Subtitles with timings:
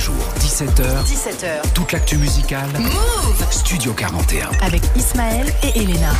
[0.00, 1.04] jours, 17h.
[1.04, 1.72] 17h.
[1.74, 2.70] Toute l'actu musicale.
[2.78, 4.48] Move Studio 41.
[4.62, 6.12] Avec Ismaël et Elena.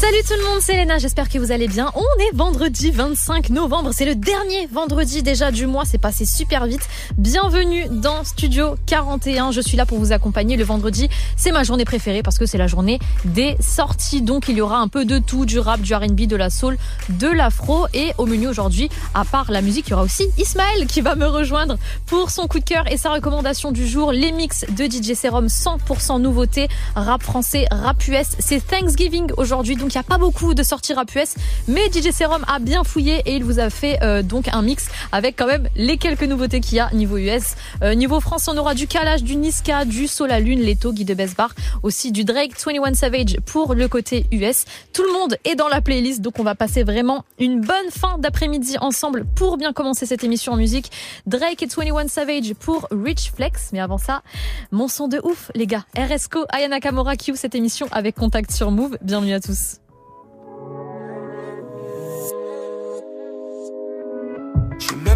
[0.00, 1.90] Salut tout le monde, c'est Elena, j'espère que vous allez bien.
[1.96, 6.66] On est vendredi 25 novembre, c'est le dernier vendredi déjà du mois, c'est passé super
[6.66, 6.88] vite.
[7.16, 11.08] Bienvenue dans Studio 41, je suis là pour vous accompagner le vendredi.
[11.36, 14.22] C'est ma journée préférée parce que c'est la journée des sorties.
[14.22, 16.78] Donc il y aura un peu de tout, du rap, du R&B, de la soul,
[17.08, 17.88] de l'afro.
[17.92, 21.16] Et au menu aujourd'hui, à part la musique, il y aura aussi Ismaël qui va
[21.16, 21.76] me rejoindre
[22.06, 24.12] pour son coup de cœur et sa recommandation du jour.
[24.12, 28.28] Les mix de DJ Serum 100% nouveauté, rap français, rap US.
[28.38, 31.34] C'est Thanksgiving aujourd'hui, donc il n'y a pas beaucoup de sorties rap US,
[31.66, 34.88] mais DJ Serum a bien fouillé et il vous a fait euh, donc un mix
[35.12, 37.54] avec quand même les quelques nouveautés qu'il y a niveau US.
[37.82, 41.14] Euh, niveau France, on aura du Kalash, du Niska, du Sola Lune, Leto, Guy de
[41.14, 44.64] Besbar, aussi du Drake, 21 Savage pour le côté US.
[44.92, 48.18] Tout le monde est dans la playlist, donc on va passer vraiment une bonne fin
[48.18, 50.90] d'après-midi ensemble pour bien commencer cette émission en musique.
[51.26, 54.22] Drake et 21 Savage pour Rich Flex, mais avant ça,
[54.70, 55.84] mon son de ouf, les gars.
[55.96, 58.98] RSCO, Ayana Kamora qui ouvre cette émission avec Contact sur Move.
[59.02, 59.77] Bienvenue à tous.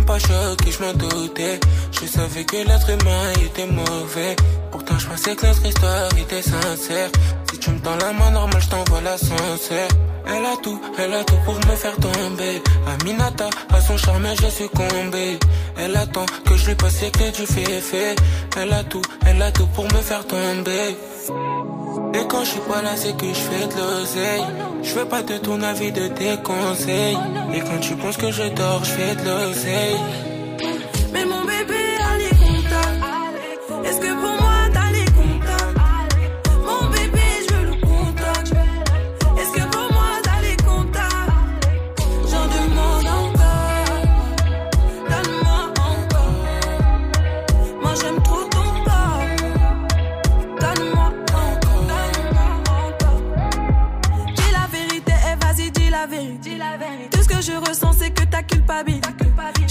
[0.03, 1.61] Même pas choqué, je m'en doutais.
[1.93, 4.37] Je savais que l'être humain était mauvais.
[4.71, 7.11] Pourtant, je pensais que notre histoire était sincère.
[7.63, 9.89] Tu me tends la main normale, je t'envoie l'ascenseur.
[10.27, 12.61] Elle a tout, elle a tout pour me faire tomber.
[12.89, 15.39] Aminata, à son charme, j'ai succombé.
[15.79, 18.17] Elle attend que je lui passe les clés du fait
[18.57, 20.97] Elle a tout, elle a tout pour me faire tomber.
[22.15, 24.45] Et quand je suis pas là, c'est que je fais de l'oseille.
[24.83, 27.17] Je veux pas de ton avis, de tes conseils.
[27.55, 30.32] Et quand tu penses que je dors, je fais de l'oseille.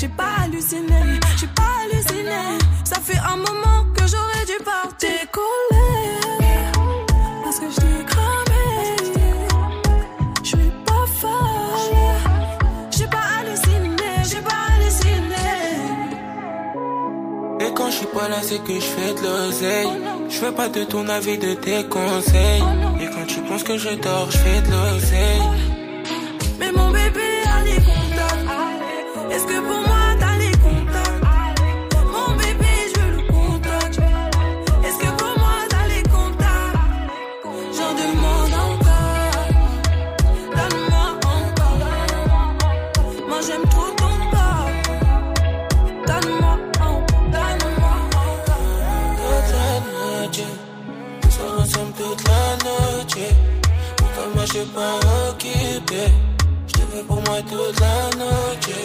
[0.02, 2.42] J'ai pas halluciné, j'ai pas halluciné.
[2.84, 5.10] Ça fait un moment que j'aurais dû partir.
[5.22, 6.22] Décoller,
[7.44, 8.68] parce que je t'ai cramé.
[10.44, 12.18] Je suis pas folle,
[12.90, 15.46] j'ai pas halluciné, j'ai pas halluciné.
[17.60, 19.92] Et quand je suis pas là, c'est que je fais de l'oseille.
[20.30, 22.64] Je pas de ton avis, de tes conseils.
[23.02, 25.42] Et quand tu penses que je dors, je fais de l'oseille.
[26.60, 27.31] Mais mon bébé
[54.54, 56.12] je suis pas occupé.
[56.68, 58.76] Je te veux pour moi toute la noche.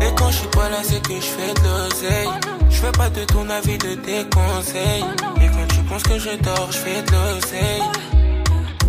[0.00, 2.28] Et quand je suis pas là, c'est que je fais de l'oseille.
[2.70, 5.04] Je veux pas de ton avis, de tes conseils.
[5.42, 7.82] Et quand tu penses que je dors, je fais de l'oseille.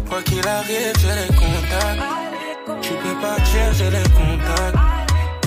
[0.07, 2.81] Quoi qu'il arrive, j'ai les contacts.
[2.81, 4.77] Tu peux partir, j'ai les contacts.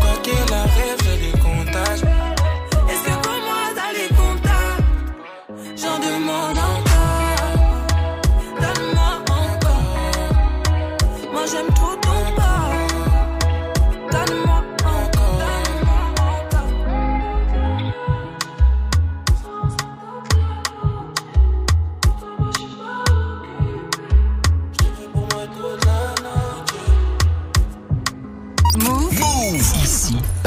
[0.00, 2.21] Quoi qu'il arrive, j'ai les contacts.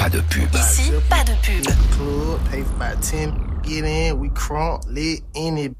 [0.05, 0.53] Pas de pub.
[0.53, 1.65] Ici, pas de pub.
[1.91, 5.75] club, pay for about 10, get in, we crunk, lit in it.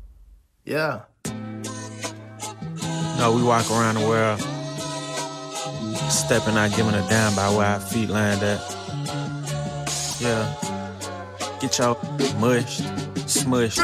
[0.65, 1.01] Yeah.
[3.19, 4.39] No, we walk around the world,
[6.09, 8.59] stepping out, giving a damn by where our feet land at.
[10.19, 10.55] Yeah.
[11.61, 11.99] Get y'all
[12.39, 12.81] mushed,
[13.27, 13.77] smushed.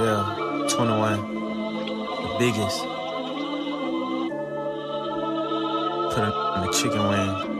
[0.00, 0.66] Yeah.
[0.70, 1.34] 21.
[2.22, 2.78] The biggest.
[6.12, 7.59] Put it in the chicken wing.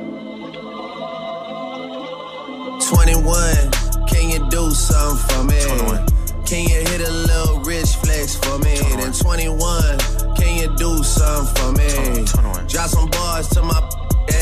[2.91, 3.71] 21,
[4.09, 5.63] can you do something for me?
[5.63, 6.07] 21.
[6.45, 8.77] Can you hit a little rich flex for me?
[8.79, 8.99] 21.
[8.99, 9.99] Then 21,
[10.35, 12.27] can you do something for me?
[12.27, 12.67] 21.
[12.67, 13.79] Drop some bars to my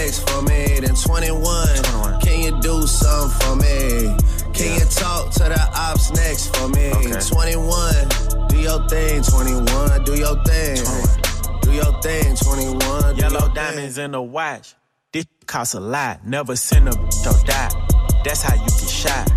[0.00, 0.80] ex for me.
[0.80, 2.20] Then 21, 21.
[2.22, 4.16] can you do something for me?
[4.56, 6.90] Can you talk to the ops next for me?
[6.90, 7.20] Okay.
[7.20, 9.22] 21, do your thing.
[9.24, 10.76] 21, do your thing.
[10.80, 11.60] 21.
[11.60, 12.34] Do your thing.
[12.34, 14.74] 21, do Yellow diamonds in the watch.
[15.12, 16.26] This costs a lot.
[16.26, 17.97] Never send a bitch or die.
[18.24, 19.30] That's how you get shot.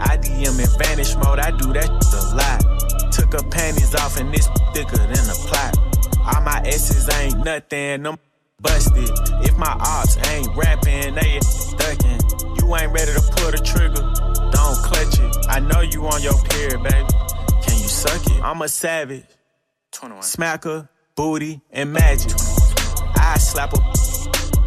[0.00, 1.38] I DM in vanish mode.
[1.38, 3.12] I do that a lot.
[3.12, 5.76] Took her panties off and this thicker than a plot.
[6.20, 8.06] All my S's ain't nothing.
[8.06, 8.18] I'm
[8.60, 9.10] busted.
[9.44, 11.40] If my ops ain't rapping, they
[11.76, 12.20] ducking.
[12.58, 14.02] You ain't ready to pull the trigger.
[14.52, 15.46] Don't clutch it.
[15.48, 17.06] I know you on your period, baby.
[17.62, 18.42] Can you suck it?
[18.42, 19.24] I'm a savage.
[19.92, 20.22] 21.
[20.22, 22.32] Smacker, booty, and magic.
[23.16, 23.78] I slap a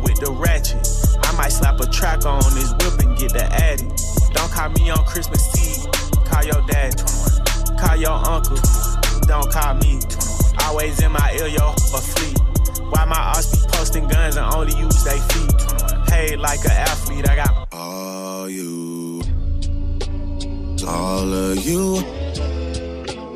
[0.01, 0.90] with the ratchet.
[1.31, 3.87] I might slap a track on this whip and get the addy.
[4.33, 5.89] Don't call me on Christmas Eve.
[6.25, 6.93] Call your dad.
[7.79, 8.57] Call your uncle.
[9.21, 10.01] Don't call me.
[10.65, 12.37] Always in my ear, yo, a fleet.
[12.91, 15.55] Why my ass be posting guns and only use they feet?
[15.57, 16.05] 21.
[16.07, 17.29] Paid like an athlete.
[17.29, 19.21] I got all you,
[20.85, 22.01] all of you.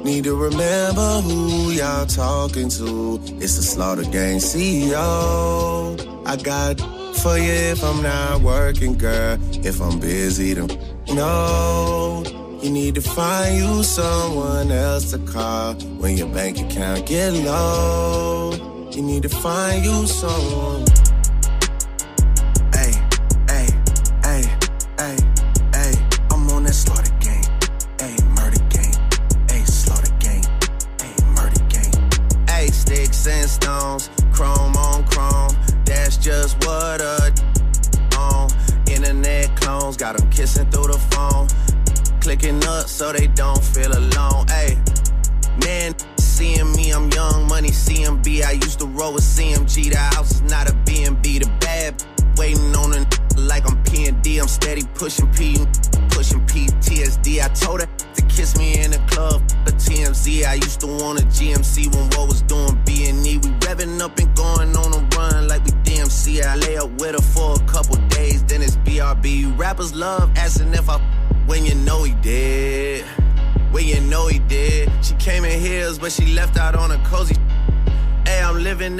[0.03, 3.21] Need to remember who y'all talking to.
[3.39, 5.95] It's the Slaughter Gang CEO.
[6.27, 9.38] I got for you if I'm not working, girl.
[9.63, 10.67] If I'm busy, then
[11.13, 12.23] no.
[12.62, 18.53] You need to find you someone else to call when your bank account get low.
[18.91, 20.84] You need to find you someone.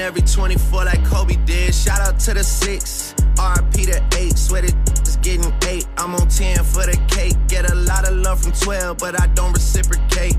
[0.06, 1.74] Every 24 like Kobe did.
[1.74, 4.38] Shout out to the six, RP to eight.
[4.38, 5.88] Sweat it is getting eight.
[5.98, 7.36] I'm on 10 for the cake.
[7.48, 10.36] Get a lot of love from 12, but I don't reciprocate.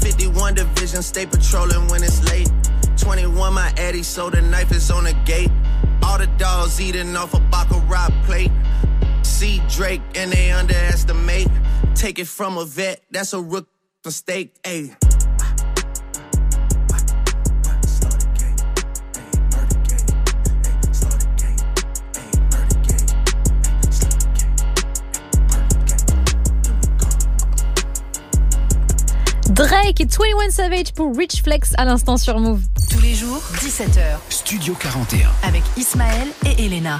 [0.00, 2.50] 51 division, stay patrolling when it's late.
[2.96, 5.50] 21, my Eddie, so the knife is on the gate.
[6.02, 8.50] All the dogs eating off a Baccarat plate.
[9.22, 11.48] See Drake and they underestimate.
[11.94, 13.68] Take it from a vet, that's a rook
[14.02, 14.54] mistake.
[14.62, 14.96] Ayy.
[29.60, 32.62] Drake et 21 Savage pour Rich Flex à l'instant sur Move.
[32.90, 35.28] Tous les jours, 17h, Studio 41.
[35.42, 36.98] avec Ismaël et Elena.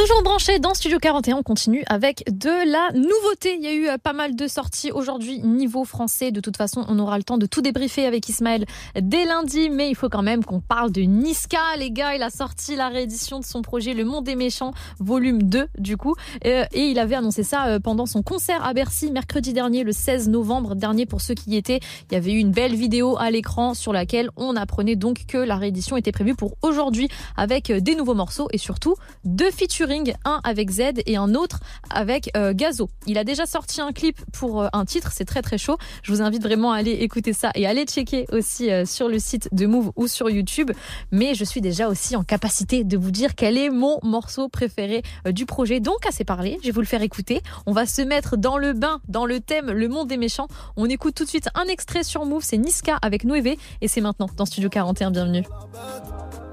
[0.00, 3.56] Toujours branché dans Studio 41, on continue avec de la nouveauté.
[3.58, 6.32] Il y a eu euh, pas mal de sorties aujourd'hui niveau français.
[6.32, 8.64] De toute façon, on aura le temps de tout débriefer avec Ismaël
[8.98, 11.58] dès lundi, mais il faut quand même qu'on parle de Niska.
[11.76, 15.42] Les gars, il a sorti la réédition de son projet Le Monde des Méchants, volume
[15.42, 16.14] 2 du coup,
[16.46, 19.92] Euh, et il avait annoncé ça euh, pendant son concert à Bercy mercredi dernier, le
[19.92, 21.80] 16 novembre dernier pour ceux qui y étaient.
[22.10, 25.36] Il y avait eu une belle vidéo à l'écran sur laquelle on apprenait donc que
[25.36, 28.94] la réédition était prévue pour aujourd'hui avec des nouveaux morceaux et surtout
[29.26, 29.89] deux featuring,
[30.24, 31.60] un avec Z et un autre
[31.90, 32.88] avec euh, Gazo.
[33.06, 35.76] Il a déjà sorti un clip pour euh, un titre, c'est très très chaud.
[36.02, 39.08] Je vous invite vraiment à aller écouter ça et à aller checker aussi euh, sur
[39.08, 40.70] le site de Move ou sur YouTube.
[41.10, 45.02] Mais je suis déjà aussi en capacité de vous dire quel est mon morceau préféré
[45.26, 45.80] du projet.
[45.80, 47.42] Donc assez parlé, je vais vous le faire écouter.
[47.66, 50.48] On va se mettre dans le bain, dans le thème Le Monde des Méchants.
[50.76, 54.00] On écoute tout de suite un extrait sur Move, c'est Niska avec Noévé et c'est
[54.00, 55.10] maintenant dans Studio 41.
[55.10, 55.44] Bienvenue.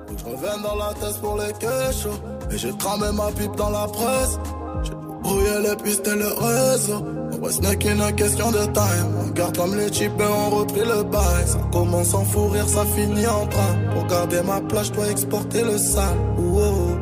[0.09, 2.19] Je reviens dans la tête pour les quechos
[2.51, 4.39] Et j'ai cramé ma pipe dans la presse.
[4.83, 7.03] J'ai brouillé les pistes et le réseau.
[7.41, 9.09] Ouais ce n'est qu'une question de time.
[9.21, 11.45] On garde comme les chips et on reprit le bail.
[11.45, 13.75] Ça commence en fou rire, ça finit en train.
[13.93, 16.17] Pour garder ma place, je dois exporter le sale.
[16.37, 16.97] Ouh, oh.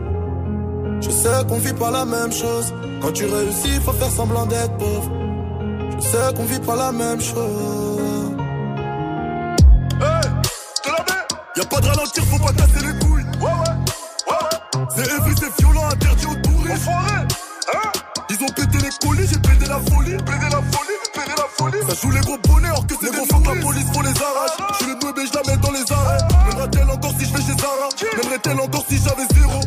[1.01, 2.73] Je sais qu'on vit pas la même chose.
[3.01, 5.11] Quand tu réussis, faut faire semblant d'être pauvre.
[5.99, 7.94] Je sais qu'on vit pas la même chose
[11.75, 13.25] pas de ralentir, faut pas casser les couilles.
[13.39, 14.85] Ouais, ouais, ouais.
[14.95, 16.71] C'est heavy, c'est violent, interdit aux touristes.
[16.71, 17.15] Enfoiré,
[17.73, 17.91] hein
[18.29, 20.15] Ils ont pété les colis, j'ai pété la folie.
[20.17, 21.79] Pété la folie, pété la folie.
[21.87, 24.57] Ça joue les gros bonnets, or que c'est les gros la police, faut les arrache.
[24.71, 26.23] Je suis le bébé, je la mets dans les arrêts.
[26.47, 29.59] M'aimerait-elle encore si je vais chez Zara M'aimerait-elle encore si j'avais zéro?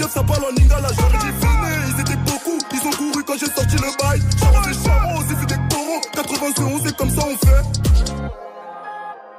[0.00, 1.76] Jeff ça balle en Ningala, j'aurais dû freiner.
[1.92, 4.22] Ils étaient beaucoup, ils ont couru quand j'ai sorti le bail.
[4.38, 6.00] Charron des charros, c'est fait des corons.
[6.14, 7.64] 91, c'est comme ça on fait.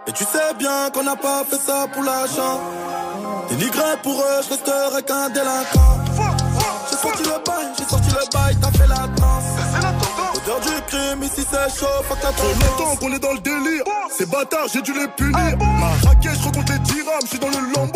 [0.05, 2.59] Et tu sais bien qu'on n'a pas fait ça pour l'achat.
[3.49, 5.97] Dénigré pour eux, je resterai qu'un délinquant.
[6.91, 9.61] J'ai sorti le bail, j'ai sorti le bail, t'as fait la danse.
[10.35, 13.83] L'odeur du crime, ici c'est chaud, fuck la Trop longtemps qu'on est dans le délire.
[14.15, 15.57] Ces bâtards, j'ai dû les punir.
[15.59, 17.87] Ah, Ma raquette, je les dirhams, je suis dans le long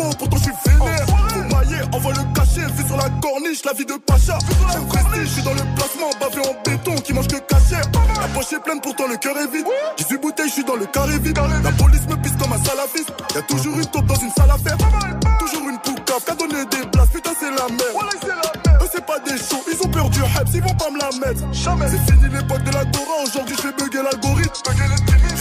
[2.76, 4.38] Vu sur la corniche, la vie de Pacha.
[4.72, 6.10] J'ai le prestige, je suis dans le placement.
[6.20, 7.84] Bavé en béton, qui mange que cachère.
[8.20, 9.66] La poche est pleine, pourtant le cœur est vide.
[9.96, 11.38] 18 bouteilles, je suis dans le carré vide.
[11.64, 13.12] La police me pisse comme un salafiste.
[13.34, 14.76] Y'a toujours une taupe dans une salle à faire.
[15.38, 17.08] Toujours une poucave qui a donné des places.
[17.08, 17.96] Putain, c'est la merde.
[18.82, 21.10] Eux, c'est pas des shows, ils ont peur du hype, ils vont pas me la
[21.26, 21.42] mettre.
[21.52, 21.86] Jamais.
[21.88, 24.52] C'est fini l'époque de la Torah, aujourd'hui je fais bugger l'algorithme.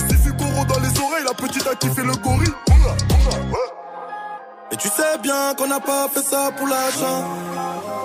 [0.09, 2.54] Je suis goro dans les oreilles, la petite a kiffé le gorille.
[5.23, 7.23] Bien qu'on n'a pas fait ça pour l'argent.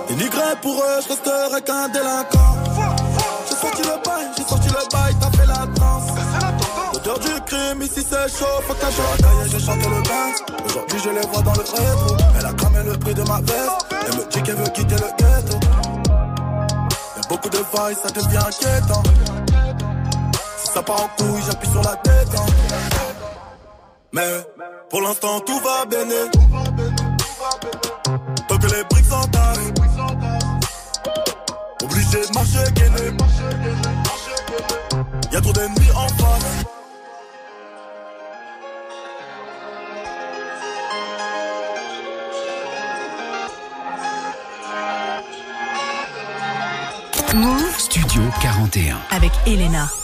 [0.08, 2.56] Dénigré pour eux, je resterai qu'un délinquant.
[3.46, 6.10] J'ai sorti le bail, j'ai sorti le bail, t'as fait la danse.
[6.94, 10.64] L'odeur du crime, ici c'est chaud, faut que la cahier, j'ai chanté le bain.
[10.64, 12.16] Aujourd'hui je les vois dans le rétro.
[12.38, 13.86] Elle a cramé le prix de ma veste.
[13.90, 15.58] Elle me dit qu'elle veut quitter le ghetto.
[16.08, 19.02] Y'a beaucoup de vagues, ça devient inquiétant.
[20.56, 22.28] Si ça part en couille, j'appuie sur la tête.
[24.12, 24.46] Mais
[24.88, 26.06] pour l'instant tout va bien.
[28.48, 29.58] Tant que les briques s'entassent.
[31.82, 33.16] Obligé de marcher gainé.
[35.32, 36.64] Y'a trop d'ennemis en face.
[47.34, 48.98] Move Studio 41.
[49.10, 49.99] avec Elena.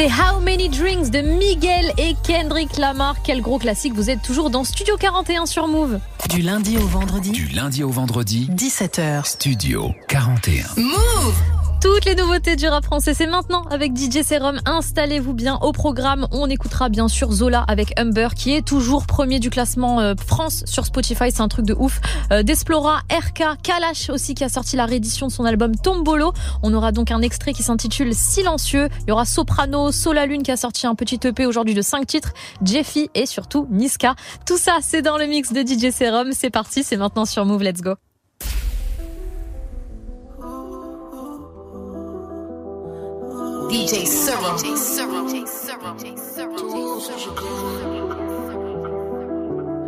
[0.00, 3.16] C'était How Many Drinks de Miguel et Kendrick Lamar.
[3.22, 3.92] Quel gros classique.
[3.92, 5.98] Vous êtes toujours dans Studio 41 sur Move.
[6.30, 9.26] Du lundi au vendredi, Du lundi au vendredi, 17h.
[9.26, 10.68] Studio 41.
[10.78, 14.60] Move Toutes les nouveautés du rap français, c'est maintenant avec DJ Serum.
[14.66, 16.28] Installez-vous bien au programme.
[16.30, 20.62] On écoutera bien sûr Zola avec Humber, qui est toujours premier du classement euh, France
[20.66, 21.30] sur Spotify.
[21.30, 22.02] C'est un truc de ouf.
[22.32, 26.34] Euh, Desplora, RK, Kalash aussi qui a sorti la réédition de son album Tombolo.
[26.62, 28.90] On aura donc un extrait qui s'intitule Silencieux.
[29.06, 32.06] Il y aura Soprano, Sola Lune qui a sorti un petit EP aujourd'hui de 5
[32.06, 34.16] titres, Jeffy et surtout Niska.
[34.44, 36.32] Tout ça, c'est dans le mix de DJ Serum.
[36.32, 37.62] C'est parti, c'est maintenant sur Move.
[37.62, 37.94] Let's go.
[43.70, 44.58] DJ Serum.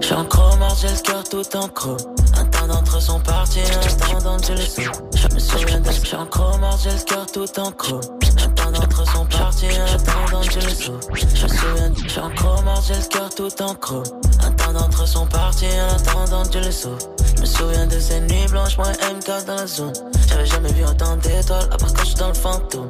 [0.00, 1.96] J'suis en chromard, j'ai le cœur tout en chrome.
[2.38, 4.82] Un temps d'entre sont partis, un temps d'entre je les sous.
[5.16, 8.00] Je me souviens de J'suis en chromard, j'ai le cœur tout en chrome.
[8.44, 11.00] Un temps d'entre sont partis, un temps d'entre je les sous.
[11.14, 14.04] Je me souviens de J'suis en chromard, j'ai le cœur tout en chrome.
[14.44, 16.98] Un temps d'entre sont partis, un temps d'entre je les sous.
[17.34, 19.92] Je me souviens de ces nuits blanches, moi MK dans la zone.
[20.28, 22.88] J'avais jamais vu autant d'étoiles, à part quand j'suis dans le fantôme.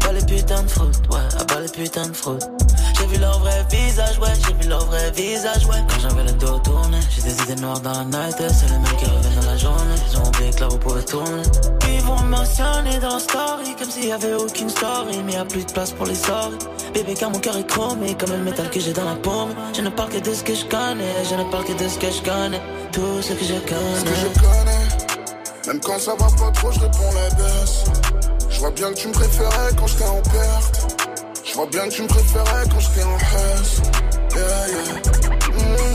[0.00, 2.42] Bas les putains de fraude, ouais, à bas les putains de fraude.
[2.98, 5.76] J'ai vu leur vrai visage, ouais, j'ai vu leur vrai visage, ouais.
[5.88, 8.96] Quand j'avais le dos tourné, j'ai des idées noires dans la night, c'est les mecs
[8.96, 9.94] qui reviennent dans la journée.
[10.10, 11.42] Ils ont oublié que là vous pouvez tourner.
[11.88, 15.44] Ils vont me mentionner dans story, comme s'il y avait aucune story, mais y a
[15.44, 16.66] plus de place pour les sorties.
[16.94, 19.50] Bébé, car mon cœur est chromé, comme le métal que j'ai dans la paume.
[19.76, 21.98] Je ne parle que de ce que je connais, je ne parle que de ce
[21.98, 22.60] que je connais.
[22.92, 24.16] Tout ce que je Ce que connais.
[24.34, 27.84] je connais, même quand ça va pas trop, je réponds la baisse.
[28.58, 30.98] Je vois bien que tu me préférais quand j'étais en perte.
[31.44, 33.82] Je vois bien que tu me préférais quand j'étais en hausse.
[34.34, 34.94] Yeah, yeah.
[35.52, 35.86] Mmh.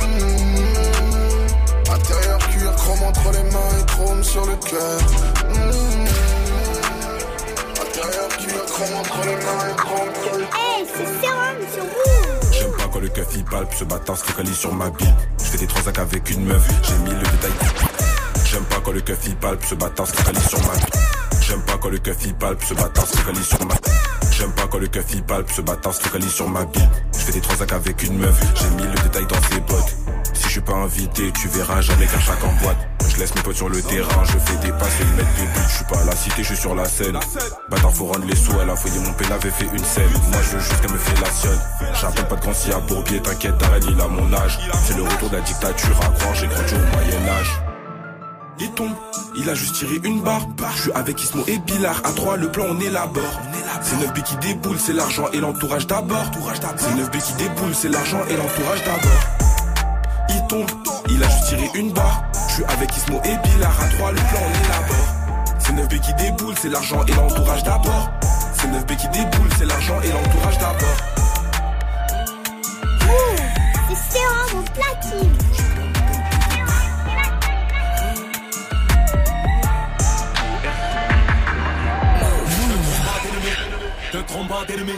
[1.93, 5.02] Intérieur cuir, chrome entre les mains et chrome sur le cœur.
[5.49, 6.06] Mmh.
[7.82, 10.60] Intérieur cuir, chrome entre les mains et chrome sur le cœur.
[10.62, 14.23] Hey, c'est Serum sur vous J'aime pas quand le keuf il palpe, ce bâtard se
[14.23, 15.13] focalise sur ma bille.
[15.39, 17.52] Je fais des transacts avec une meuf, j'ai mis le détail.
[18.45, 21.12] J'aime pas quand le keuf il palpe, ce bâtard se focalise sur ma bille.
[21.47, 23.75] J'aime pas quand le keuf il palpe, ce bâtard se focalise sur ma
[24.32, 26.89] J'aime pas quand le keuf il palpe, ce bâtard se focalise sur ma bille.
[27.13, 29.95] Je fais des transacts avec une meuf, j'ai mis le détail dans ses bottes.
[30.34, 32.77] Si je suis pas invité, tu verras jamais qu'un chaque en boîte.
[33.10, 35.67] Je laisse mes potes sur le terrain, je fais des passes et mettre des buts.
[35.67, 37.19] Je suis pas à la cité, je suis sur la scène.
[37.69, 40.10] Bâtard, faut rendre les sous, elle a fouillé mon père, avait fait une scène.
[40.32, 41.60] Moi je veux juste qu'elle me fait la sionne.
[41.99, 44.60] J'appelle pas de grand si à Bourbier, t'inquiète, Darren il a mon âge.
[44.86, 47.73] C'est le retour de la dictature à croire, j'ai grandi au Moyen-Âge.
[48.60, 48.94] Il tombe,
[49.36, 50.48] il a juste tiré une barre.
[50.76, 52.02] Je suis avec Ismo et Billard.
[52.04, 53.42] À trois, le plan on élabore.
[53.82, 56.26] C'est 9 B qui déboule, c'est l'argent et l'entourage d'abord.
[56.78, 59.22] C'est 9 B qui déboule, c'est l'argent et l'entourage d'abord.
[60.30, 60.72] Il tombe,
[61.10, 62.24] il a juste tiré une barre.
[62.48, 63.82] Je suis avec Ismo et Billard.
[63.82, 65.56] À trois, le plan on élabore.
[65.60, 68.12] C'est 9 B qui déboule, c'est l'argent et l'entourage d'abord.
[68.54, 70.98] C'est 9 B qui déboule, c'est l'argent et l'entourage d'abord.
[73.96, 75.42] C'est au platine
[84.54, 84.92] Te trompe pas d'ennemi.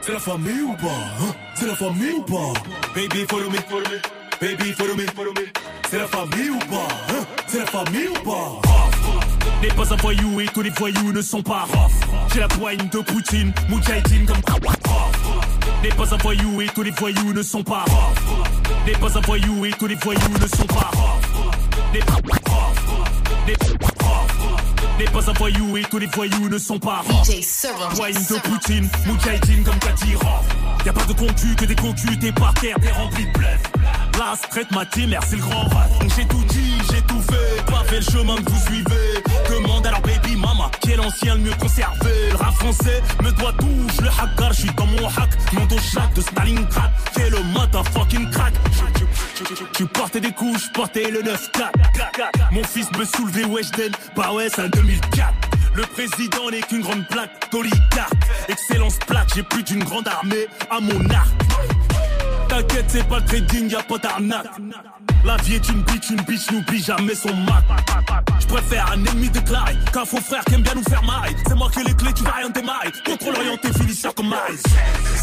[0.00, 2.52] C'est la famille ou pas hein C'est la famille ou pas
[2.94, 4.00] Baby follow me, follow me.
[4.40, 5.46] Baby follow me, follow me.
[5.88, 8.60] C'est la famille ou pas hein C'est la famille ou pas
[9.62, 11.66] N'est pas un voyou et tous les voyous ne sont pas.
[12.32, 14.36] J'ai la poigne de Poutine, Moudjahidine comme
[15.82, 17.84] N'est pas un voyou et tous les voyous ne sont pas.
[18.84, 20.90] N'est pas un voyou et tous les voyous ne sont pas.
[21.92, 23.95] N'est pas
[24.98, 27.44] N'est n'est pas un voyou et tous les voyous ne sont pas DJ.
[28.00, 30.42] Wine de Poutine, Moudjahidine comme Kadira
[30.86, 33.60] Y'a pas de concu que des cocus, t'es par terre, t'es rempli de bluff.
[34.18, 37.96] La traite ma c'est le grand rat J'ai tout dit, j'ai tout fait, pas fait
[37.96, 39.22] le chemin que vous suivez.
[39.50, 42.30] Demande à leur baby mama, qui est l'ancien le mieux conservé.
[42.30, 45.30] Le rap français me doit tout, je le hackar, je suis dans mon hack.
[45.52, 45.76] Mon dos
[46.14, 48.54] de Stalingrad, fais le motherfucking crack
[49.72, 51.30] tu portais des couches, portais le 9-4
[52.52, 55.32] Mon fils me soulevait Weshden, bah ouais c'est un 2004
[55.74, 58.12] Le président n'est qu'une grande plaque d'oligarque
[58.48, 61.28] Excellence plaque, j'ai plus d'une grande armée à mon arc
[62.56, 64.46] T'inquiète c'est pas le trading, y'a pas d'arnaque.
[65.26, 67.62] La vie est une bitch, une bitch n'oublie jamais son mat
[68.40, 71.54] Je préfère un ennemi déclaré qu'un faux frère qui aime bien nous faire marrer C'est
[71.54, 72.92] moi qui ai les clés, tu vas rien démarrer.
[73.04, 74.62] Contrôle orienté, finisseur comme Maris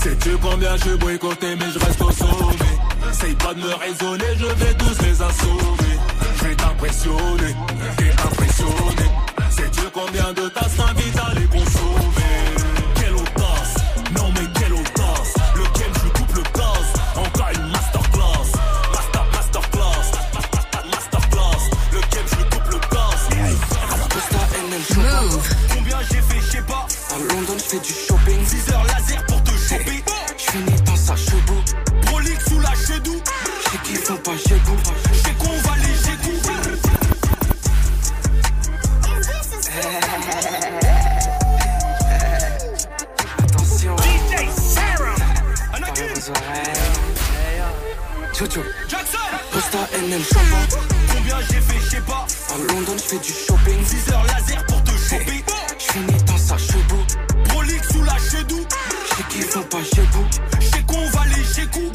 [0.04, 3.10] Sais-tu combien je boycotté mais je reste au sommet.
[3.10, 5.98] Essaye pas de me raisonner, je vais tous les assommer.
[6.38, 7.56] Je vais t'impressionner,
[7.98, 9.10] t'es impressionné.
[9.50, 12.13] Sais-tu combien de tasses m'invitent à les consommer
[27.74, 28.46] c'est du shopping.
[28.46, 30.04] 6 heures laser pour te choper.
[30.38, 31.60] Je suis né dans sa chebou.
[32.06, 33.22] Prolique sous la chedou.
[33.72, 34.78] Chez qui sont pas chez vous.
[35.14, 36.18] Chez qu'on va les chez
[43.44, 43.96] Attention.
[43.98, 45.16] DJ Sarah.
[45.80, 45.94] Dans.
[48.34, 48.64] Tchou tchou.
[48.88, 49.18] Jackson.
[49.52, 50.64] Posta NM Chopin.
[51.12, 52.28] Combien j'ai fait, je sais pas.
[52.54, 53.86] En London, je fais du shopping.
[53.86, 55.44] 6 heures laser pour te choper.
[55.80, 56.23] Je suis
[59.84, 60.26] pas chebou.
[60.60, 61.92] J'ai qu'on va léger coup.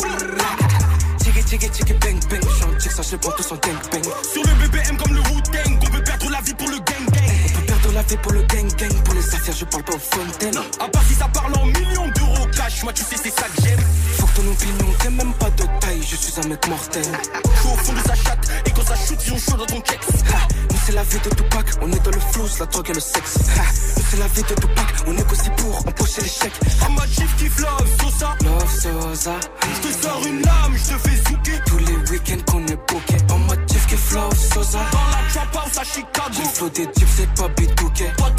[1.19, 2.43] Tiggy tiggy tiggy bang bang.
[2.43, 4.05] J'suis un tic, ça je les prends tous en gang bang.
[4.33, 5.79] Sur le BBM comme le Wu-Tang.
[5.83, 7.31] On peut perdre la vie pour le gang gang.
[7.55, 9.03] On peut perdre la vie pour le gang gang.
[9.05, 10.59] Pour les affaires, je parle pas aux fontaines.
[10.81, 12.83] À part si ça parle en millions d'euros cash.
[12.83, 13.81] Moi, tu sais, c'est ça que j'aime.
[14.19, 16.03] Faut que ton opinion t'aies même pas de taille.
[16.03, 17.03] Je suis un mec mortel.
[17.03, 18.49] Je suis au fond de sa chatte.
[18.67, 20.01] Et quand ça shoot, ils ont chaud dans ton checks.
[20.99, 23.39] La vie de Tupac, on est dans le flou, la drogue et le sexe.
[24.11, 26.61] C'est la vie de Tupac, on négocie pour empocher les chèques.
[26.85, 28.35] À ma chief qui love, Sosa.
[28.43, 31.63] Love Sosa, Je te sors une lame, je te fais zouker.
[31.67, 33.17] tous les week-ends qu'on est booké.
[33.31, 34.81] En mode chief qui flow Sosa.
[34.91, 36.33] Dans la trap house à Chicago.
[36.33, 38.13] J'ai flow des types, c'est pas bidouquet.
[38.17, 38.31] Toi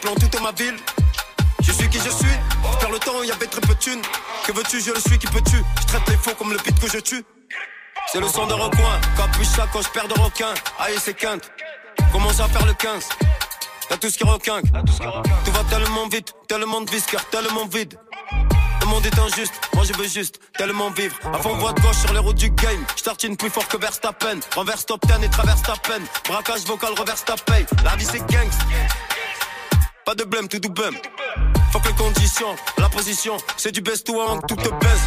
[0.00, 0.76] pour mettre au premier plan toute ma ville.
[1.62, 2.36] Je suis qui je suis,
[2.80, 4.02] faire le temps y avait très peu de thunes.
[4.44, 5.62] Que veux-tu, je le suis qui peut tu.
[5.80, 7.24] Je traite les faux comme le pit que je tue.
[8.10, 10.54] C'est le son de recoin, capuche sacoche, paire de requins.
[10.78, 11.50] Aïe, c'est quinte.
[12.10, 13.08] Commence à faire le 15.
[13.90, 14.64] Y'a tout ce qui requinque.
[15.44, 17.94] Tout va tellement vite, tellement de visqueur, tellement vide.
[18.80, 21.16] Le monde est injuste, moi je veux juste tellement vivre.
[21.40, 22.84] Fond voie de gauche sur les routes du game.
[22.96, 24.40] Je tartine plus fort que Verstappen.
[24.56, 26.02] Renverse top 10 et traverse ta peine.
[26.28, 27.64] Braquage vocal, reverse ta paye.
[27.84, 28.60] La vie c'est gangst.
[30.04, 30.94] Pas de blême, tout bum.
[31.72, 35.02] Faut que les conditions, la position, c'est du best to one, tout te baise.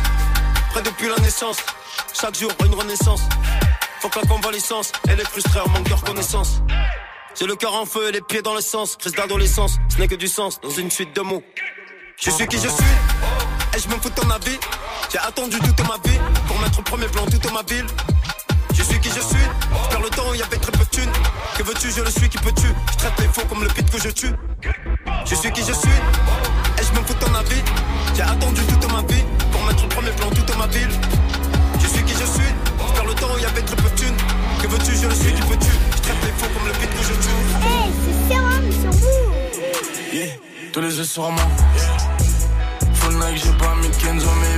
[0.72, 1.58] Près depuis la naissance,
[2.14, 3.22] chaque jour une renaissance.
[4.00, 6.62] Faut que la convalescence et les frustreurs manquent de reconnaissance.
[7.38, 8.96] J'ai le cœur en feu et les pieds dans l'essence.
[8.96, 11.44] Crise d'adolescence, ce n'est que du sens dans une suite de mots.
[12.22, 12.96] Je suis qui je suis,
[13.76, 14.58] et je me fous de ton avis.
[15.12, 17.86] J'ai attendu toute ma vie pour mettre au premier plan toute ma ville.
[18.78, 19.48] Je suis qui je suis,
[19.90, 21.12] faire le temps où il y avait très peu de thunes.
[21.58, 22.68] Que veux-tu, je le suis qui peux-tu?
[22.92, 24.34] Je traite les faux comme le pit que je tue.
[25.26, 26.00] Je suis qui je suis,
[26.80, 27.64] et je me fous de ton avis.
[28.16, 30.90] J'ai attendu toute ma vie pour mettre au premier plan toute ma ville.
[31.80, 32.52] Je suis qui je suis,
[32.94, 34.18] faire le temps où il y avait très peu de thunes.
[34.62, 35.72] Que veux-tu, je le suis qui peux-tu?
[35.96, 37.40] Je traite les faux comme le pit que je tue.
[37.66, 40.16] Hey, c'est Sérum sur vous.
[40.16, 40.28] Yeah,
[40.74, 41.44] tous les yeux sur moi.
[42.94, 44.58] Full Nike, j'ai pas mis de Kenzo, mais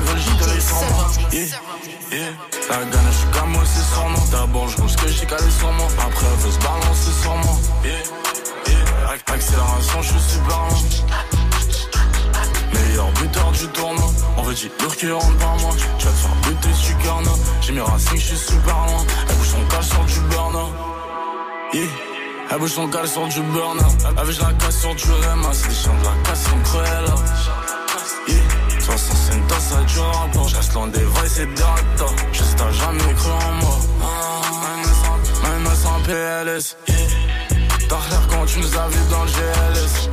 [2.69, 4.23] La gagne, je suis comme c'est sur moi.
[4.31, 5.87] D'abord, je ce que j'ai calé sur moi.
[5.99, 7.57] Après, elle veut se balancer sur moi.
[9.27, 10.67] Accélération, je suis super.
[12.73, 14.09] Meilleur buteur du tournoi.
[14.37, 15.71] On veut dire lourd qui rentre par moi.
[15.97, 17.31] Tu vas te faire buter, suis garna.
[17.61, 19.05] J'ai mes racines, je suis super loin.
[19.29, 20.57] Elle bouge son cal sur du burn.
[22.49, 23.79] Elle bouge son cal sur du burn.
[24.17, 25.49] Avec la casse sur du Rema.
[25.53, 27.15] C'est des chiens de la casse Cruella.
[27.17, 27.76] Yeah.
[28.97, 30.47] 65 tasses, ça dure rapport.
[30.47, 31.63] Je reste loin des vrais, c'est des.
[32.33, 33.77] Juste jamais cru en moi.
[35.43, 36.75] Même sans- PLS.
[37.89, 40.09] T'as l'air quand tu nous as vus dans le GLS.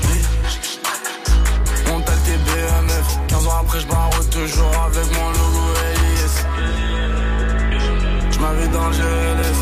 [1.94, 3.09] On t'a le BMF.
[3.29, 5.64] 15 ans après, je barre toujours avec mon logo
[5.99, 6.35] LIS.
[8.33, 9.61] Je m'avais dans le GLS.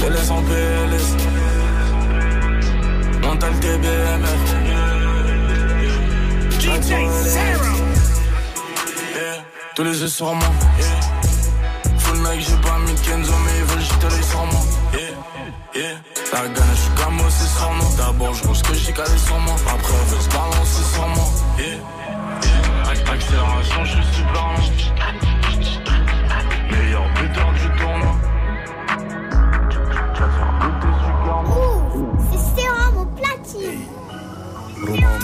[0.00, 1.08] Te laisse en PLS.
[3.24, 4.41] On t'a le TBMF.
[6.82, 6.94] DJ.
[9.74, 10.48] Tous les yeux sur moi.
[11.98, 14.60] Full Nike, j'ai pas mis Kenzo, mais ils veulent jeter les sur moi.
[14.92, 15.80] Yeah.
[15.82, 15.96] Yeah.
[16.32, 17.86] La gagne, je comme c'est sur moi.
[17.96, 19.54] D'abord, je ce que j'ai calé sur moi.
[19.68, 21.28] Après, elle veut se balancer sur moi.
[21.58, 21.66] Yeah.
[21.68, 22.92] Yeah.
[22.92, 24.44] Ac- Accélération, je suis super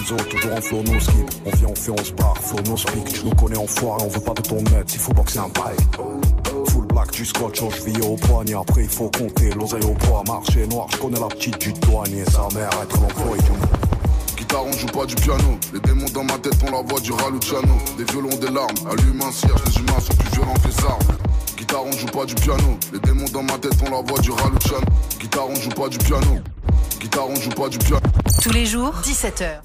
[0.08, 1.30] Romanzo, toujours en flow no skip.
[1.44, 3.04] On vient, on fait, on se barre, flow no speak.
[3.04, 5.48] Tu nous connais en foire, on veut pas de ton net, il faut boxer un
[5.48, 6.70] bike.
[6.70, 8.54] Full black, du scotch aux chevilles au poignet.
[8.54, 10.22] Après, il faut compter l'oseille au poids.
[10.26, 12.24] Marché noir, je connais la petite du douanier.
[12.26, 15.58] Sa mère être l'employé du Guitare, on joue pas du piano.
[15.72, 17.74] Les démons dans ma tête ont la voix du Raluciano.
[17.98, 19.60] Des violons, des larmes, allume un cierge.
[19.66, 21.18] Les humains sont plus violents que les armes.
[21.56, 22.78] Guitare, on joue pas du piano.
[22.92, 24.86] Les démons dans ma tête ont la voix du Raluciano.
[25.20, 26.38] Guitare, on joue pas du piano.
[26.98, 28.00] Guitare, on joue pas du piano.
[28.42, 29.60] Tous les jours, 17h.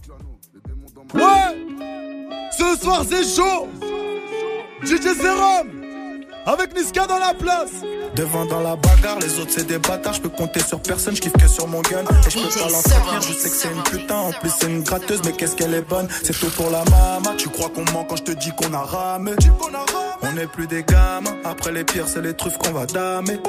[1.14, 1.22] Ouais.
[2.58, 3.68] Ce soir c'est chaud.
[4.84, 5.70] DJ Serum.
[6.46, 7.72] Avec Niska dans la place.
[8.16, 11.22] Devant dans la bagarre, les autres c'est des bâtards, je peux compter sur personne, je
[11.22, 12.02] kiffe que sur mon gun.
[12.02, 14.84] Et je peux pas l'entretenir, je sais que c'est une putain, en plus c'est une
[14.84, 16.08] gratteuse, mais qu'est-ce qu'elle est bonne.
[16.22, 18.82] C'est tout pour la mama, tu crois qu'on ment quand je te dis qu'on a
[18.82, 19.32] ramé?
[20.22, 23.40] On est plus des gamins, après les pires c'est les truffes qu'on va damer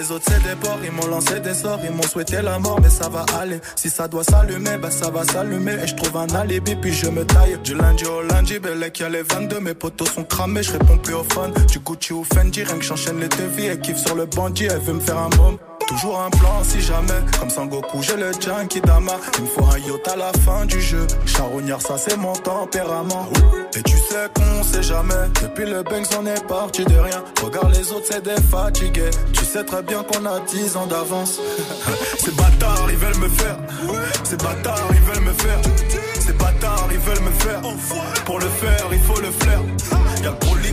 [0.00, 2.80] les autres c'est des porcs, ils m'ont lancé des sorts, ils m'ont souhaité la mort,
[2.80, 3.60] mais ça va aller.
[3.76, 5.74] Si ça doit s'allumer, bah ça va s'allumer.
[5.82, 7.58] Et je trouve un alibi, puis je me taille.
[7.62, 10.98] Du lundi au lundi, Bellec y a les 22, mes potos sont cramés, je réponds
[10.98, 11.52] plus au phone.
[11.68, 14.78] Du Gucci ou Fendi, rien que j'enchaîne les devis, elle kiffe sur le bandit, elle
[14.78, 15.58] veut me faire un môme.
[15.86, 18.30] Toujours un plan si jamais, comme Sangoku, j'ai le
[18.84, 19.12] Dama.
[19.38, 21.06] Il me faut un yacht à la fin du jeu.
[21.26, 23.28] Charognard, ça c'est mon tempérament.
[23.76, 25.14] Et tu sais qu'on sait jamais.
[25.42, 27.22] Depuis le Banks, on est parti de rien.
[27.42, 29.10] Regarde les autres, c'est des fatigués.
[29.32, 31.40] Tu sais très bien qu'on a 10 ans d'avance.
[32.18, 33.56] Ces bâtards, ils veulent me faire.
[34.24, 35.60] Ces bâtards, ils veulent me faire.
[36.20, 37.60] Ces bâtards, ils veulent me faire.
[38.24, 39.60] Pour le faire, il faut le flair.
[40.22, 40.32] Y'a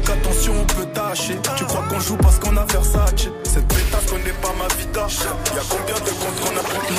[0.09, 1.37] attention, on peut tâcher.
[1.57, 3.29] Tu crois qu'on joue parce qu'on a Versace.
[3.43, 5.07] Cette pétasse connaît pas ma vida.
[5.55, 6.95] Y'a combien de contre on a pris?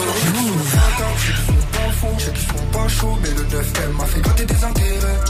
[1.16, 3.92] Je sais qu'ils sont pas fous, je sais qu'ils sont pas chauds, mais le 9M
[3.96, 5.20] m'a fait gratter des intérêts.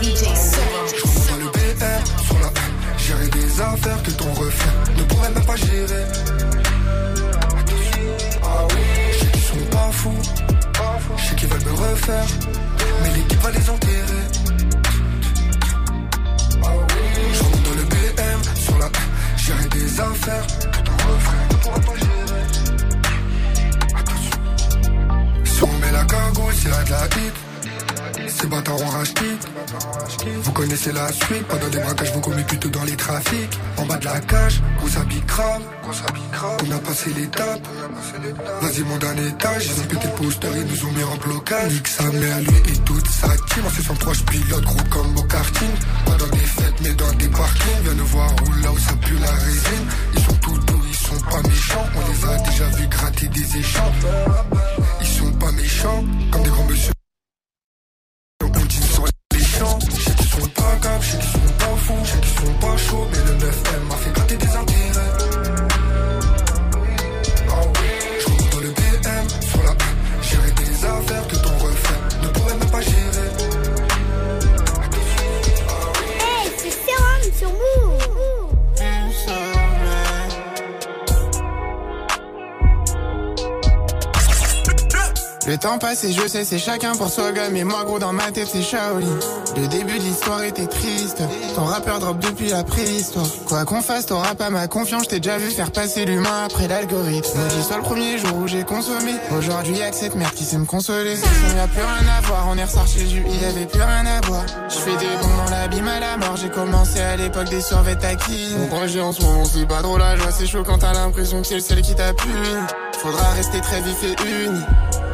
[0.00, 2.50] DJ Je pas le BR sur la
[2.98, 6.04] Gérer des affaires que ton reflet ne pourrait même pas gérer.
[8.42, 10.22] Ah oui, je sais qu'ils sont pas fous,
[11.16, 12.26] je sais qu'ils veulent me refaire,
[13.02, 14.43] mais l'équipe va les enterrer.
[19.48, 22.44] La gérer des affaires que ton reflet ne pourra pas gérer.
[25.44, 27.34] Si on met la cagoule, c'est là de la hit.
[28.28, 29.24] Ces bâtards ont racheté.
[30.42, 33.58] Vous connaissez la suite, pas dans des braquages, vous commis plutôt dans les trafics.
[33.76, 35.62] En bas de la cage, gros habit crame.
[36.66, 37.60] On a passé l'étape.
[38.60, 41.72] Vas-y, mon dernier étage, ils ont pété le poster, ils nous ont mis en blocage.
[41.72, 43.64] Nique sa mère, lui et toute sa team.
[43.66, 45.70] En 63, je pilote gros comme au karting.
[46.06, 47.82] Pas dans des fêtes, mais dans des parkings.
[47.82, 48.52] Viens nous voir où
[55.84, 56.02] pas
[86.02, 88.62] Et je sais c'est chacun pour soi gomme Mais moi gros dans ma tête c'est
[88.62, 89.06] Shaolin
[89.56, 91.22] Le début de l'histoire était triste.
[91.54, 93.26] Ton rappeur drop depuis la préhistoire.
[93.46, 97.38] Quoi qu'on fasse t'auras pas ma confiance t'ai déjà vu faire passer l'humain après l'algorithme.
[97.38, 99.12] Maudit soit le premier jour où j'ai consommé.
[99.38, 101.14] Aujourd'hui y'a que cette merde qui sait me consoler.
[101.14, 104.04] Son, y'a plus rien à voir On est ressorti du il y avait plus rien
[104.04, 107.50] à boire Je fais des bons dans l'abîme à la mort J'ai commencé à l'époque
[107.50, 110.64] des survêtements taquines Mon projet en ce moment c'est pas drôle la joie C'est chaud
[110.66, 112.34] quand t'as l'impression que c'est le seul qui t'a puni
[113.04, 114.60] Faudra rester très vif et uni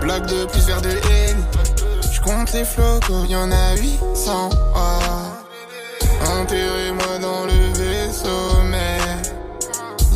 [0.01, 1.45] Bloc de plusieurs de haine.
[2.13, 4.51] Je compte les flocons, y'en a 800.
[4.53, 4.79] Oh.
[6.25, 8.99] Enterrez-moi dans le vaisseau, mais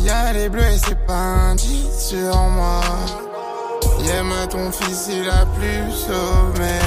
[0.05, 2.79] y'a les bleus et c'est pas un 10 sur moi.
[4.05, 6.79] Y'a ton fils, il a plus sommet.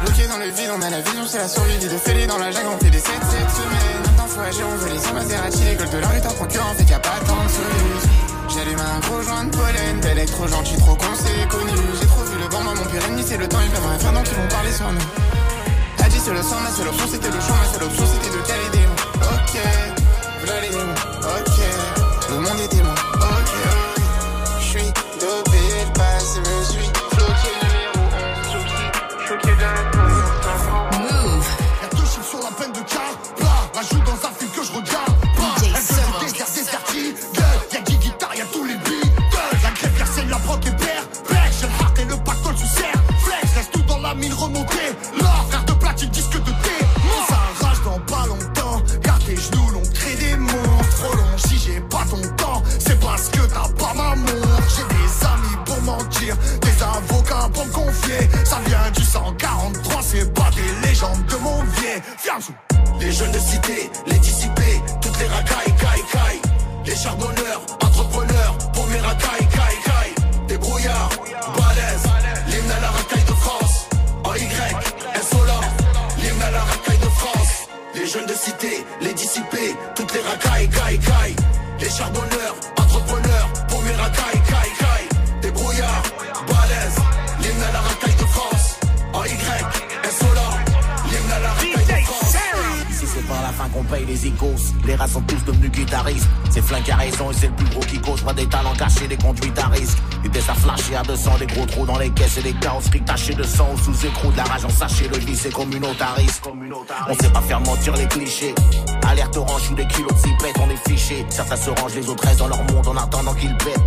[0.00, 1.78] Bloqué dans le vide, on a la vision, c'est la survie.
[1.78, 4.02] Vie de fêler dans la jungle, on fait des 7 7 semaines.
[4.04, 5.62] Maintenant faut agir, on veut les 100 Maserati.
[5.62, 8.31] L'école de l'or est en fait qu'il y a pas tant de solutions.
[8.54, 11.72] J'allume un gros joint de pollen, belle trop gentil, trop con, c'est connu.
[11.98, 14.12] J'ai trop vu le vent, moi mon ennemi, c'est le temps, ils peuvent rien faire,
[14.12, 15.00] donc ils vont parler sur nous.
[16.04, 18.36] A dit c'est le sang, ma seule option c'était le champ, ma seule option c'était
[18.36, 18.92] de caler des mots.
[19.32, 19.56] Ok,
[20.44, 20.94] voilà les démons,
[21.40, 21.58] ok,
[22.28, 22.94] le monde est témoin,
[62.98, 66.40] Les jeunes de cité, les dissipés, toutes les racailles, caille, caille.
[66.86, 70.46] Les charbonneurs, entrepreneurs, pour mes racailles, caille, caille.
[70.48, 71.10] Des brouillards,
[71.58, 72.08] balèzes,
[72.48, 73.86] l'hymne à la racaille de France.
[74.24, 74.48] En Y,
[75.14, 75.60] insolent,
[76.22, 77.68] l'hymne à la racaille de France.
[77.94, 81.36] Les jeunes de cité, les dissipés, toutes les racailles, caille, caille.
[81.80, 82.31] Les charbonneurs,
[94.00, 96.28] les icos Les rats sont tous devenus guitaristes.
[96.50, 98.20] C'est flingue à raison et c'est le plus gros qui cause.
[98.22, 99.98] Pas des talents cachés, des conduites à risque.
[100.22, 103.02] Des tests à flasher à 200, des gros trous dans les caisses Et des carrosseries
[103.02, 103.68] tachées de sang.
[103.82, 106.42] Sous écrou De la rage en sachet, le vice est communautariste
[107.08, 108.54] On sait pas faire mentir les clichés.
[109.08, 112.24] Alerte orange ou des kilos de cipettes, on est fichés Certains se rangent, les autres
[112.24, 113.80] restent dans leur monde En attendant qu'ils pètent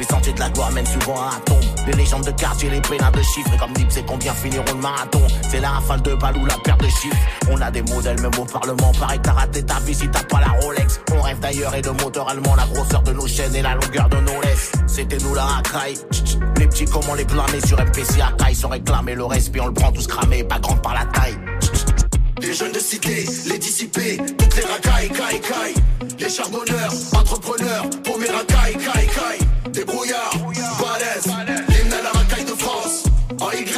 [0.00, 1.62] les sentiers de la gloire mènent souvent à tombe.
[1.86, 3.50] Les légendes de quartier, les pénins de chiffres.
[3.54, 5.20] Et comme Nip, c'est combien finiront le marathon?
[5.50, 7.16] C'est la rafale de balles ou la paire de chiffres.
[7.50, 8.92] On a des modèles, même au Parlement.
[8.98, 11.00] Pareil, t'as raté ta vie si t'as pas la Rolex.
[11.14, 12.54] On rêve d'ailleurs et de moteur allemand.
[12.56, 14.72] La grosseur de nos chaînes et la longueur de nos laisses.
[14.86, 15.98] C'était nous la racaille.
[16.56, 18.54] Les petits, comment les blâmer sur MPC à caille.
[18.54, 20.44] Sans réclamer le respect, on le prend tous cramé.
[20.44, 21.36] Pas grande par la taille.
[22.40, 25.74] Les jeunes de cité, les dissipés, toutes les racailles, caille, caille.
[26.18, 29.72] Les charbonneurs, entrepreneurs, pour mes racailles, caille, caille.
[29.72, 30.32] Des brouillards,
[30.80, 31.32] balèzes,
[31.68, 33.04] l'hymne à la racaille de France.
[33.40, 33.68] En Y,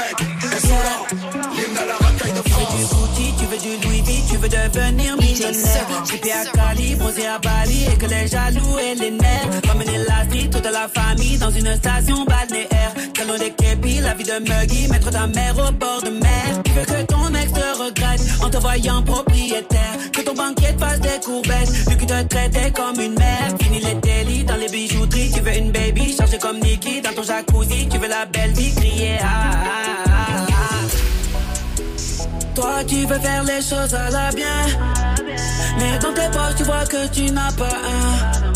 [0.44, 1.07] insolent,
[1.55, 2.94] l'hymne à la racaille de France.
[3.16, 6.05] Gucci, tu veux du Louis V, tu veux devenir millionnaire.
[6.09, 9.48] J'ai à Cali, bronzé à Bali et que les jaloux et les nerfs.
[9.68, 12.94] Ramener la street, toute la famille dans une station balnéaire.
[13.12, 16.62] Calon des képis, la vie de Muggy, mettre ta mère au bord de mer.
[16.64, 17.42] Tu veux que ton ex
[18.53, 19.97] te voyant propriétaire.
[20.12, 23.49] Que ton banquier te fasse des courbettes, vu qu'il te traitait comme une mère.
[23.61, 27.23] Fini les délits dans les bijouteries, tu veux une baby, chargée comme Nikki dans ton
[27.23, 27.88] jacuzzi.
[27.88, 30.33] Tu veux la belle vie, crier ah, ah, ah.
[32.55, 34.67] Toi tu veux faire les choses à la bien
[35.79, 38.53] Mais dans tes poches tu vois que tu n'as pas un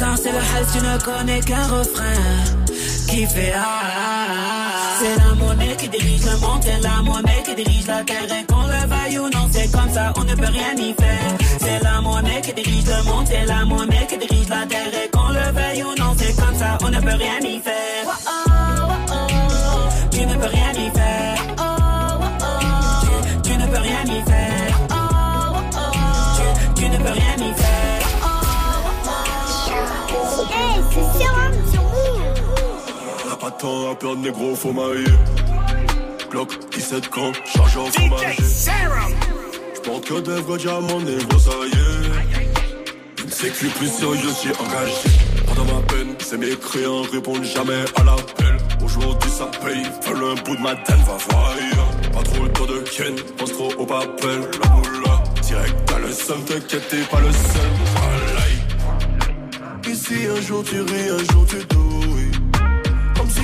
[0.00, 2.69] Quand c'est le hell tu ne connais qu'un refrain
[3.10, 4.98] Qui fait ah, ah, ah.
[5.00, 8.22] C'est la monnaie qui dirige le monde C'est la monnaie qui dirige la terre.
[8.38, 11.32] Et qu'on le veuille ou non c'est comme ça On ne peut rien y faire.
[11.58, 14.92] C'est la monnaie qui dirige le monde C'est la monnaie qui dirige la terre.
[15.04, 18.06] Et qu'on le veuille ou non c'est comme ça On ne peut rien y faire.
[20.12, 21.36] Tu ne peux rien y faire.
[23.42, 24.74] Tu ne peux rien y faire.
[26.36, 27.79] Tu, tu ne peux rien y faire.
[33.50, 33.56] Move.
[33.56, 35.04] Attends, à perdre négro, faut mailler.
[36.30, 38.36] Glock 17 camps, chargeur fromage.
[39.74, 43.22] J'porte que des vrais diamants, négro, ça y est.
[43.24, 45.08] Une sécu plus sérieux, j'ai engagé.
[45.46, 48.56] Pas dans ma peine, c'est mes créants répondent jamais à l'appel.
[48.84, 51.54] Aujourd'hui ça paye, fais-le un bout de ma tête, va voir.
[52.12, 55.22] Pas trop le temps de Ken, pense trop au papel, la moula.
[55.42, 57.70] Direct, t'as le seum, t'inquiète, t'es pas le seul.
[59.90, 62.09] Ici un jour tu ris, un jour tu douilles.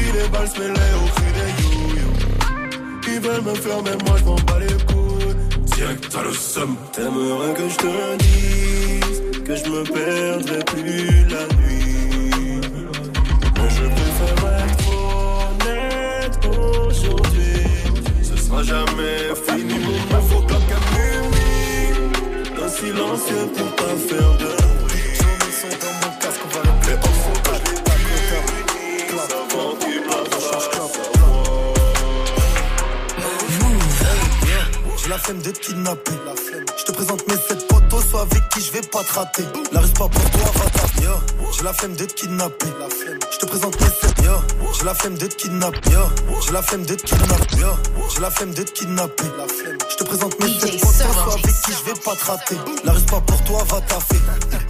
[0.06, 2.08] Si les balles se mêlaient au cri des you
[3.08, 5.34] Ils veulent me faire, mais moi je m'en bats les couilles.
[5.74, 6.76] Direct, t'as le seum.
[6.92, 12.60] T'aimerais que je te dise que je me perdrai plus la nuit.
[13.56, 14.88] Mais je préfère être
[15.50, 17.62] honnête aujourd'hui.
[18.22, 19.74] Ce sera jamais fini,
[20.10, 20.66] mon faut comme
[22.64, 24.65] Un silencieux pour pas faire de
[35.06, 36.18] J'ai la flemme de te kidnapper.
[36.76, 39.44] Je te présente mes sept potos, soit avec qui je vais pas te rater.
[39.70, 41.10] La reste pas pour toi, va Yo,
[41.56, 42.66] j'ai la flemme de te kidnapper.
[43.30, 44.24] Je te présente mes sept.
[44.24, 44.32] Yo,
[44.76, 45.90] j'ai la flemme de te kidnapper.
[46.44, 47.56] J'ai la flemme de te kidnapper.
[48.12, 49.24] J'ai la flemme de te kidnapper.
[49.88, 52.56] Je te présente mes sept potos, soit avec qui je vais pas te rater.
[52.82, 54.20] La reste pas pour toi, va taffer.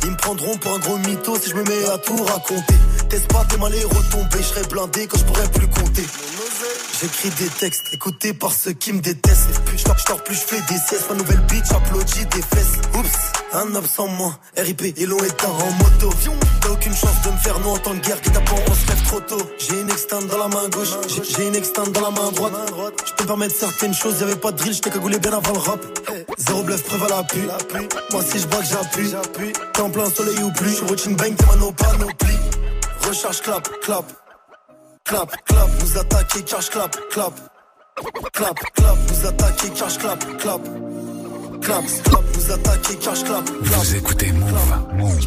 [0.05, 2.75] Ils me prendront pour un gros mytho si je me mets à tout raconter.
[3.09, 6.05] Teste pas, t'es mal et retombé, je serai blindé quand je pourrai plus compter.
[7.01, 9.61] J'écris des textes écoutés par ceux qui me détestent.
[9.77, 11.11] Je dors plus, je fais des siestes.
[11.11, 12.79] Ma nouvelle bitch applaudit des fesses.
[12.95, 14.39] Oups, un homme sans moi.
[14.57, 16.11] RIP, est un en moto.
[16.63, 18.21] T'as aucune chance de me faire nous en temps de guerre.
[18.23, 19.51] Que t'as on se lève trop tôt.
[19.59, 20.89] J'ai une externe dans la main gauche.
[21.09, 22.55] J'ai- une externe dans la main droite.
[23.05, 24.19] Je peux me permettre certaines choses.
[24.21, 25.81] Y'avait pas de drill, j'étais cagoulé bien avant le rap.
[26.39, 27.43] Zéro bluff, preuve à l'appui.
[28.13, 29.53] Moi si je que j'appuie.
[29.75, 30.75] T'es en plein soleil ou pluie.
[30.75, 32.39] Je routine bang, t'es mano panoplie.
[33.07, 34.26] Recharge, clap, clap.
[35.07, 37.33] Clap, clap, nous attaquer, charge, clap, clap.
[38.33, 40.61] Clap, clap, nous attaquer, charge, clap, clap.
[41.61, 43.63] Clap, clap, nous attaquer, charge, clap, clap.
[43.63, 44.51] Vous écoutez Move.
[44.95, 45.27] Move.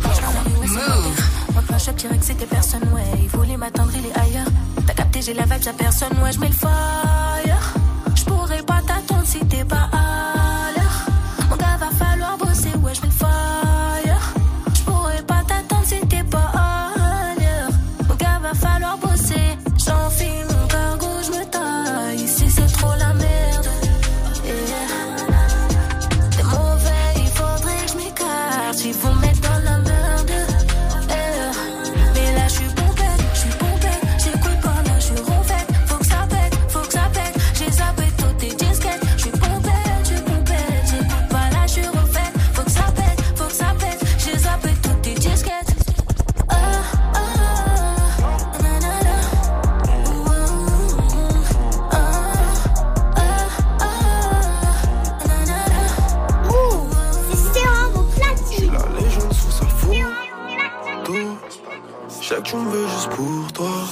[1.54, 3.06] Moi plein chef dirait que c'était personne, ouais.
[3.22, 4.48] Il voulait m'attendre, il est ailleurs.
[4.86, 7.74] T'as capté, j'ai la vibe, j'ai personne, ouais, je mets le fire.
[8.16, 10.09] Je pourrais pas t'attendre si t'es pas à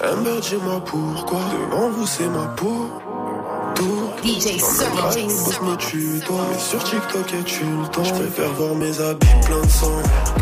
[0.04, 1.40] Amber, dis-moi pourquoi.
[1.52, 2.88] Devant vous, c'est ma peau.
[3.74, 4.10] Tout.
[4.24, 4.88] DJ Sir.
[5.12, 5.64] DJ Sir.
[5.64, 6.42] me tue, toi.
[6.52, 8.04] Mais sur TikTok, et tu le temps.
[8.04, 9.92] Je préfère voir mes habits plein de sang.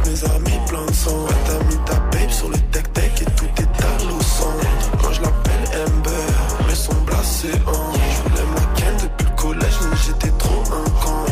[0.05, 1.17] Mes amis plein de sang.
[1.23, 4.53] Ouais, t'as mis ta babe sur le tech-tech et tout est à l'eau sang.
[5.01, 6.33] Moi, je l'appelle Amber.
[6.67, 7.93] Mais son blasé en.
[7.93, 11.25] Je voulais ma ken depuis le collège, mais j'étais trop un con.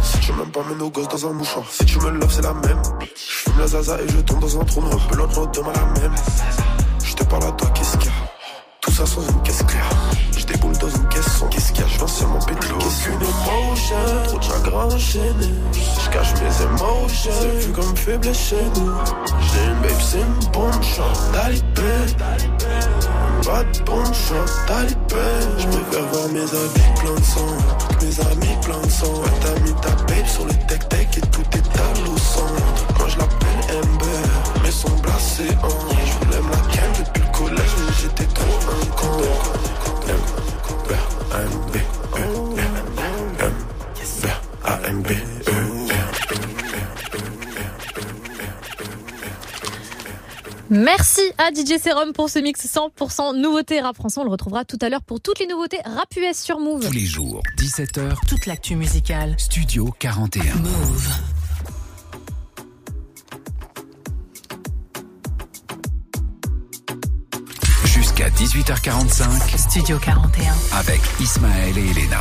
[0.00, 1.64] Si tu m'aimes pas, mets nos gosses dans un mouchoir.
[1.70, 2.82] Si tu me loves, c'est la même.
[3.00, 5.00] Je fume la zaza et je tombe dans un trou noir.
[5.16, 6.14] L'autre demain la même.
[7.28, 8.12] Parle à toi, qu'est-ce qu'il y a
[8.80, 9.90] Tout ça sans une caisse claire.
[10.36, 13.04] Je déboule dans une caisse sans qu'est-ce qu'il y a Je viens seulement péter Qu'est-ce
[13.04, 13.96] qu'une émotion?
[14.28, 15.52] Trop de chagrin enchaîné.
[15.74, 17.30] Je cache mes émotions.
[17.40, 18.92] C'est vu comme faiblesse chez nous.
[19.40, 21.20] J'ai une babe, c'est une bonne chance.
[21.32, 21.92] Talibé.
[23.44, 24.52] Pas de bonne chance.
[24.66, 25.26] Talibé.
[25.58, 27.52] Je préfère voir mes habits plein de sang.
[28.00, 29.22] Mes amis plein de sang.
[29.42, 32.46] T'as mis ta babe sur le tech-tech et tout est à l'eau sang.
[50.78, 54.20] Merci à DJ Serum pour ce mix 100% nouveauté rap français.
[54.20, 56.86] On le retrouvera tout à l'heure pour toutes les nouveautés rap US sur Move.
[56.86, 59.34] Tous les jours, 17h, Toute l'actu musicale.
[59.38, 60.54] Studio 41.
[60.54, 61.27] Move.
[68.38, 70.54] 18h45 Studio 41.
[70.78, 72.20] avec Ismaël et Elena.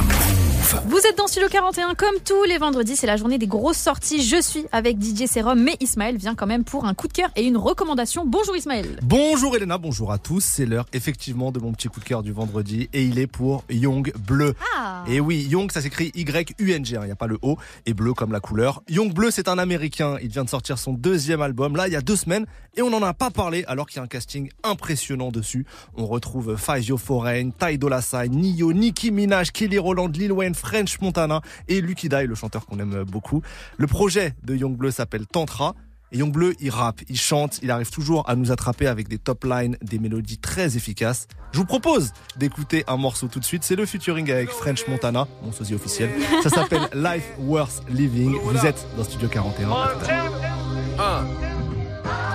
[0.88, 4.24] Vous êtes dans Studio 41 comme tous les vendredis, c'est la journée des grosses sorties.
[4.24, 7.30] Je suis avec DJ Serum, mais Ismaël vient quand même pour un coup de cœur
[7.36, 8.26] et une recommandation.
[8.26, 9.00] Bonjour Ismaël.
[9.04, 10.44] Bonjour Elena, bonjour à tous.
[10.44, 13.64] C'est l'heure effectivement de mon petit coup de cœur du vendredi et il est pour
[13.70, 14.56] Young Bleu.
[14.76, 15.04] Ah.
[15.08, 18.16] Et oui, Young ça s'écrit Y-U-N-G, hein, il n'y a pas le O, et bleu
[18.16, 18.82] comme la couleur.
[18.90, 21.96] Young Bleu c'est un américain, il vient de sortir son deuxième album là il y
[21.96, 22.48] a deux semaines
[22.78, 25.66] et on n'en a pas parlé alors qu'il y a un casting impressionnant dessus.
[25.96, 31.02] On retrouve Fazio Foreign, Ty Dolla Sign, Nio, Nicki Minaj, Kelly Rowland, Lil Wayne, French
[31.02, 33.42] Montana et Lucky Dye, le chanteur qu'on aime beaucoup.
[33.78, 35.74] Le projet de Young Bleu s'appelle Tantra.
[36.14, 39.18] Et Young Bleu, il rappe, il chante, il arrive toujours à nous attraper avec des
[39.18, 41.28] top lines, des mélodies très efficaces.
[41.52, 43.66] Je vous propose d'écouter un morceau tout de suite.
[43.66, 46.10] C'est le featuring avec French Montana, mon sosie officiel.
[46.44, 48.38] Ça s'appelle Life Worth Living.
[48.42, 49.68] Vous êtes dans Studio 41.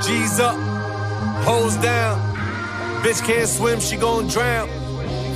[0.04, 0.56] G's up,
[1.44, 2.20] hoes down.
[3.02, 4.68] Bitch can't swim, she gon' drown.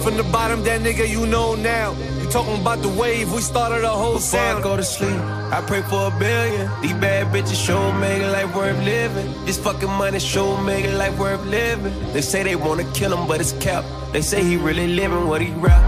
[0.03, 1.93] From the bottom, that nigga you know now.
[2.21, 5.19] You talking about the wave, we started a whole Before I go to sleep,
[5.51, 6.71] I pray for a billion.
[6.81, 9.33] These bad bitches show make it life worth living.
[9.45, 11.93] This fucking money show make it life worth living.
[12.13, 13.85] They say they wanna kill him, but it's cap.
[14.13, 15.83] They say he really living what he rap.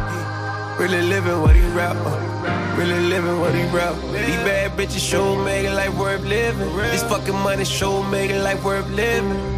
[0.78, 1.96] Really living what he rap.
[2.78, 3.96] Really living what he rap.
[4.12, 6.76] These bad bitches show make it life worth living.
[6.76, 9.57] This fucking money show make it life worth living.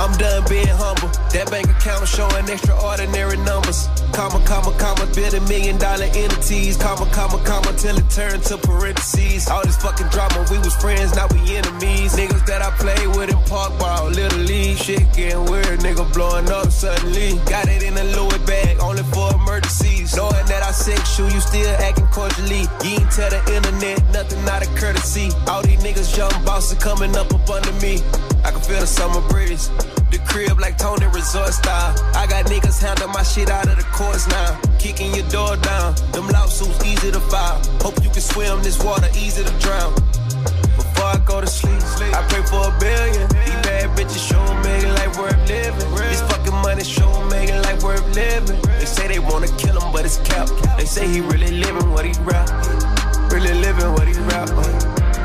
[0.00, 1.12] I'm done being humble.
[1.36, 3.84] That bank account showing extraordinary numbers.
[4.16, 6.78] Comma, comma, comma, a million dollar entities.
[6.78, 9.46] Comma, comma, comma, till it turned to parentheses.
[9.48, 12.16] All this fucking drama, we was friends, now we enemies.
[12.16, 14.78] Niggas that I played with in park ball, little league.
[14.78, 17.36] Shit getting weird, nigga blowing up suddenly.
[17.44, 20.16] Got it in a Louis bag, only for emergencies.
[20.16, 22.64] Knowing that I sexual, you still acting cordially.
[22.88, 25.28] You ain't tell the internet nothing out of courtesy.
[25.46, 28.00] All these niggas young bosses coming up up under me.
[28.44, 29.68] I can feel the summer breeze.
[30.10, 31.94] The crib like Tony Resort style.
[32.14, 34.60] I got niggas handle my shit out of the courts now.
[34.78, 35.94] Kicking your door down.
[36.12, 37.60] Them lawsuits easy to file.
[37.80, 39.94] Hope you can swim this water, easy to drown.
[40.76, 41.80] Before I go to sleep,
[42.16, 43.28] I pray for a billion.
[43.28, 45.94] These bad bitches show it life worth living.
[45.94, 48.60] This fucking money show it life worth living.
[48.78, 50.48] They say they wanna kill him, but it's cap.
[50.76, 52.48] They say he really living what he rap.
[53.30, 54.48] Really living what he rap.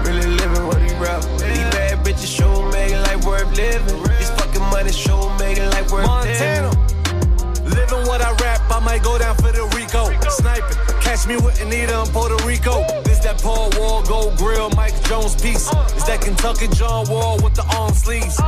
[0.05, 1.23] Really living what he rap.
[1.39, 1.84] Bad
[2.15, 4.03] bitches show make it life worth living.
[4.03, 6.69] This fucking money show make it life worth Montana.
[6.69, 7.65] living.
[7.65, 10.11] Living what I rap, I might go down for the Rico.
[10.29, 12.85] Sniping, catch me with Anita in Puerto Rico.
[13.03, 15.69] This that Paul Wall, Gold Grill, Mike Jones piece.
[15.95, 18.39] It's that Kentucky John Wall with the arm sleeves.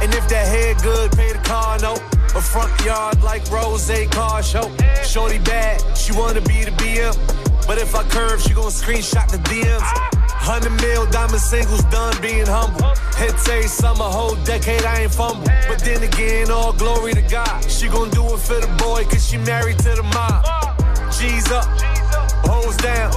[0.00, 2.02] And if that head good, pay the car note.
[2.34, 4.70] A front yard like Rose car show.
[5.04, 7.14] Shorty bad, she wanna be the BM.
[7.66, 10.11] But if I curve, she gon' screenshot the DMs.
[10.42, 12.82] Hundred mil diamond singles done being humble.
[13.14, 15.46] Hits a summer, whole decade I ain't fumble.
[15.68, 17.62] But then again, all glory to God.
[17.70, 20.42] She gon' do it for the boy, cause she married to the mob.
[21.14, 21.64] G's up,
[22.42, 23.14] hoes down.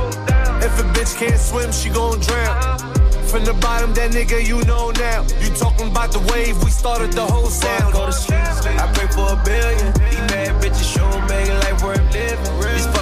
[0.62, 2.78] If a bitch can't swim, she gon' drown.
[3.26, 5.26] From the bottom, that nigga you know now.
[5.42, 7.92] You talking about the wave, we started the whole sound.
[7.92, 9.92] Go to I pray for a billion.
[9.98, 12.95] These bad bitches show make life worth living.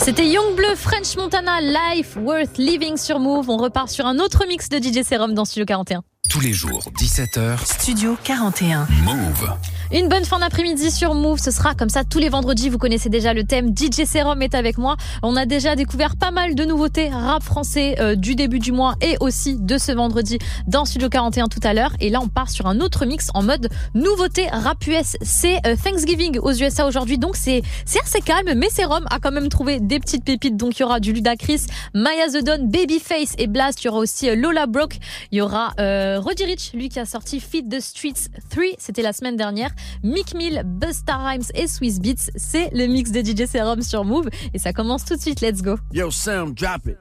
[0.00, 3.50] C'était Young Bleu French Montana Life Worth Living sur Move.
[3.50, 6.02] On repart sur un autre mix de DJ Serum dans Studio 41.
[6.28, 8.86] Tous les jours, 17h, Studio 41.
[9.02, 9.50] Move.
[9.90, 12.68] Une bonne fin d'après-midi sur Move, ce sera comme ça tous les vendredis.
[12.68, 13.74] Vous connaissez déjà le thème.
[13.74, 14.98] DJ Serum est avec moi.
[15.22, 18.96] On a déjà découvert pas mal de nouveautés rap français euh, du début du mois
[19.00, 21.92] et aussi de ce vendredi dans Studio 41 tout à l'heure.
[22.00, 25.16] Et là, on part sur un autre mix en mode nouveauté rap US.
[25.22, 28.52] C'est euh, Thanksgiving aux USA aujourd'hui, donc c'est c'est assez calme.
[28.54, 30.58] Mais Serum a quand même trouvé des petites pépites.
[30.58, 31.64] Donc il y aura du Ludacris,
[31.94, 33.82] Maya The Don, Babyface et Blast.
[33.82, 34.98] Il y aura aussi euh, Lola Broke.
[35.32, 35.72] Il y aura
[36.18, 38.64] Roddy Rich, lui qui a sorti Feed the Streets 3.
[38.78, 39.70] C'était la semaine dernière.
[40.02, 42.30] Mick Mill, Busta Rhymes et Swiss Beats.
[42.36, 44.28] C'est le mix de DJ Serum sur Move.
[44.54, 45.40] Et ça commence tout de suite.
[45.40, 45.76] Let's go.
[45.92, 46.98] Yo, Sam, drop it.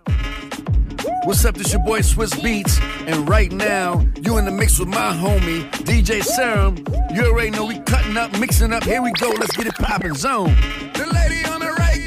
[1.26, 1.56] What's up?
[1.58, 5.70] This your boy Swiss Beats, and right now you in the mix with my homie
[5.84, 6.78] DJ Serum.
[7.14, 8.86] You already know we cutting up, mixing up.
[8.86, 9.30] Here we go.
[9.38, 10.16] Let's get it poppin'.
[10.16, 10.56] Zone.
[10.94, 12.00] The lady on the right,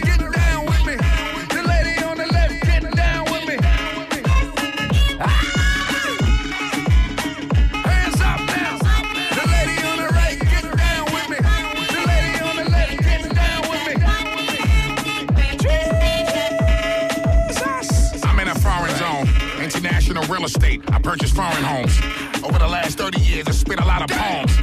[20.30, 20.80] real estate.
[20.92, 21.98] I purchased foreign homes.
[22.44, 24.56] Over the last 30 years, I spit a lot of poems.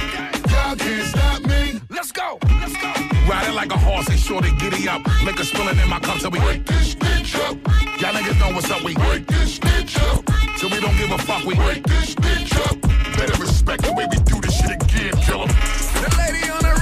[0.50, 1.80] Y'all can't stop me.
[1.90, 2.38] Let's go.
[2.60, 2.92] Let's go.
[3.28, 5.02] Riding like a horse, they sure they giddy up.
[5.24, 7.56] Liquor spilling in my cup, so we break this bitch up.
[8.00, 10.24] Y'all niggas know what's up, we break this bitch up.
[10.58, 12.80] So we don't give a fuck, we break this bitch up.
[13.18, 15.48] Better respect the way we do this shit again, kill 'em.
[15.48, 16.77] The lady on the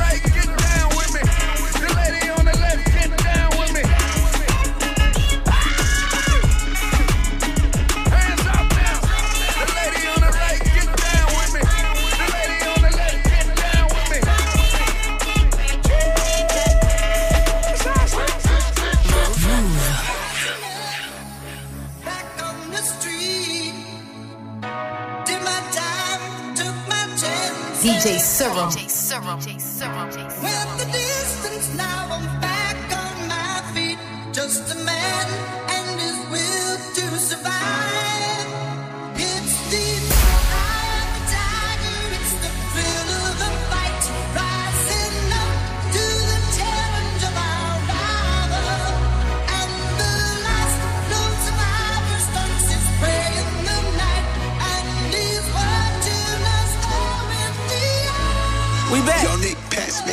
[28.06, 28.40] chance.
[28.40, 30.10] DJ Serum.
[30.42, 33.98] Went the distance, now I'm back on my feet.
[34.32, 35.55] Just a man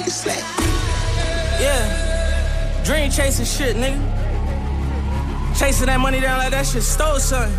[0.08, 0.38] it slap.
[1.60, 2.84] Yeah.
[2.84, 4.00] Dream chasing shit, nigga.
[5.58, 7.54] Chasing that money down like that shit stole something.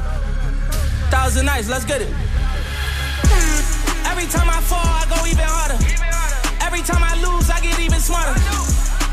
[1.08, 2.10] Thousand nights, let's get it.
[4.10, 5.80] Every time I fall, I go even harder.
[6.60, 8.36] Every time I lose, I get even smarter.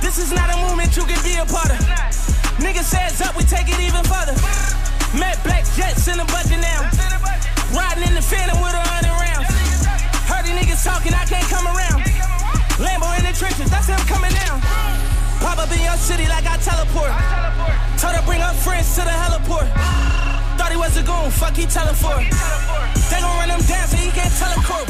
[0.02, 1.80] This is not a movement you can be a part of.
[2.60, 4.36] Nigga says up, we take it even further.
[5.16, 6.90] Met black jets in the budget now.
[7.72, 9.48] Riding in the phantom with a hundred rounds.
[10.28, 12.11] Heard these niggas talking, I can't come around.
[12.82, 14.58] Lambo in the trenches, that's him coming down.
[15.38, 17.14] Pop up in your city like I teleport.
[18.02, 19.70] Told her bring her friends to the heliport.
[20.58, 22.18] Thought he was a goon, fuck he for.
[23.10, 24.86] They gon' run him down so he can't teleport.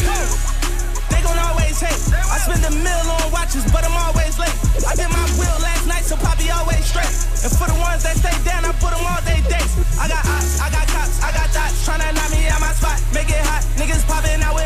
[1.12, 2.00] They gon' always hate.
[2.16, 4.56] I spend a mill on watches, but I'm always late.
[4.88, 7.12] I did my will last night, so Poppy always straight.
[7.44, 9.72] And for the ones that stay down, I put them all day days.
[9.96, 13.00] I got ops, I got cops, I got dots, tryna knock me out my spot.
[13.16, 14.61] Make it hot, niggas popping out with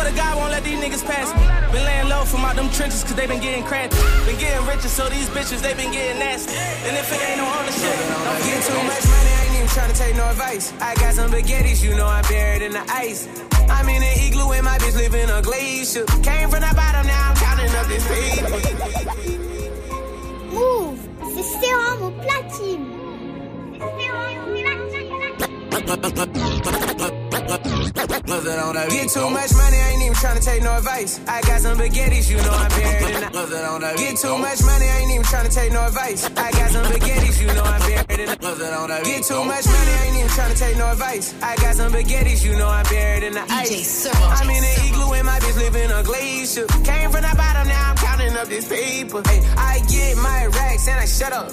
[0.00, 1.44] swear to God, won't let these niggas pass me.
[1.72, 3.64] Been laying low from out them trenches, cause they been getting.
[3.64, 6.56] Been getting richer, so these bitches, they been getting nasty.
[6.56, 9.96] And if it ain't no ownership, don't get too much money, I ain't even tryna
[9.96, 10.72] take no advice.
[10.80, 13.28] I got some baguettes, you know I'm buried in the ice.
[13.68, 16.04] I'm in an igloo and my bitch live in a glacier.
[16.24, 18.04] Came from the bottom, now I'm counting up this.
[20.52, 20.98] Move,
[21.34, 23.00] c'est sérum au platine.
[28.90, 31.20] Get too much money, I ain't even tryna take no advice.
[31.26, 34.98] I got some baguettes, you know I'm buried in the Get too much money, I
[34.98, 36.26] ain't even tryna take no advice.
[36.36, 40.06] I got some baguettes, you know I'm buried in the Get too much money, I
[40.06, 41.34] ain't even tryna take no advice.
[41.42, 44.06] I got some baguettes, you know I'm buried in the ice.
[44.14, 46.66] I'm in an igloo and my bitch live in a glacier.
[46.66, 49.22] Came from the bottom, now I'm counting up this paper.
[49.26, 51.52] Hey, I get my racks and I shut up.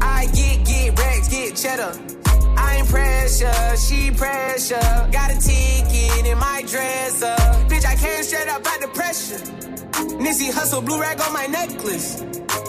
[0.00, 2.17] I get, get racks, get cheddar.
[2.58, 5.08] I'm pressure, she pressure.
[5.12, 7.36] Got a ticket in my dresser.
[7.70, 9.40] Bitch, I came straight up out the pressure.
[10.18, 12.22] Nissy hustle, blue rag on my necklace.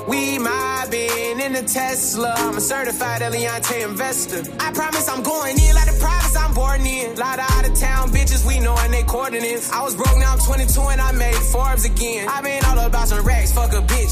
[0.07, 2.33] We mobbing in the Tesla.
[2.37, 4.41] I'm a certified Eliante investor.
[4.59, 7.15] I promise I'm going in like the promise I'm born in.
[7.15, 9.71] Lot of out of town bitches we knowin' they coordinates.
[9.71, 12.27] I was broke now I'm 22 and I made Forbes again.
[12.27, 13.51] I been all about some racks.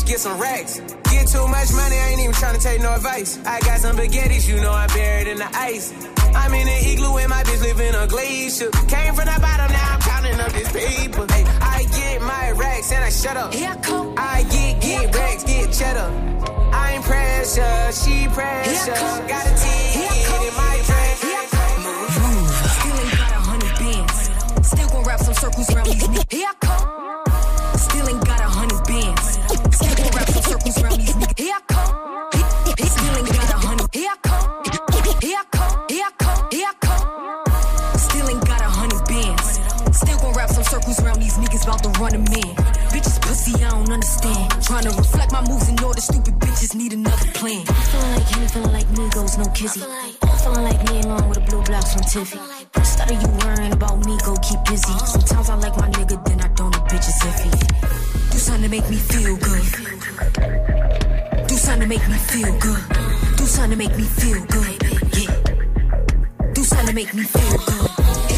[0.08, 0.80] Fuck a bitch, get some racks.
[1.12, 3.40] Get too much money, I ain't even tryna take no advice.
[3.46, 5.94] I got some baguettes, you know I'm buried in the ice.
[6.36, 8.70] I'm in an igloo and my bitch live in a glacier.
[8.88, 11.26] Came from the bottom, now I'm counting up this paper.
[11.32, 13.54] Hey, I get my racks and I shut up.
[13.54, 14.14] Here I come.
[14.18, 16.12] I get get racks, get cheddar.
[16.74, 18.94] I ain't pressure, she pressure.
[19.28, 21.20] Got a ticket in my dress.
[22.78, 24.68] Still ain't got a hundred bands.
[24.68, 25.96] Still gon' wrap some circles around me.
[26.30, 26.87] Here I come.
[49.58, 49.80] Kizzy.
[50.44, 52.38] Feeling like me along with the blue blocks from Tiffy.
[52.76, 54.94] Instead of you worrying about me, go keep busy.
[55.04, 56.72] Sometimes I like my nigga, then I don't.
[56.72, 57.50] The bitch is iffy.
[58.30, 59.64] Do something to make me feel good.
[61.48, 62.84] Do something to make me feel good.
[63.36, 64.78] Do something to make me feel good.
[65.18, 66.54] Yeah.
[66.54, 68.37] Do something to make me feel good.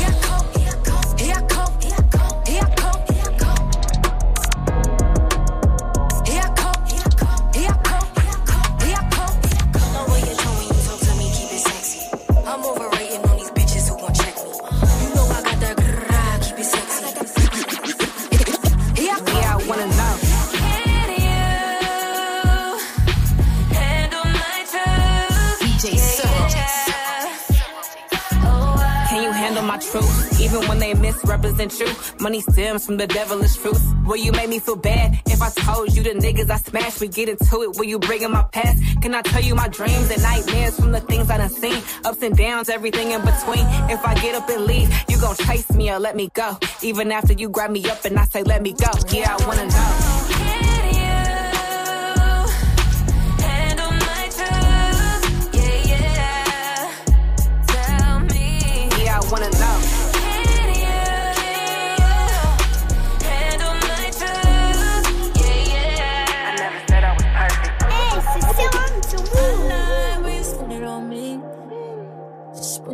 [31.11, 31.87] Misrepresent you,
[32.19, 33.83] money stems from the devilish truth.
[34.05, 36.99] Will you make me feel bad if I told you the niggas I smashed?
[37.01, 37.77] We get into it.
[37.77, 38.81] Will you bring in my past?
[39.01, 41.81] Can I tell you my dreams and nightmares from the things I done seen?
[42.05, 43.65] Ups and downs, everything in between.
[43.89, 46.57] If I get up and leave, you gon' chase me or let me go.
[46.81, 48.91] Even after you grab me up and I say let me go.
[49.11, 50.18] Yeah, I wanna know.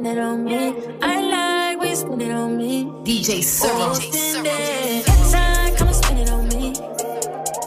[0.05, 0.73] Spend it on me.
[1.01, 2.83] I like we spend it on me.
[3.03, 3.89] DJ Serum.
[3.89, 5.03] Oh, spend it.
[5.03, 6.75] Good time, come and spend it on me.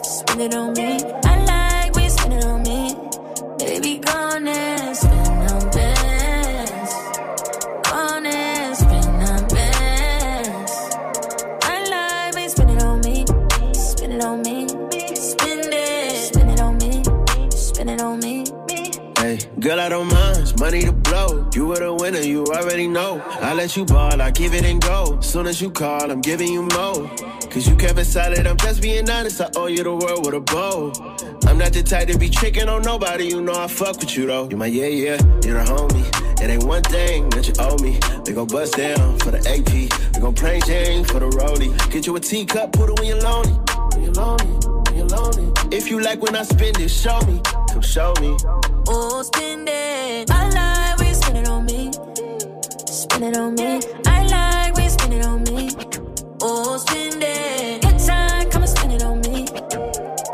[0.03, 1.03] Spend it on me.
[1.25, 2.95] I like we spend it on me.
[3.57, 6.93] Baby, gone and spend on bands.
[7.89, 10.71] Gone and spend on bands.
[11.63, 13.25] I like we spend it on me.
[13.73, 14.65] Spend it on me.
[15.13, 16.33] Spend it.
[16.33, 17.03] Spend it on me.
[17.51, 18.45] Spend it on me.
[19.17, 20.37] Hey, girl, I don't mind.
[20.37, 21.28] It's money to blow.
[21.53, 23.21] You were the winner, you already know.
[23.41, 25.19] I let you ball, I give it and go.
[25.19, 27.07] Soon as you call, I'm giving you more.
[27.49, 29.41] Cause you kept it solid, I'm just being honest.
[29.41, 30.93] I owe you the world with a bow.
[31.47, 34.27] I'm not the type to be tricking on nobody, you know I fuck with you
[34.27, 34.47] though.
[34.49, 36.41] You my yeah, yeah, you're the homie.
[36.41, 37.99] It ain't one thing that you owe me.
[38.25, 40.13] We gon' bust down for the AP.
[40.15, 41.75] We gon' play Jane for the rollie.
[41.91, 43.51] Get you a teacup, put it when you're lonely.
[43.93, 45.51] When you're lonely, when you're lonely.
[45.75, 47.41] If you like when I spend it, show me.
[47.71, 48.37] Come show me.
[48.87, 49.88] Oh, spend it.
[53.19, 53.81] Spend it on me.
[54.05, 55.69] I like when you spend it on me.
[56.41, 57.81] Oh, spend it.
[57.81, 59.45] Good time, come and spend it on me.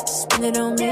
[0.06, 0.85] Spend it on me.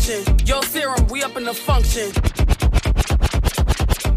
[0.00, 0.46] Function.
[0.46, 2.10] Yo, serum, we up in the function.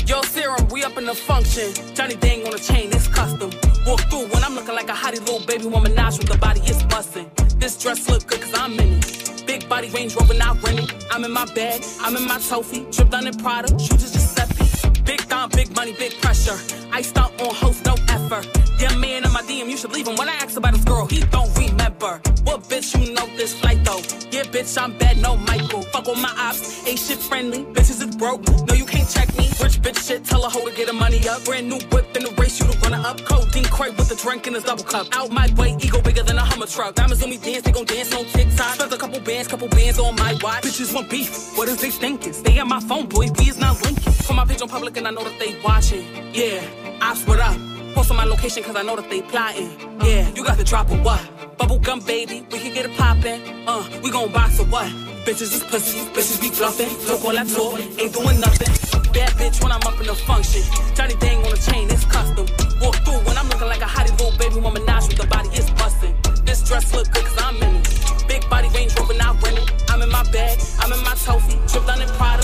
[0.07, 1.73] Yo, serum, we up in the function.
[1.95, 3.51] Johnny Dang on the chain, it's custom.
[3.85, 6.61] Walk through when I'm looking like a hottie little baby woman, Nash with the body,
[6.63, 7.29] it's bustin'.
[7.57, 9.43] This dress look good cause I'm in it.
[9.45, 10.87] Big body Range Rover, not renting.
[11.11, 12.85] I'm in my bag, I'm in my trophy.
[12.91, 15.01] Tripped down in Prada, shoes is Giuseppe.
[15.03, 16.57] Big Dom, big money, big pressure.
[16.93, 18.45] Iced out on host, no effort.
[18.79, 20.15] Yeah, man in my DM, you should leave him.
[20.15, 22.21] When I ask about his girl, he don't remember.
[22.43, 24.01] What bitch, you know this flight though?
[24.29, 25.81] Yeah, bitch, I'm bad, no Michael.
[25.93, 27.63] Fuck on my ops, ain't shit friendly.
[27.63, 29.49] Bitches is broke, no, you can't check me.
[29.59, 31.43] Rich bitch shit, tell a hoe to get her money up.
[31.45, 33.25] Brand new whip in the race, you the runner up.
[33.25, 35.07] Codeine crate with the drink in his double cup.
[35.13, 36.93] Out my way, ego bigger than a Hummer truck.
[36.93, 38.75] Diamonds on me dance, they gon' dance on TikTok.
[38.75, 40.61] Spent a couple bands, couple bands on my watch.
[40.61, 42.33] Bitches want beef, what is they thinking?
[42.33, 44.13] Stay on my phone, boy, we is not linking.
[44.13, 46.05] Put my page on public and I know that they watching.
[46.33, 46.61] Yeah,
[47.01, 47.55] ops, what up?
[47.93, 49.69] Post on my location cause I know that they plotting.
[50.01, 51.21] Yeah, you got the drop or what?
[51.57, 53.41] Bubble gum baby, we can get it poppin'.
[53.67, 54.87] Uh, we gon' box or what?
[55.25, 56.89] Bitches is pussy, bitches be bluffing.
[57.07, 58.73] Talk all that talk, ain't doing nothing.
[59.13, 60.63] Bad bitch when I'm up in the function.
[60.95, 62.45] Johnny Dang on the chain, it's custom.
[62.81, 65.49] Walk through when I'm looking like a hottie little baby woman, Nash with the body
[65.49, 66.15] is bustin'.
[66.45, 68.27] This dress look good cause I'm in it.
[68.27, 69.67] Big body Range Rover, not renting.
[69.89, 71.55] I'm in my bag, I'm in my trophy.
[71.71, 72.42] Trip down in Prada,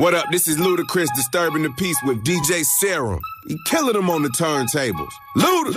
[0.00, 0.24] What up?
[0.30, 3.20] This is Ludacris disturbing the peace with DJ Serum.
[3.46, 5.10] He killing them on the turntables.
[5.36, 5.74] Luda.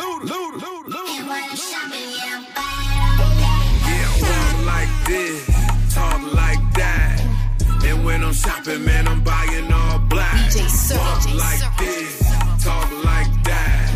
[3.83, 5.45] Yeah, walk like this,
[5.93, 7.19] talk like that.
[7.83, 10.49] And when I'm shopping, man, I'm buying all black.
[10.49, 11.03] DJ Serum.
[11.03, 12.19] Walk like this,
[12.63, 13.91] talk like that.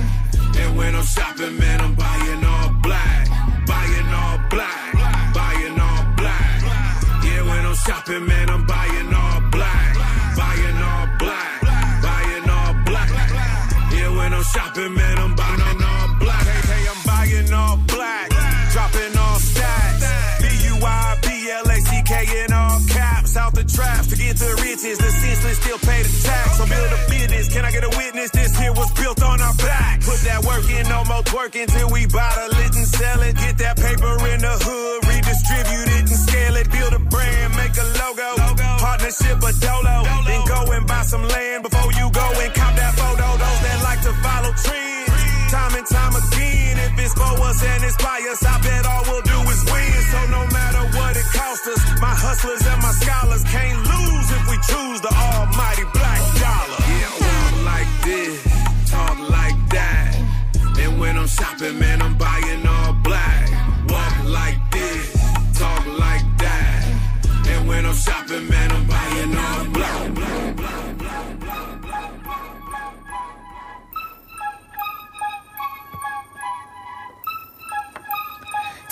[0.57, 3.29] And when I'm shopping, man, I'm buying all black.
[3.65, 4.93] Buying all black,
[5.33, 6.61] buying all black.
[7.23, 8.96] Yeah, when I'm shopping, man, I'm buying
[14.53, 16.45] shopping, man, I'm buying all black.
[16.45, 18.29] Hey, hey, I'm buying all black.
[18.71, 20.41] Dropping all stacks.
[20.41, 22.11] B-U-I-B-L-A-C-K
[22.43, 23.37] in all caps.
[23.37, 24.97] Out the traps to get the riches.
[24.97, 26.59] The senseless still pay the tax.
[26.59, 27.49] I'm build a business.
[27.53, 28.31] Can I get a witness?
[28.31, 30.01] This here was built on our back.
[30.01, 33.35] Put that work in, no more twerking till we bottle it and sell it.
[33.35, 36.71] Get that paper in the hood, redistribute it and scale it.
[36.71, 38.29] Build a brand, make a logo.
[38.79, 39.41] Partnership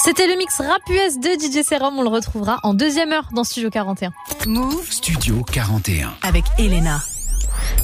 [0.05, 1.97] C'était le mix rap US de DJ Serum.
[1.97, 4.13] On le retrouvera en deuxième heure dans Studio 41.
[4.45, 6.13] Move Studio 41.
[6.21, 7.01] Avec Elena.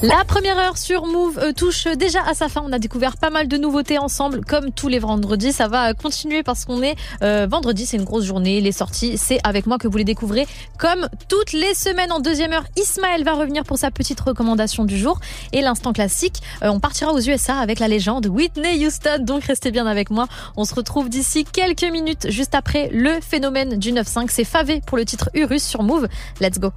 [0.03, 2.63] La première heure sur Move euh, touche déjà à sa fin.
[2.65, 5.53] On a découvert pas mal de nouveautés ensemble, comme tous les vendredis.
[5.53, 8.61] Ça va continuer parce qu'on est euh, vendredi, c'est une grosse journée.
[8.61, 10.47] Les sorties, c'est avec moi que vous les découvrez.
[10.79, 14.97] Comme toutes les semaines en deuxième heure, Ismaël va revenir pour sa petite recommandation du
[14.97, 15.19] jour.
[15.53, 19.19] Et l'instant classique, euh, on partira aux USA avec la légende Whitney Houston.
[19.19, 20.27] Donc restez bien avec moi.
[20.57, 24.29] On se retrouve d'ici quelques minutes, juste après le phénomène du 9-5.
[24.31, 26.07] C'est Favé pour le titre Urus sur Move.
[26.39, 26.71] Let's go.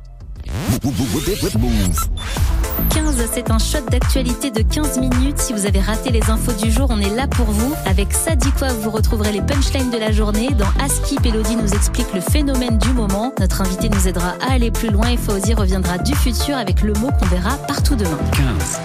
[2.91, 5.39] 15, c'est un shot d'actualité de 15 minutes.
[5.39, 7.75] Si vous avez raté les infos du jour, on est là pour vous.
[7.87, 10.49] Avec ça dit quoi, vous retrouverez les punchlines de la journée.
[10.51, 13.33] Dans Aski, Elodie nous explique le phénomène du moment.
[13.39, 16.93] Notre invité nous aidera à aller plus loin et Fauzi reviendra du futur avec le
[16.95, 18.19] mot qu'on verra partout demain.
[18.33, 18.81] 15.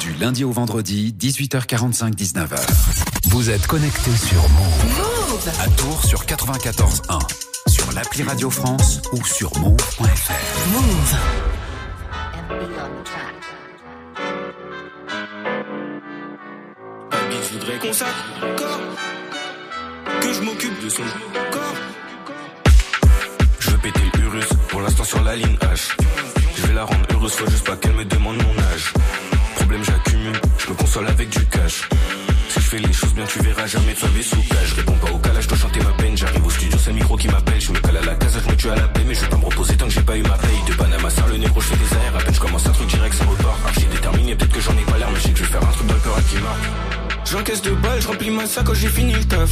[0.00, 2.58] Du lundi au vendredi, 18h45, 19h.
[3.28, 5.48] Vous êtes connecté sur Move.
[5.60, 7.18] À Tours sur 94.1.
[7.84, 10.68] Sur l'appli Radio France ou sur move.fr.
[10.72, 11.16] Move.
[17.30, 18.80] Je voudrais qu'on s'accorde,
[20.22, 21.02] que je m'occupe de son
[21.52, 21.74] corps.
[23.60, 25.94] Je veux péter l'Urus, pour l'instant sur la ligne H.
[26.56, 28.94] Je vais la rendre heureuse, faut juste pas qu'elle me demande mon âge.
[29.56, 31.86] Problème j'accumule, je me console avec du cash.
[32.64, 34.68] Je fais les choses bien, tu verras jamais de favé sous cage.
[34.68, 36.16] Je réponds pas au calage, je dois chanter ma peine.
[36.16, 37.60] J'arrive au studio, c'est le micro qui m'appelle.
[37.60, 39.28] Je me cale à la case, je me tue à la paix, mais je vais
[39.28, 40.62] pas me reposer tant que j'ai pas eu ma paye.
[40.66, 42.16] De Panama, ça le négro, je fais des airs.
[42.16, 43.58] À peine je commence un truc direct, ça repart.
[43.66, 45.62] Archi déterminé, peut-être que j'en ai pas l'air, mais je sais que je vais faire
[45.62, 46.64] un truc dans le cœur à qui marque.
[47.26, 49.50] J'encaisse de balles, je remplis ma sac quand j'ai fini le taf.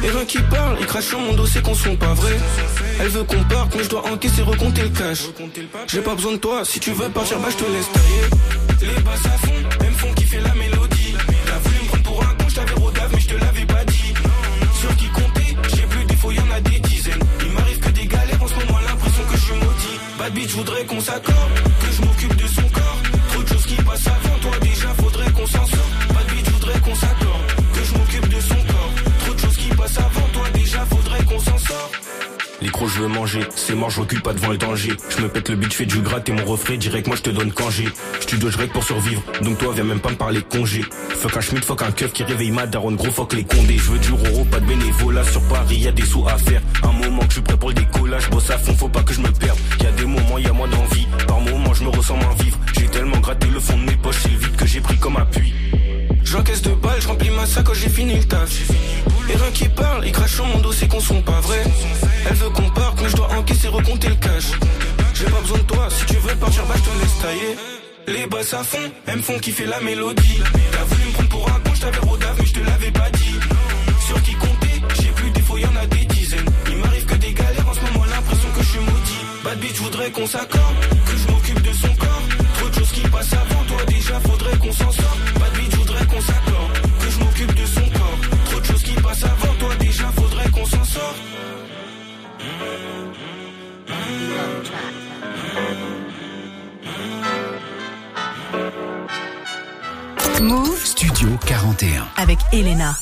[0.00, 2.38] Les gens qui parlent, ils crachent sur mon dos, c'est qu'on sont pas vrais.
[3.00, 5.22] Elle veut qu'on parte, mais je dois encaisser, recompter le cash.
[5.88, 8.94] J'ai pas besoin de toi, si tu veux partir, bah je te laisse tailler.
[8.94, 10.77] Les basses à fond, elles me font kiffer la mélodie.
[20.36, 21.67] Je voudrais qu'on s'accorde,
[32.86, 34.92] Je veux manger, c'est mort, je recule pas devant le danger.
[35.10, 37.30] Je me pète le je fais du gratte et mon refrain direct, moi je te
[37.30, 37.88] donne congé.
[38.28, 40.82] Je règle pour survivre, donc toi viens même pas me parler congé.
[41.10, 43.76] Fuck un schmidt, fuck un keuf qui réveille ma daronne, gros fuck les condés.
[43.76, 46.62] Je veux du roro, pas de bénévolat sur Paris, y a des sous à faire.
[46.82, 49.12] Un moment que je suis prêt pour le décollage, bosse à fond, faut pas que
[49.12, 49.58] je me perde.
[49.80, 52.58] Y a des moments, y a moins d'envie, par moments je me ressens moins vivre.
[52.78, 55.16] J'ai tellement gratté le fond de mes poches, c'est le vide que j'ai pris comme
[55.16, 55.52] appui.
[56.24, 58.50] J'encaisse de balles, je remplis ma sac quand j'ai fini le taf.
[59.28, 61.64] Les gens qui parlent, ils crachent sur mon dos, c'est qu'on sont pas vrais.
[62.28, 64.52] Elle veut qu'on parte, mais je dois encaisser, recompter le cash.
[65.14, 67.56] J'ai pas besoin de toi, si tu veux partir, bah je te laisse taillé.
[68.06, 70.40] Les basses à fond, elles me font kiffer la mélodie.
[70.72, 73.10] T'as voulu me prendre pour un con, je t'avais rodave, mais je te l'avais pas
[73.10, 73.34] dit.
[74.06, 76.50] Sur qui compter, j'ai plus des fois, y en a des dizaines.
[76.70, 79.20] Il m'arrive que des galères, en ce moment l'impression que je suis maudit.
[79.44, 82.22] Bad bitch, voudrais qu'on s'accorde, que je m'occupe de son corps.
[82.54, 84.92] Trop de choses qui passent avant toi, déjà faudrait qu'on s'en
[100.40, 102.06] Move Studio 41.
[102.16, 102.96] Avec Elena.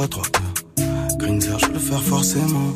[0.00, 0.24] Fois trois
[1.58, 2.74] je le faire forcément.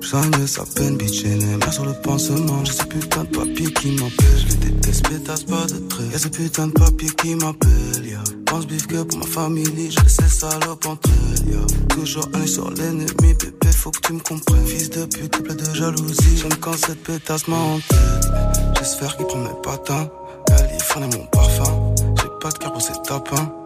[0.00, 2.64] J'soigne sa peine, bitch, et les mains sur le pansement.
[2.64, 4.40] J'ai ce putain de papier qui m'empêche.
[4.42, 6.04] Je les déteste, pétasse pas de trait.
[6.12, 8.22] Y'a ce putain de papier qui m'appelle, ya.
[8.46, 11.86] Pense bif que pour ma famille, je laisse ces salopes entre elles.
[11.88, 14.66] Toujours un sur l'ennemi, bébé, faut que tu me comprennes.
[14.66, 16.36] Fils de pute, plein de jalousie.
[16.36, 18.78] J'aime quand cette pétasse m'a en tête.
[18.78, 20.08] J'espère qu'il prend mes patins.
[20.46, 21.94] Californie mon parfum.
[22.16, 23.65] J'ai pas de cœur pour ces tapins.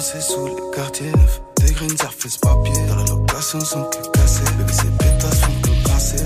[0.00, 1.12] Foncé sous les quartiers.
[1.60, 2.86] Des green surface papier.
[2.88, 4.42] Dans la location, son cul cassé.
[4.56, 6.24] Bébé, ces pétasses font que crasser.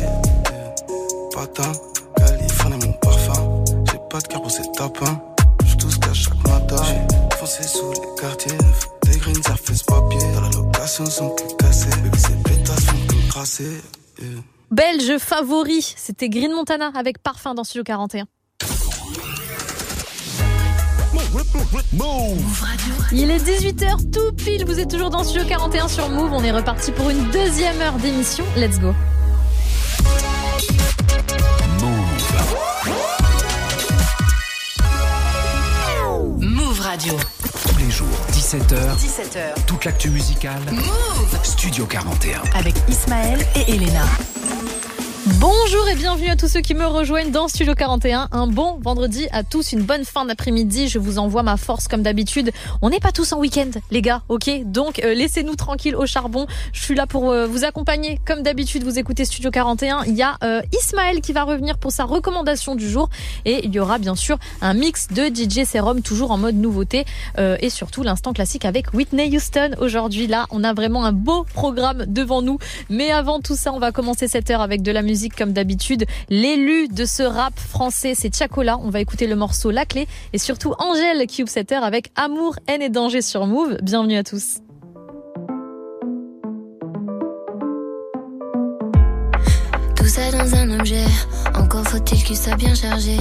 [1.35, 1.73] Patin.
[2.17, 3.65] Californie mon parfum.
[3.91, 5.21] J'ai pas de cœur pour ces tapins.
[5.65, 6.77] J'suis tout ce chaque matin.
[6.85, 8.59] J'suis foncé sous les quartiers.
[9.03, 10.21] Des green surface papier.
[10.35, 11.89] Dans la location, son cul cassé.
[12.03, 13.15] Bébé, ces pétasses font que.
[14.23, 14.41] Yeah.
[14.71, 18.27] Belge favori, c'était Green Montana avec Parfum dans Studio 41.
[23.13, 26.53] Il est 18h tout pile, vous êtes toujours dans Studio 41 sur Move, on est
[26.53, 28.95] reparti pour une deuxième heure d'émission, let's go.
[36.41, 37.15] Move Radio.
[37.67, 38.97] Tous les jours, 17h.
[38.97, 39.65] 17h.
[39.67, 40.61] Toute l'actu musicale.
[40.71, 42.43] Move Studio 41.
[42.57, 44.05] avec Ismaël et Elena.
[45.41, 48.29] Bonjour et bienvenue à tous ceux qui me rejoignent dans Studio 41.
[48.31, 50.89] Un bon vendredi à tous, une bonne fin d'après-midi.
[50.89, 52.51] Je vous envoie ma force comme d'habitude.
[52.83, 54.51] On n'est pas tous en week-end, les gars, ok?
[54.65, 56.47] Donc euh, laissez-nous tranquilles au charbon.
[56.73, 58.85] Je suis là pour euh, vous accompagner comme d'habitude.
[58.85, 60.05] Vous écoutez Studio 41.
[60.07, 63.09] Il y a euh, Ismaël qui va revenir pour sa recommandation du jour
[63.45, 67.05] et il y aura bien sûr un mix de DJ Serum toujours en mode nouveauté
[67.39, 69.71] et surtout l'instant classique avec Whitney Houston.
[69.81, 72.59] Aujourd'hui là, on a vraiment un beau programme devant nous.
[72.91, 76.05] Mais avant tout ça, on va commencer cette heure avec de la musique comme d'habitude.
[76.29, 78.79] L'élu de ce rap français, c'est Chacola.
[78.79, 82.11] On va écouter le morceau La Clé et surtout Angèle qui ouvre cette heure avec
[82.17, 83.79] Amour, haine et danger sur Move.
[83.83, 84.59] Bienvenue à tous.
[89.97, 91.05] Tout ça dans un objet,
[91.55, 93.17] encore faut-il qu'il soit bien chargé.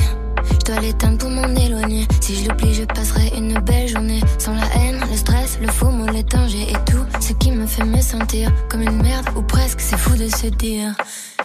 [0.52, 2.06] Je dois l'éteindre pour m'en éloigner.
[2.20, 4.20] Si je l'oublie, je passerai une belle journée.
[4.38, 7.66] Sans la haine, le stress, le faux mot, les dangers et tout ce qui me
[7.66, 9.80] fait me sentir comme une merde ou presque.
[9.80, 10.94] C'est fou de se dire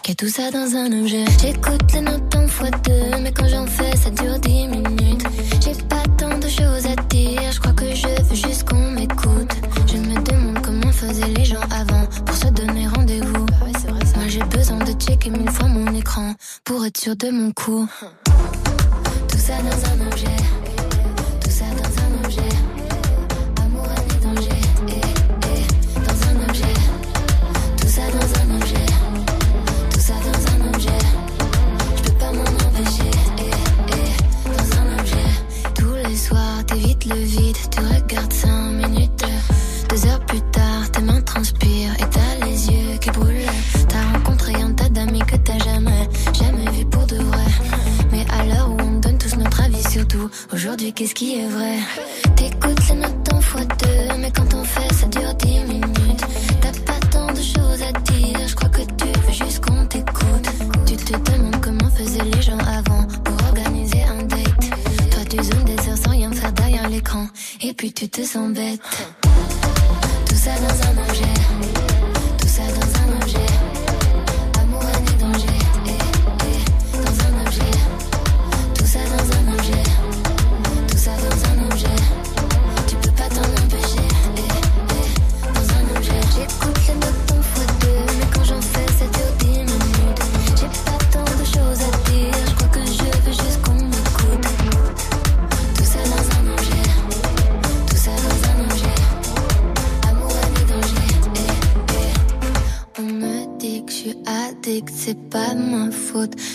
[0.08, 1.24] qu'il y a tout ça dans un objet.
[1.42, 5.22] J'écoute les notes en fois deux, mais quand j'en fais, ça dure dix minutes.
[5.60, 9.52] J'ai pas tant de choses à dire, je crois que je veux juste qu'on m'écoute.
[9.86, 13.46] Je me demande comment faisaient les gens avant pour se donner rendez-vous.
[14.16, 16.32] Moi j'ai besoin de checker mille fois mon écran
[16.64, 17.86] pour être sûr de mon coup.
[19.28, 20.57] Tout ça dans un objet.
[50.52, 51.78] Aujourd'hui qu'est-ce qui est vrai?
[52.36, 56.24] T'écoutes les notes en fois deux, mais quand on fait ça dure dix minutes.
[56.60, 60.48] T'as pas tant de choses à dire, je crois que tu veux juste qu'on t'écoute.
[60.86, 64.70] Tu te demandes comment faisaient les gens avant pour organiser un date.
[65.10, 67.26] Toi tu zoomes des heures sans rien faire derrière l'écran,
[67.60, 68.80] et puis tu te sens bête.
[70.28, 71.87] Tout ça dans un objet.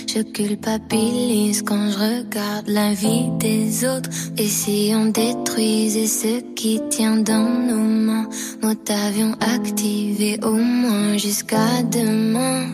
[0.08, 4.10] Je culpabilise quand je regarde la vie des autres.
[4.38, 8.30] Et si on détruisait ce qui tient dans nos mains,
[8.62, 12.68] mode avion activé au moins jusqu'à demain.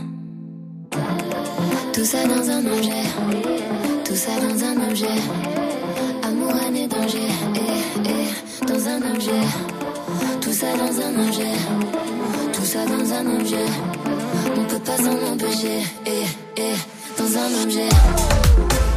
[1.93, 3.05] Tout ça dans un objet,
[4.05, 5.19] tout ça dans un objet.
[6.23, 9.45] Amour, année, danger, eh, eh, dans un objet.
[10.41, 11.55] Tout ça dans un objet,
[12.53, 14.08] tout ça dans un objet.
[14.89, 16.25] Pas s'en empêcher, eh,
[16.57, 16.75] eh,
[17.15, 18.88] dans un objet.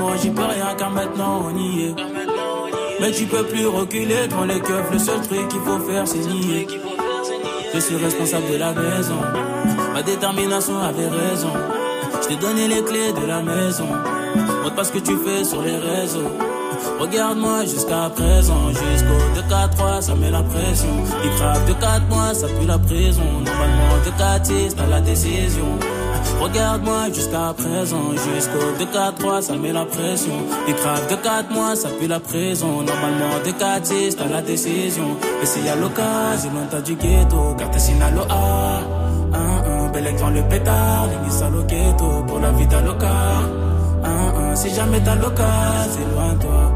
[0.00, 1.94] Moment, j'y peux rien car maintenant on y est.
[3.00, 6.18] Mais tu peux plus reculer devant les keufs, le seul truc qu'il faut faire c'est
[6.18, 6.66] nier.
[7.72, 9.20] Je suis responsable de la maison,
[9.94, 11.52] ma détermination avait raison.
[12.22, 13.86] Je t'ai donné les clés de la maison,
[14.62, 16.30] montre pas ce que tu fais sur les réseaux.
[16.98, 20.94] Regarde-moi jusqu'à présent, jusqu'au 2-4-3, ça met la pression.
[21.24, 23.22] Il craque de 4 mois, ça pue la prison.
[23.44, 25.78] Normalement, de 4 6 t'as la décision.
[26.40, 30.32] Regarde-moi jusqu'à présent, jusqu'au 2-4-3, ça met la pression.
[30.66, 32.80] Il craque de 4 mois, ça pue la prison.
[32.82, 35.18] Normalement, de 4 6 t'as la décision.
[35.42, 38.24] Et s'il y a l'occasion, loin t'as du ghetto, car t'es Sinaloa.
[39.34, 43.06] Un, un, bel dans le pétard, les à ghetto, pour la vie d'Aloca.
[44.02, 46.72] Un, un, si jamais t'as l'occasion, éloigne-toi.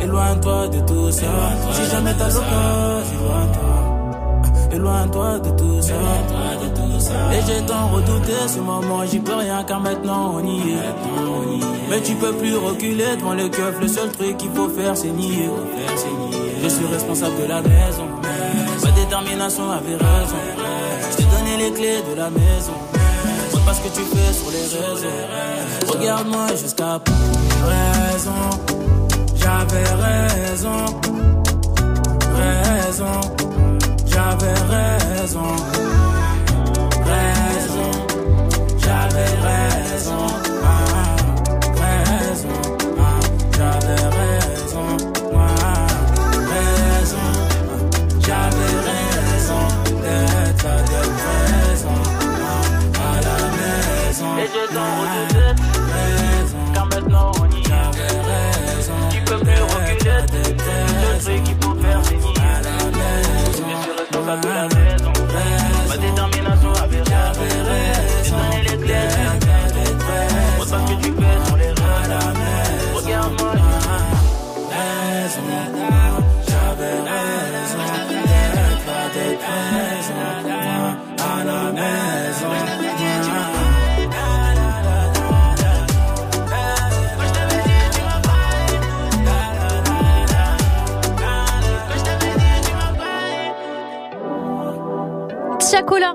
[0.00, 1.26] Éloigne-toi de tout ça.
[1.72, 4.72] Si jamais t'as l'occasion, éloigne-toi.
[4.72, 5.94] Éloigne-toi de tout ça.
[7.10, 11.90] Et j'ai tant redouté ce moment, j'y peux rien car maintenant on y est.
[11.90, 15.10] Mais tu peux plus reculer devant les keufs, le seul truc qu'il faut faire c'est
[15.10, 15.50] nier.
[16.62, 18.06] Je suis responsable de la maison.
[18.84, 20.40] Ma détermination avait raison.
[21.10, 22.72] Je t'ai donné les clés de la maison.
[23.52, 25.92] Montre pas ce que tu fais sur les réseaux.
[25.92, 27.00] Regarde-moi jusqu'à
[27.66, 28.30] raison.
[29.34, 30.86] J'avais raison.
[32.34, 33.20] Raison.
[34.06, 34.54] J'avais.
[35.20, 36.11] Raison.
[38.84, 40.26] J'avais raison.
[40.64, 41.16] Ah,
[41.80, 42.58] raison.
[42.98, 43.20] Ah,
[43.56, 44.88] j'avais raison.
[45.34, 45.86] Ah,
[46.52, 47.26] raison.
[47.68, 47.78] Ah,
[48.20, 49.62] j'avais raison.
[50.02, 50.72] D'être
[51.18, 52.02] présent.
[52.94, 54.30] Ah, à la maison.
[54.38, 54.90] Et je t'en.
[55.92, 56.62] Raison.
[56.74, 57.72] Car maintenant, on y est.
[58.76, 58.98] Raison.
[59.10, 60.20] Tu peux plus reculer.
[61.02, 61.98] Le truc qu'il faut faire.
[61.98, 62.00] À
[62.90, 63.48] maison.
[63.48, 64.81] Je suis responsable de la maison.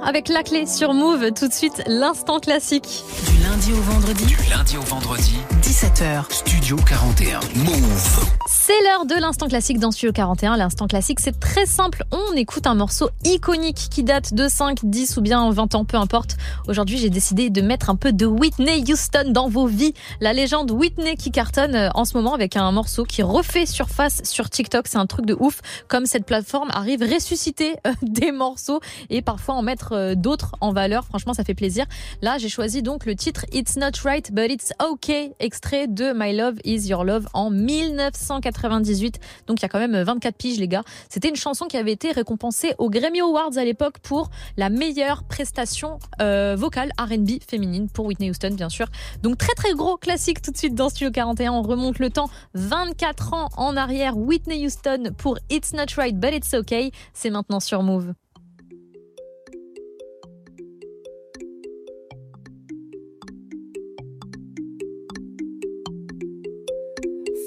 [0.08, 1.34] Avec la clé sur Move.
[1.34, 3.04] Tout de suite, l'instant classique.
[3.30, 6.32] Du lundi au vendredi, Du lundi au vendredi, 17h.
[6.32, 7.42] Studio 41.
[7.56, 8.47] Move.
[8.68, 10.58] C'est l'heure de l'instant classique dans Studio 41.
[10.58, 12.04] L'instant classique, c'est très simple.
[12.12, 15.96] On écoute un morceau iconique qui date de 5, 10 ou bien 20 ans, peu
[15.96, 16.36] importe.
[16.68, 19.94] Aujourd'hui, j'ai décidé de mettre un peu de Whitney Houston dans vos vies.
[20.20, 24.22] La légende Whitney qui cartonne euh, en ce moment avec un morceau qui refait surface
[24.26, 24.90] sur TikTok.
[24.90, 25.62] C'est un truc de ouf.
[25.88, 30.74] Comme cette plateforme arrive ressusciter euh, des morceaux et parfois en mettre euh, d'autres en
[30.74, 31.06] valeur.
[31.06, 31.86] Franchement, ça fait plaisir.
[32.22, 36.36] Là, j'ai choisi donc le titre It's Not Right, But It's Okay, extrait de My
[36.36, 37.50] Love Is Your Love en
[38.58, 39.20] 1998.
[39.48, 40.84] Donc il y a quand même 24 piges, les gars.
[41.10, 45.24] C'était une chanson qui avait été récompensée aux Grammy Awards à l'époque pour la meilleure
[45.24, 48.88] prestation euh, vocale R&B féminine pour Whitney Houston, bien sûr.
[49.24, 51.52] Donc très très gros classique tout de suite dans Studio 41.
[51.52, 54.18] On remonte le temps 24 ans en arrière.
[54.18, 56.92] Whitney Houston pour It's Not Right, But It's Okay.
[57.14, 58.14] C'est maintenant sur Move.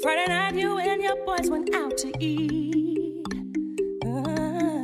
[0.03, 3.27] Friday night, you and your boys went out to eat.
[4.07, 4.81] Uh,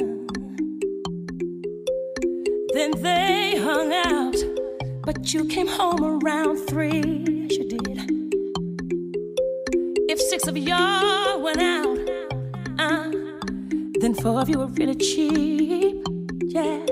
[2.74, 4.36] then they hung out,
[5.04, 7.00] but you came home around three.
[7.00, 8.10] Yes, you did.
[10.10, 11.98] If six of y'all went out,
[12.78, 13.10] uh,
[14.00, 15.96] then four of you were really cheap.
[16.42, 16.84] Yeah,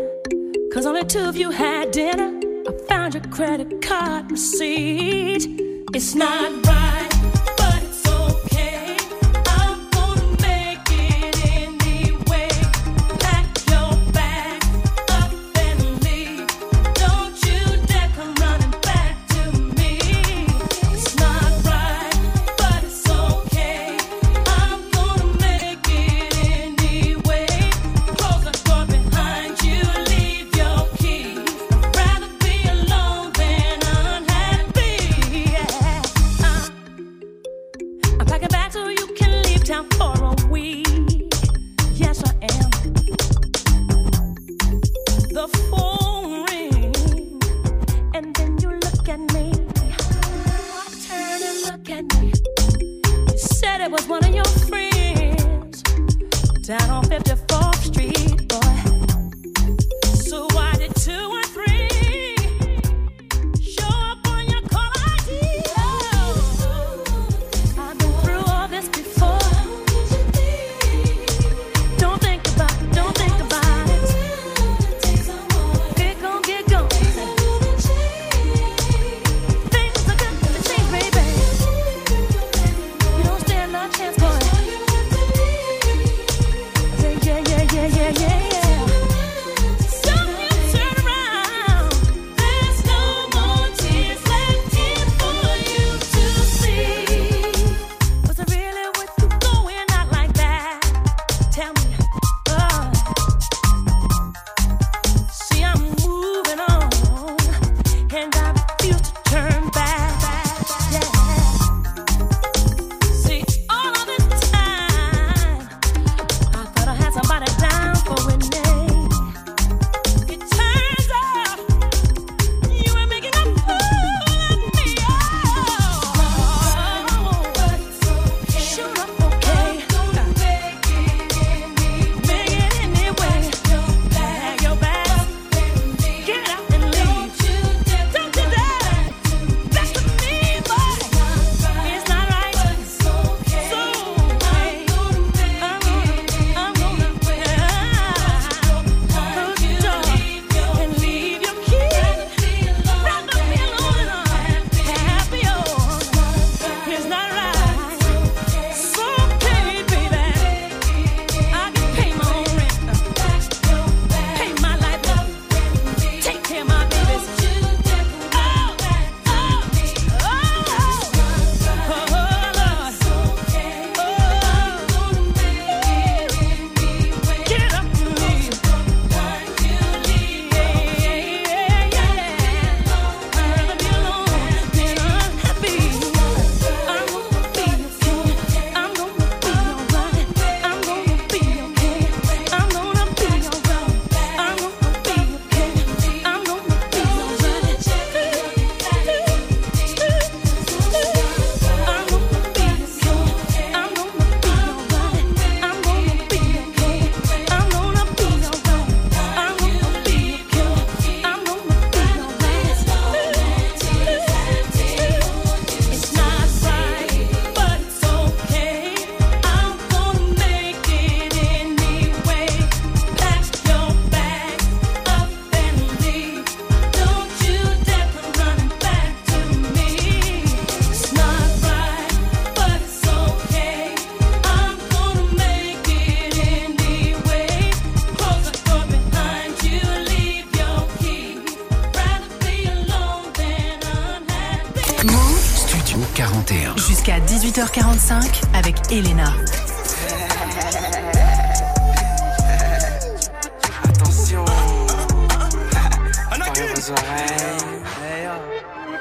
[0.72, 2.40] cause only two of you had dinner.
[2.66, 5.46] I found your credit card receipt.
[5.92, 6.93] It's not right.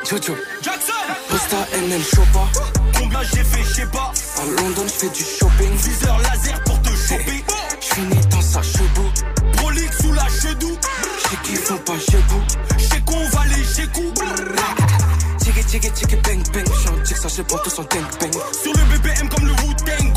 [0.03, 0.93] Jojo Jackson!
[1.29, 2.47] Posta NL Chopa
[2.97, 4.11] Combien j'ai fait je sais pas.
[4.37, 5.71] À London je fais du shopping.
[5.77, 7.43] Viseur laser pour te choper.
[7.79, 9.09] Je finis dans sa chebou
[9.57, 10.77] Brolique sous la chedou
[11.29, 12.43] Chez qui font pas chez vous.
[12.77, 14.13] Chez qu'on va les chez coup
[15.39, 16.65] Tiki tiki tiki bang bang.
[16.75, 18.33] J'suis un tic ça j'ai pas tout son bang bang.
[18.61, 20.13] Sur le BBM comme le Wu-Tang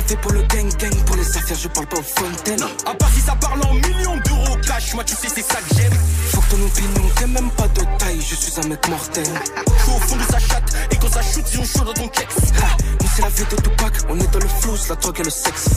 [0.00, 2.62] fait pour le gang gang, pour les affaires, je parle pas aux fontaines.
[2.86, 5.74] À part si ça parle en millions d'euros cash, moi tu sais c'est ça que
[5.74, 5.92] j'aime.
[6.30, 9.26] Faut que ton opinion, t'es même pas de taille, je suis un mec mortel.
[9.26, 11.92] Je suis au fond de sa chatte, et quand ça shoot, ils ont chaud dans
[11.92, 12.34] ton kex.
[13.00, 15.30] Nous c'est la vie de Tupac, on est dans le flou, la drogue et le
[15.30, 15.68] sexe.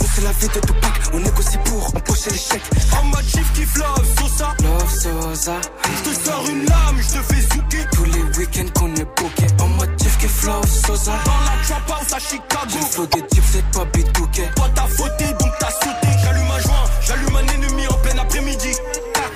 [0.00, 2.70] Nous c'est la vie de Tupac, on négocie pour empocher les chèques.
[3.00, 4.54] En mode chief love, Sosa.
[4.62, 5.60] Love Sosa.
[5.84, 7.86] Je te sors une lame, je te fais zouker.
[7.92, 9.46] Tous les week-ends qu'on est booké.
[9.60, 9.93] En mode
[10.28, 11.12] Sosa.
[11.24, 12.68] Dans la trap house à Chicago.
[12.68, 14.48] J'ai flow des types, c'est pas bitouké.
[14.56, 16.08] Toi t'as fauté, donc t'as sauté.
[16.22, 18.70] J'allume un joint, j'allume un ennemi en plein après-midi.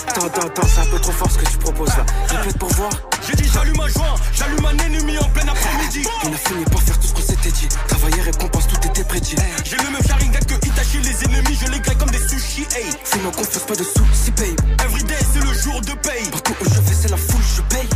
[0.08, 2.06] Attends, attends, attends, c'est un peu trop fort ce que tu proposes là.
[2.28, 2.90] Répète pour voir.
[3.26, 6.06] J'ai dit j'allume un joint, j'allume un ennemi en plein après-midi.
[6.24, 7.68] On a fini par faire tout ce qu'on s'était dit.
[7.88, 9.36] Travailler, récompense, tout était prédit.
[9.64, 12.86] J'ai le même sharingan que Itachi, les ennemis, je les grille comme des sushis, hey.
[13.04, 14.56] Fais-moi confiance, pas de soucis, paye.
[14.84, 16.30] Everyday, c'est le jour de paye.
[16.30, 17.88] Partout où je vais, c'est la foule, je paye.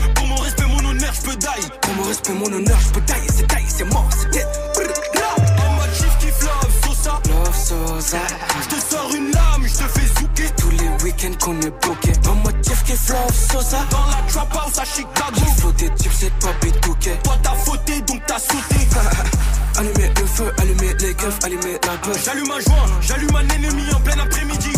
[1.32, 1.68] Peux die.
[1.80, 3.28] Pour mon respect, mon honneur, je peux tailler.
[3.34, 4.46] C'est taille, c'est mort, c'est dead.
[4.76, 7.20] En mode chief kiff love, Sosa.
[7.28, 8.18] Love Sosa.
[8.62, 10.54] Je te sors une lame, je te fais zouker.
[10.56, 12.12] Tous les week-ends qu'on est bloqué.
[12.28, 13.78] En mode chief kiff love Sosa.
[13.90, 15.72] Dans la trap house à Chicago.
[15.78, 17.12] J'ai des types, c'est pas bitouké.
[17.24, 18.88] Toi t'as fauté, donc t'as sauté.
[19.78, 22.24] Allumer le feu, allumer les keufs, allumer la bœuf.
[22.24, 24.72] J'allume un joint, j'allume un ennemi en plein après-midi.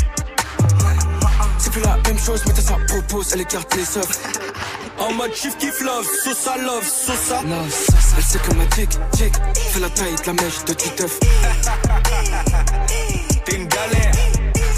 [1.59, 4.84] C'est plus la même chose, mais ça propose, elle écarte les œufs.
[4.99, 7.43] En mode chief kiff love, Sosa love, Sosa.
[7.43, 7.99] Love Sosa.
[8.17, 9.33] Elle sait que ma tic, tic,
[9.73, 11.19] fait la taille de la mèche de Titeuf.
[13.45, 14.13] T'es une galère.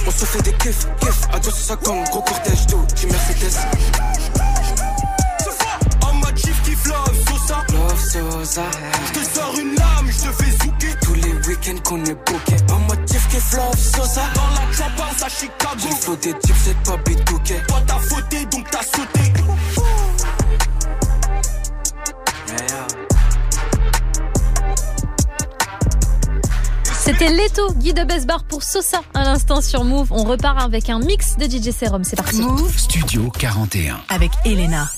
[0.07, 3.59] On se fait des kiffs, kiffs, à 250, gros cortège d'eau, du Mercedes.
[6.03, 7.63] En mode chief kiff love, Sosa.
[7.73, 8.63] Love Sosa.
[9.07, 10.97] Je te sors une lame, je te fais zouker.
[11.03, 12.57] Tous les week-ends qu'on est booké.
[12.73, 14.23] En mode chief kiff love Sosa.
[14.35, 15.89] Dans la trap house à Chicago.
[16.23, 17.57] J'ai des types, c'est pas bitouké.
[17.69, 19.33] Toi t'as fauté, donc t'as sauté.
[27.07, 30.09] C'était Leto, Guy de Besbar pour Sosa à l'instant sur Move.
[30.11, 32.03] On repart avec un mix de DJ Serum.
[32.03, 32.41] C'est parti.
[32.41, 34.01] Move Studio 41.
[34.09, 34.89] avec Elena.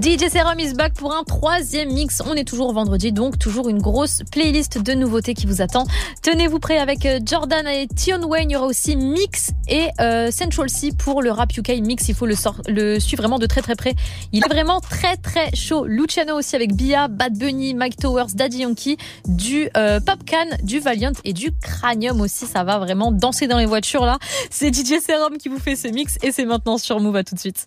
[0.00, 2.22] DJ Serum is back pour un troisième mix.
[2.24, 5.84] On est toujours vendredi, donc toujours une grosse playlist de nouveautés qui vous attend.
[6.22, 8.50] Tenez-vous prêts avec euh, Jordan et Tion Wayne.
[8.50, 12.08] Il y aura aussi Mix et euh, Central C pour le rap UK Mix.
[12.08, 13.94] Il faut le suivre vraiment de très très près.
[14.32, 15.84] Il est vraiment très très chaud.
[15.84, 18.96] Luciano aussi avec Bia, Bad Bunny, Mike Towers, Daddy Yankee,
[19.28, 22.46] du euh, Popcan, du Valiant et du Cranium aussi.
[22.46, 24.18] Ça va vraiment danser dans les voitures là.
[24.50, 27.16] C'est DJ Serum qui vous fait ce mix et c'est maintenant sur Move.
[27.16, 27.66] À tout de suite.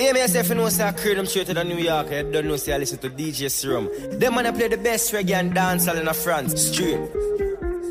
[0.00, 2.10] Yeah, me say if you know say I create them straight to the New York,
[2.10, 3.86] you don't know say I listen to DJ Serum.
[4.18, 7.00] Them man I play the best reggae and dancehall in France, straight.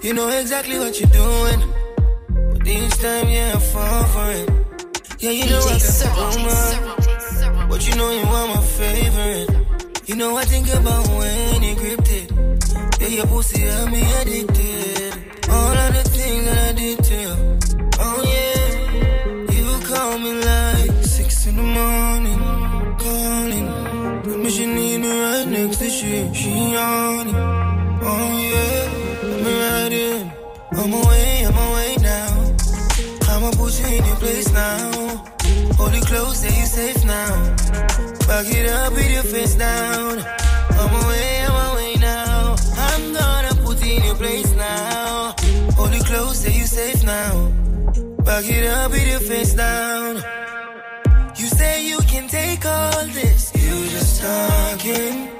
[0.03, 1.61] You know exactly what you're doing.
[2.49, 4.49] But this time, yeah, I fall for it.
[5.19, 7.67] Yeah, you know I got rumor.
[7.69, 10.07] But you know you are my favorite.
[10.07, 13.01] You know I think about when you gripped it.
[13.01, 15.13] Yeah, your pussy had me addicted.
[15.47, 16.08] All of the
[25.99, 26.33] she.
[26.33, 27.35] She on it.
[28.01, 29.43] Oh yeah.
[29.43, 30.31] Me right in.
[30.79, 32.55] I'm away, I'm away now.
[33.31, 34.91] I'ma put you in your place now.
[35.77, 37.55] Hold you close, say you safe now.
[38.27, 40.19] Back it up with your face down.
[40.79, 42.55] I'm away, I'm away now.
[42.87, 45.35] I'm gonna put in your place now.
[45.75, 47.51] Hold you close, say you safe now.
[48.23, 50.15] Back it up with your face down.
[51.35, 53.51] You say you can take all this.
[53.55, 55.38] You just talking.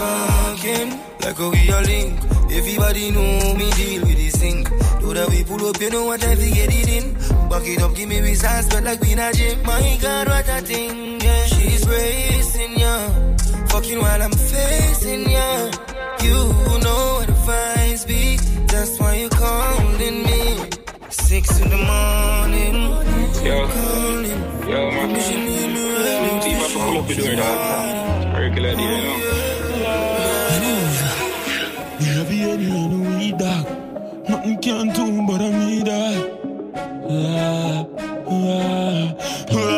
[0.00, 0.90] Fucking.
[1.24, 2.18] Like a we link.
[2.50, 4.64] Everybody know me deal with this thing.
[5.00, 7.14] Do that we pull up, you know what I get it in.
[7.48, 9.62] Back it up, give me results, but like we not gym.
[9.62, 11.44] My God, what a thing, yeah.
[11.46, 13.36] She's racing, yeah.
[13.68, 15.70] Fucking while I'm facing, yeah.
[16.24, 16.36] You
[16.84, 18.36] know what the vibes be.
[18.66, 20.40] That's why you calling me.
[21.10, 22.76] Six in the morning.
[23.46, 23.68] Yo.
[23.68, 24.40] Calling.
[24.70, 24.92] Yo, man.
[24.92, 28.38] Promise you need me right See if I can pull up the door, dog.
[28.38, 29.59] Regular day, you know.
[32.40, 33.66] Have any on the weed dog.
[34.26, 36.40] Nothing can do but I need that.
[37.10, 37.84] Ah,
[38.28, 39.14] ah,
[39.52, 39.70] ah.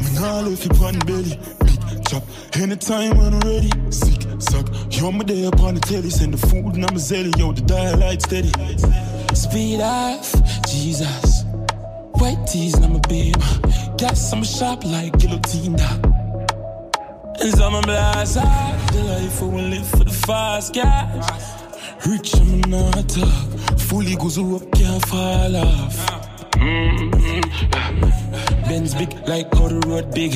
[0.00, 1.34] Me nah left you on belly.
[1.64, 2.22] Big chop.
[2.54, 3.72] Anytime when I'm ready.
[3.90, 4.68] Sick, suck.
[4.90, 6.10] You're my day upon the telly.
[6.10, 7.36] Send the food and I'm a zelly.
[7.36, 8.52] Yo, the dial light steady.
[9.34, 10.32] Speed off,
[10.68, 11.42] Jesus.
[12.20, 13.34] White tees and I'm a babe.
[13.96, 16.17] Gas, I'm a shop like guillotine dog.
[17.40, 21.30] Of blast out the life we live for the fast cash.
[22.04, 23.78] Rich, I'm not talk.
[23.78, 25.96] Fully goes up, can't fall off.
[26.52, 27.40] Mm-hmm.
[28.68, 30.34] Benz big like how road big.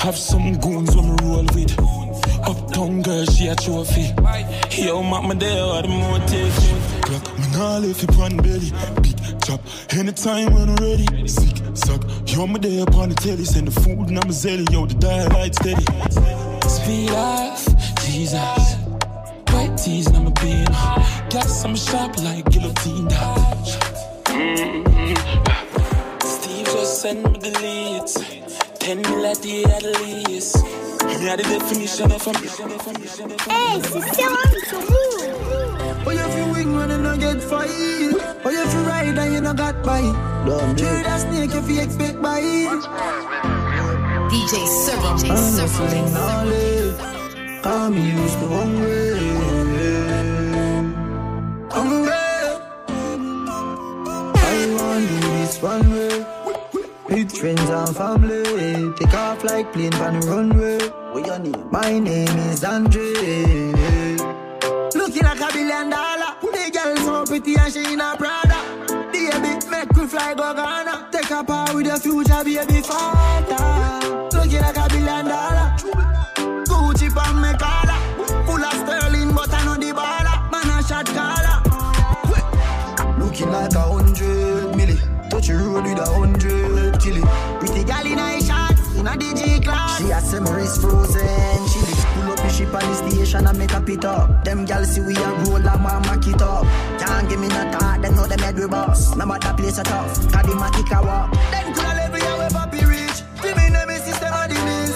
[0.00, 1.78] Have some goons when me roll with.
[2.48, 4.12] Uptown girl, she a trophy.
[4.70, 6.93] Yo, mama there, what the motive?
[7.04, 8.72] Clock, me nah left it on belly.
[9.02, 9.60] Big chop,
[9.92, 11.28] anytime when I'm ready.
[11.28, 13.44] Sick, suck, yo, me there upon the telly.
[13.44, 15.84] Send the food and I'm a zelly, yo, the dial light steady.
[16.66, 17.64] Speed off,
[18.06, 18.74] Jesus.
[19.52, 20.64] White tees and I'm a bean.
[21.28, 23.10] Gas, I'm sharp like guillotine.
[26.20, 28.14] Steve just sent me the leads.
[28.78, 30.56] Ten mil at the at least.
[31.24, 32.32] Had the definition of a
[33.50, 35.23] Hey, c'est Serum sur Move.
[36.06, 37.70] Oh, you feel wing when you no get fight.
[38.44, 40.12] Oh, you feel ride and you no got bite.
[40.44, 42.84] Don't True that snake if you expect bite.
[44.30, 45.16] DJ Serum.
[45.16, 47.00] I'm hustling knowledge.
[47.64, 49.14] I'm used to hungry.
[51.70, 52.12] Hungry.
[54.36, 56.26] I want to do this one way.
[57.08, 58.92] With friends and family.
[58.96, 60.78] Take off like plane from the runway.
[61.14, 61.68] What your name?
[61.70, 63.93] My name is Andre.
[65.44, 66.36] A billion dollar.
[66.40, 68.56] The girl so pretty and she in a Prada.
[69.12, 71.08] Baby, make we fly go Ghana.
[71.12, 73.58] Take a part with your future baby father.
[74.32, 75.76] Looking like a billion dollar.
[76.64, 78.00] Gucci pan me collar.
[78.46, 80.50] Full of sterling, but I know the baller.
[80.50, 81.58] Man a shot caller.
[83.18, 84.96] Looking like a hundred milli.
[85.28, 87.22] Touch the road with a hundred killy.
[87.60, 90.00] Pretty gal in a shot, in a DG class.
[90.00, 91.43] She has some wrist frozen chili.
[92.64, 94.44] On the station and make a up.
[94.44, 96.64] Them see we a roll and mack it up.
[96.98, 99.14] Can't give me no thought, them know them head boss.
[99.56, 100.54] Place a tough, cause the
[100.90, 101.30] a walk.
[101.52, 101.72] Them
[102.50, 103.22] papi reach.
[103.42, 104.94] Give me name system the.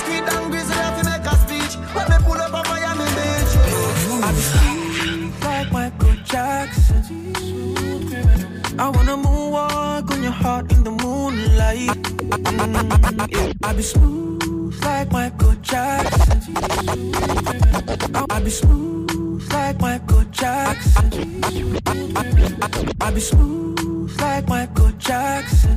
[0.00, 1.76] Street and grizzly have to make a speech.
[1.92, 3.52] When me pull up on Miami Beach.
[4.24, 7.02] I be smooth like Michael Jackson.
[8.78, 11.90] I wanna moonwalk on your heart in the moonlight.
[12.30, 13.52] Mm.
[13.62, 16.35] I be smooth like Michael Jackson.
[16.48, 21.42] I, be smooth like Michael Jackson.
[23.00, 25.76] I, be smooth like Michael Jackson.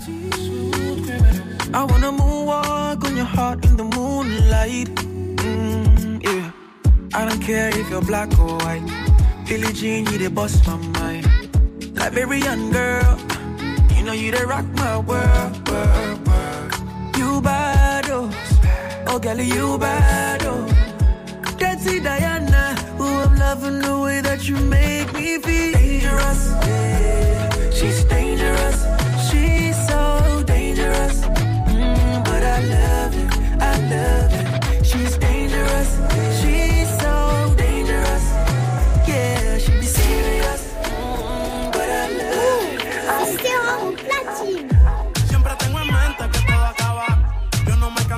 [1.74, 4.94] I wanna moonwalk on your heart in the moonlight.
[5.38, 6.52] Mm, yeah.
[7.16, 8.86] I don't care if you're black or white.
[9.48, 11.26] Billie Jean, you the bust my mind.
[12.30, 13.20] Young girl,
[13.96, 17.18] you know you the rock my world, world, world.
[17.18, 18.30] You bad, oh,
[19.10, 20.80] oh girl, you bad, oh.
[21.86, 22.76] It, Diana.
[22.98, 26.42] Who I'm loving the way that you make me feel dangerous.
[26.68, 27.70] Yeah.
[27.72, 28.78] She's dangerous.
[29.30, 31.22] She's so dangerous.
[31.22, 33.30] Mm, but I love it.
[33.62, 34.86] I love it.
[34.86, 35.90] She's dangerous.
[36.42, 36.59] She's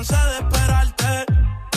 [0.02, 1.26] cansé de esperarte.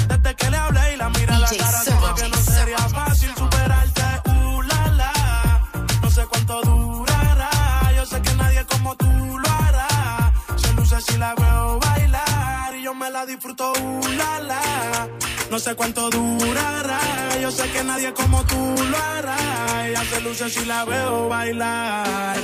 [0.08, 3.32] Desde que le hablé y la miré a la cara, supe que no sería fácil
[3.36, 4.02] superarte.
[4.30, 5.62] Uh, la, la.
[6.02, 7.50] No sé cuánto durará.
[7.96, 10.34] Yo sé que nadie como tú lo hará.
[10.56, 13.74] Se luce si la veo bailar y yo me la disfruto.
[13.74, 15.08] Uh, la, la.
[15.52, 17.00] No sé cuánto durará.
[17.42, 19.88] Yo sé que nadie como tú lo hará.
[19.88, 22.38] Ella se luce si la veo bailar.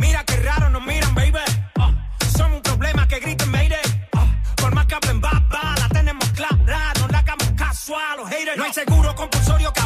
[0.00, 1.38] Mira qué raro nos miran, baby.
[1.78, 1.92] Ah,
[2.34, 3.78] somos un problema que griten mayday.
[4.14, 4.26] Ah,
[4.56, 6.92] por más que hablen baba, la tenemos clara.
[6.98, 8.56] No le hagamos caso a los haters.
[8.56, 9.80] No hay seguro compulsorio que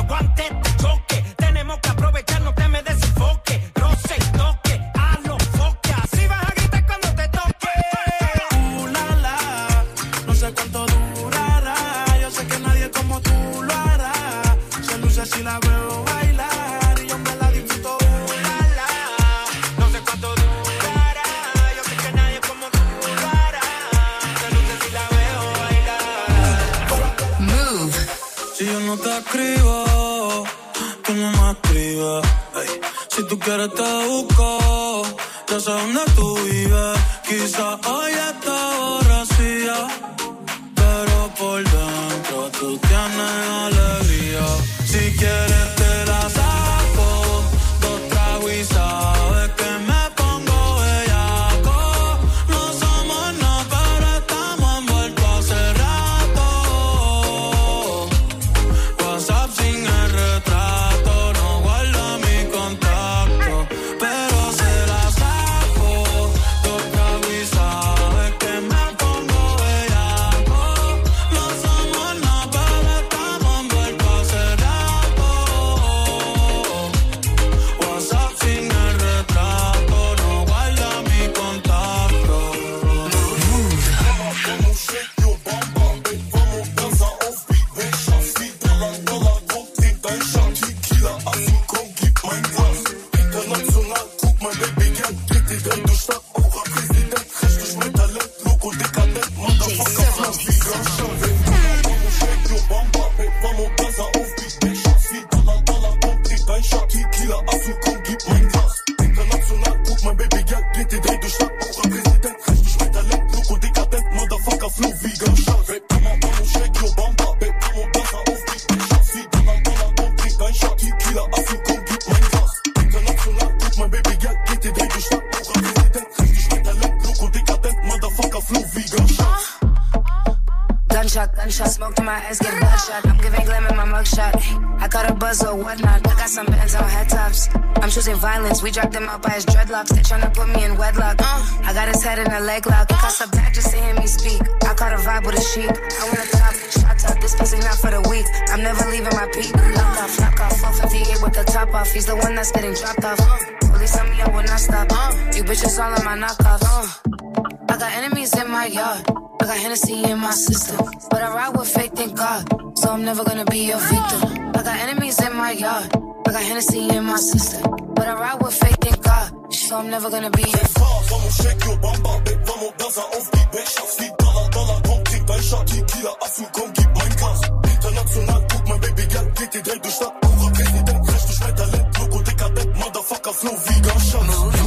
[183.37, 184.67] Flow, vegan, Schatz.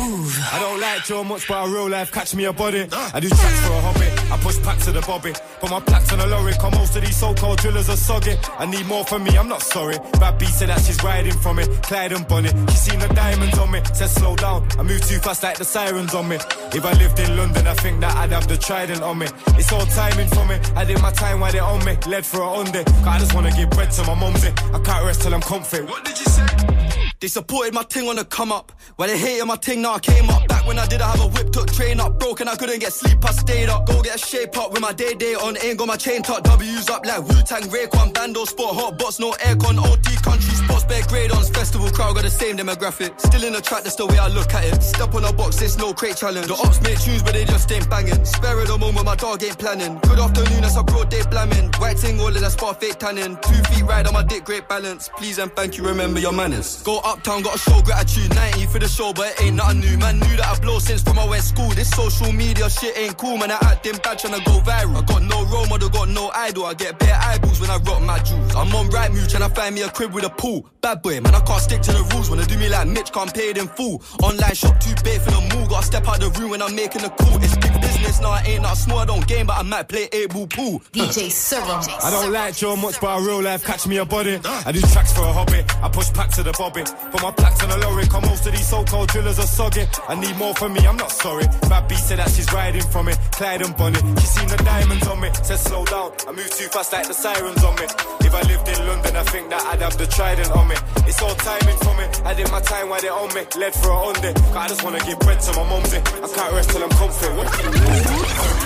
[0.53, 2.87] I don't like Joe much, but in real life, catch me a body.
[2.91, 4.05] I do tracks for a hobby.
[4.31, 5.33] I push packs to the bobby.
[5.59, 6.53] Put my plaques on a lorry.
[6.53, 8.35] Come most of these so-called drillers are soggy.
[8.59, 9.97] I need more from me, I'm not sorry.
[10.19, 11.67] Bad B said that she's riding from it.
[11.81, 12.49] Clyde and Bonnie.
[12.69, 13.81] She seen the diamonds on me.
[13.93, 14.67] Said slow down.
[14.77, 16.35] I move too fast like the sirens on me.
[16.71, 19.27] If I lived in London, I think that I'd have the trident on me.
[19.57, 20.55] It's all timing for me.
[20.75, 21.97] I did my time while they on me.
[22.07, 22.49] Led for a.
[22.49, 24.49] Cause I just wanna give bread to my mumsy.
[24.49, 25.81] I can't rest till I'm comfy.
[25.81, 26.78] What did you say?
[27.21, 28.71] They supported my ting on the come up.
[28.95, 30.47] While they hated my ting, now I came up.
[30.47, 32.17] Back when I did, I have a whip, took train up.
[32.17, 33.85] Broke and I couldn't get sleep, I stayed up.
[33.87, 35.57] Go get a shape up with my day day on.
[35.57, 36.45] Ain't got my chain tucked.
[36.45, 39.83] W's up like Wu Tang, Rayquan, Bando, Sport, Hot Box, no aircon.
[39.83, 41.49] OT country sports, bare grade ons.
[41.49, 43.19] Festival crowd got the same demographic.
[43.19, 44.81] Still in the track, that's the way I look at it.
[44.81, 46.47] Step on a box, it's no crate challenge.
[46.47, 48.23] The ops make tunes, but they just ain't banging.
[48.23, 49.99] Spare the moment, my dog ain't planning.
[50.03, 51.69] Good afternoon, that's a broad day blamming.
[51.79, 53.35] White ting, all of that spot fake tanning.
[53.41, 55.09] Two feet ride on my dick, great balance.
[55.17, 56.81] Please and thank you, remember your manners.
[56.83, 58.33] Go uptown, got a show gratitude.
[58.35, 59.97] 90 for the show, but it ain't nothing new.
[59.97, 61.69] Man knew that I blow since from I went school.
[61.71, 63.51] This social media shit ain't cool, man.
[63.51, 64.97] I acting bad tryna go viral.
[64.97, 66.65] I got no role model, got no idol.
[66.65, 68.55] I get bare eyeballs when I rock my jewels.
[68.55, 70.65] I'm on right move, tryna find me a crib with a pool.
[70.81, 72.29] Bad boy, man, I can't stick to the rules.
[72.29, 74.01] Wanna do me like Mitch, can't pay it in full.
[74.21, 75.69] Online shop too big for the move.
[75.69, 77.41] Gotta step out the room when I'm making a call.
[77.43, 80.09] It's big business now, I ain't not small, I don't game, but I might play
[80.11, 80.79] eight ball pool.
[80.93, 81.81] DJ Serum.
[82.03, 84.39] I don't like Joe much, but in real life, catch me a body.
[84.43, 85.63] I do tracks for a hobby.
[85.81, 86.83] I push packs to the bobby.
[87.11, 88.05] Put my plaques on a lorry.
[88.07, 89.85] Come most of these so-called drillers are soggy.
[90.07, 91.45] I need more from me, I'm not sorry.
[91.69, 93.99] Bad B said that she's riding from it, Clyde and Bonnie.
[94.21, 95.29] She seen the diamonds on me.
[95.43, 96.11] Said slow down.
[96.27, 97.85] I move too fast like the sirens on me.
[98.21, 100.75] If I lived in London, I think that I'd have the trident on me.
[101.07, 102.05] It's all timing for me.
[102.25, 103.41] I did my time while they on me.
[103.57, 104.33] Led for a Hyundai.
[104.53, 105.97] Cause I just wanna give bread to my mumsy.
[105.97, 106.03] Eh.
[106.23, 107.27] I can't rest till I'm comfy.
[107.37, 107.47] What?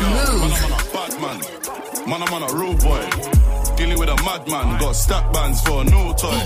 [0.03, 0.43] Move.
[0.43, 3.52] Man, I'm on a bad man, man, I'm on a rude boy.
[3.77, 6.37] Dealing with a madman, got stack bands for a new toy.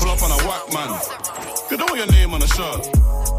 [0.00, 1.00] Pull up on a whack man.
[1.70, 2.88] You know your name on a shirt.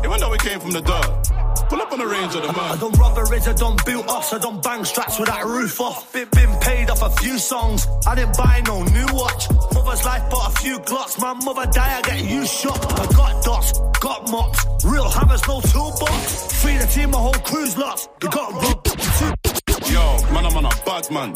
[0.05, 1.37] Even though we came from the dirt.
[1.69, 2.71] Pull up on the range of the man.
[2.71, 5.43] I don't rub done rubberies, I done built ups, I done bang straps with that
[5.45, 6.13] roof off.
[6.13, 9.49] Been, been paid off a few songs, I didn't buy no new watch.
[9.73, 12.79] Mother's life bought a few glocks, my mother die, I get you shot.
[12.99, 16.61] I got dots, got mops, real hammers, no toolbox.
[16.61, 18.09] Free the team, my whole crew's lost.
[18.21, 19.66] You got robbed.
[19.91, 21.33] Yo, man, I'm on a bad man.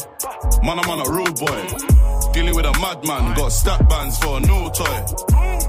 [0.64, 2.32] Man, I'm on a rude boy.
[2.34, 4.98] Dealing with a madman, got stack bands for a new toy.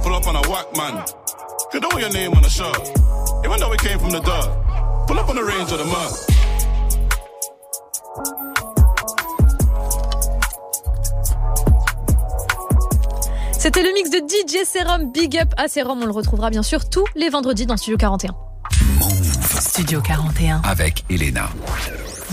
[0.03, 1.05] Pull up on a whack man.
[1.73, 2.91] You know your name on the shirt.
[3.45, 5.07] Even though we came from the dirt.
[5.07, 6.13] Pull up on the range of the mud.
[13.59, 15.13] C'était le mix de DJ Serum.
[15.13, 16.03] Big up à Serum.
[16.03, 18.35] On le retrouvera bien sûr tous les vendredis dans Studio 41.
[19.61, 20.63] Studio 41.
[20.65, 21.49] Avec Elena.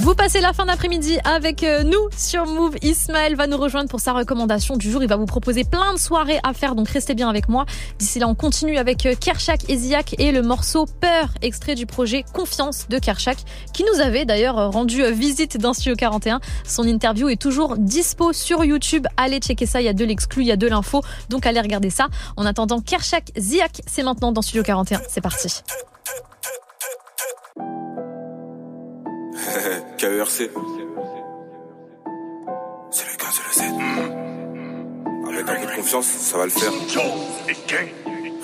[0.01, 2.77] Vous passez la fin d'après-midi avec euh, nous sur Move.
[2.81, 5.03] Ismaël va nous rejoindre pour sa recommandation du jour.
[5.03, 7.65] Il va vous proposer plein de soirées à faire, donc restez bien avec moi.
[7.99, 9.77] D'ici là, on continue avec euh, Kershak et
[10.19, 13.39] et le morceau Peur, extrait du projet Confiance de Kershak,
[13.73, 16.39] qui nous avait d'ailleurs euh, rendu visite dans Studio 41.
[16.63, 19.05] Son interview est toujours dispo sur YouTube.
[19.17, 21.59] Allez checker ça, il y a de l'exclu, il y a de l'info, donc allez
[21.59, 22.07] regarder ça.
[22.37, 25.01] En attendant, Kershak, Ziak, c'est maintenant dans Studio 41.
[25.09, 25.61] C'est parti.
[29.97, 30.49] KERC.
[32.91, 33.79] C'est le cas, c'est le Z.
[35.27, 36.71] Avec un peu de confiance, ça va le faire.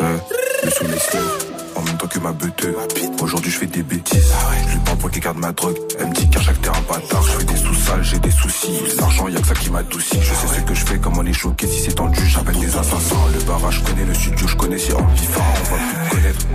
[0.01, 0.17] Euh,
[0.63, 1.45] le sous l'esclave,
[1.75, 2.75] en même temps que ma beuteuse.
[3.21, 4.33] Aujourd'hui je fais des bêtises.
[4.67, 5.77] Je lui parle pour qu'il garde ma drogue.
[5.99, 8.79] Elle me dit chaque terrain bâtard, je fais des sous-sales, j'ai des soucis.
[8.99, 10.21] L'argent, y'a que ça qui m'adoucit.
[10.21, 11.67] Je sais ce que je fais, comment les choquer.
[11.67, 13.15] Si c'est tendu, j'appelle des assassins.
[13.33, 16.45] Le barrage, je connais le studio, je connais si vivant, on va plus te connaître.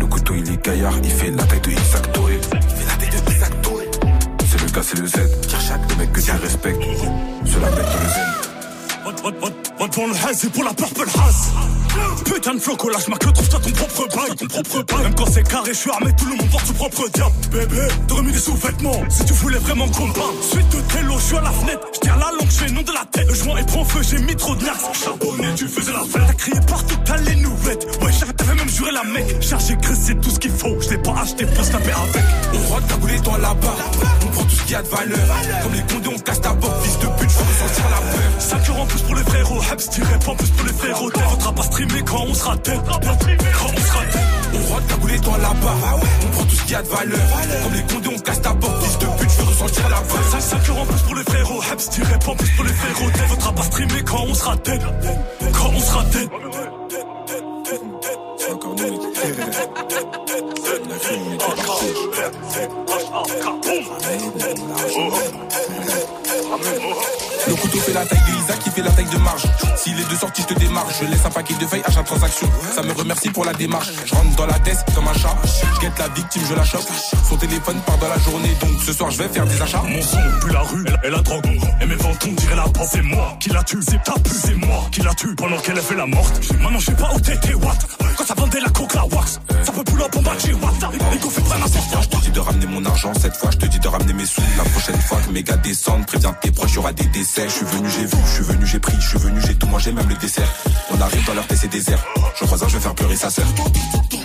[0.00, 2.08] Le couteau, il est gaillard, il fait la taille de Isaac.
[2.16, 3.57] Il fait la taille de Isaac
[4.80, 5.16] C'est le Z.
[5.90, 6.82] Le mec que tu respectes.
[7.44, 9.67] Cela met dans le zen.
[9.78, 11.52] Va devant le haze et pour la purple haze.
[12.24, 14.36] Putain de floco, lâche ma queue, trouve-toi ton propre bail.
[14.36, 15.02] Ton propre bail.
[15.04, 17.34] Même quand c'est carré, je suis armé, tout le monde porte son propre diable.
[17.52, 20.12] Bébé, t'aurais mis des sous-vêtements si tu voulais vraiment qu'on.
[20.42, 22.92] Suite de télo, je suis à la fenêtre, je tiens la langue, je nom de
[22.92, 23.28] la tête.
[23.28, 24.78] Le joint est prend feu, j'ai mis trop de nax.
[25.04, 26.26] Charbonné, tu faisais la fête.
[26.26, 27.78] T'as crié partout, t'as les nouvelles.
[28.02, 29.42] Ouais, t'avais même juré la mec.
[29.42, 30.76] Chargé, c'est tout ce qu'il faut.
[30.80, 32.24] Je l'ai pas acheté pour se taper avec.
[32.52, 33.90] On rentre cagoulé dans la barre.
[34.24, 35.28] On prend tout ce qu'il y a de valeur.
[35.62, 37.30] Comme les condés, on casse ta boque, fils de pute,
[37.68, 38.30] ressentir la peur.
[38.38, 41.10] 5 euros en plus pour les frérots, Hebs tiré pas en plus pour les frérots.
[41.10, 42.80] T'es faudra pas streamer quand on sera dead.
[42.84, 44.22] Quand on sera dead.
[44.54, 46.00] On rentre cagoulé dans la barre.
[46.22, 47.20] On prend tout ce qu'il y a de valeur.
[47.62, 50.22] Comme les condés, on casse ta boque, fils de pute, je veux ressentir la peur.
[50.30, 52.72] 5, 5 euros en plus pour les frérots, Hebs tiré pas en plus pour les
[52.72, 53.10] frérots.
[53.12, 54.82] T'es faudra pas streamer quand on sera dead.
[55.52, 56.28] Quand on sera dead.
[67.48, 69.42] Le couteau fait la taille de Isaac qui fait la taille de marge.
[69.76, 70.86] S'il est de sortie, je te démarre.
[71.00, 72.50] Je laisse un paquet de feuilles à chaque transaction.
[72.74, 73.88] Ça me remercie pour la démarche.
[74.04, 75.34] Je rentre dans la tête comme un chat.
[75.44, 76.86] Je guette la victime, je la chope.
[77.28, 79.82] Son téléphone part dans la journée, donc ce soir je vais faire des achats.
[79.82, 81.58] Mon son pue la rue et la drogue.
[81.80, 82.88] Et mes ventons dirait la porte.
[82.92, 85.78] C'est moi qui la tue, c'est ta pu, c'est moi qui la tue pendant qu'elle
[85.78, 86.40] a fait la morte.
[86.60, 87.78] Maintenant je sais pas où t'étais, what?
[88.16, 89.40] Quand ça vendait la coke, la wax.
[89.62, 90.72] Ça peut up en bas, j'ai what?
[91.12, 92.00] Les go fait pas quoi.
[92.02, 94.26] Je te dis de ramener mon argent cette fois, je te dis de ramener mes
[94.26, 94.42] sous.
[94.56, 97.37] La prochaine fois que mes gars descendent, préviens tes proches, y aura des décès.
[97.44, 99.68] Je suis venu, j'ai vu, je suis venu, j'ai pris, je suis venu, j'ai tout
[99.68, 100.48] mangé, même le dessert.
[100.90, 102.04] On arrive dans leur PC désert.
[102.34, 103.46] Je crois un, je vais faire pleurer sa sœur.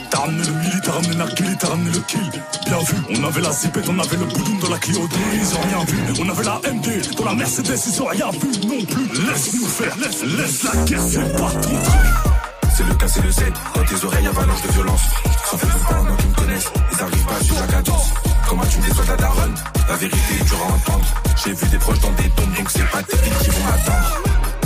[0.10, 2.32] T'as ramené le mili, t'as ramené kill, t'as ramené le kill.
[2.66, 5.62] Bien vu, on avait la zipette, on avait le boudoum dans la Clio ils ont
[5.62, 6.24] rien vu.
[6.24, 9.06] On avait la MD, dans la Mercedes, ils ont rien vu non plus.
[9.28, 12.33] Laisse-nous faire, laisse, laisse la guerre, c'est pas ton truc.
[12.76, 13.40] C'est le cas, c'est le Z.
[13.76, 15.02] Dans tes oreilles, avalanche de violence.
[15.46, 16.72] Ça fait longtemps pendant qu'ils me connaissent.
[16.92, 18.14] Ils arrivent pas suivre la cadence.
[18.50, 19.56] Comment tu me déçois de la daronne?
[19.90, 21.06] La vérité est dure à entendre.
[21.44, 24.22] J'ai vu des proches dans des tombes, donc c'est pas tes filles qui vont m'attendre.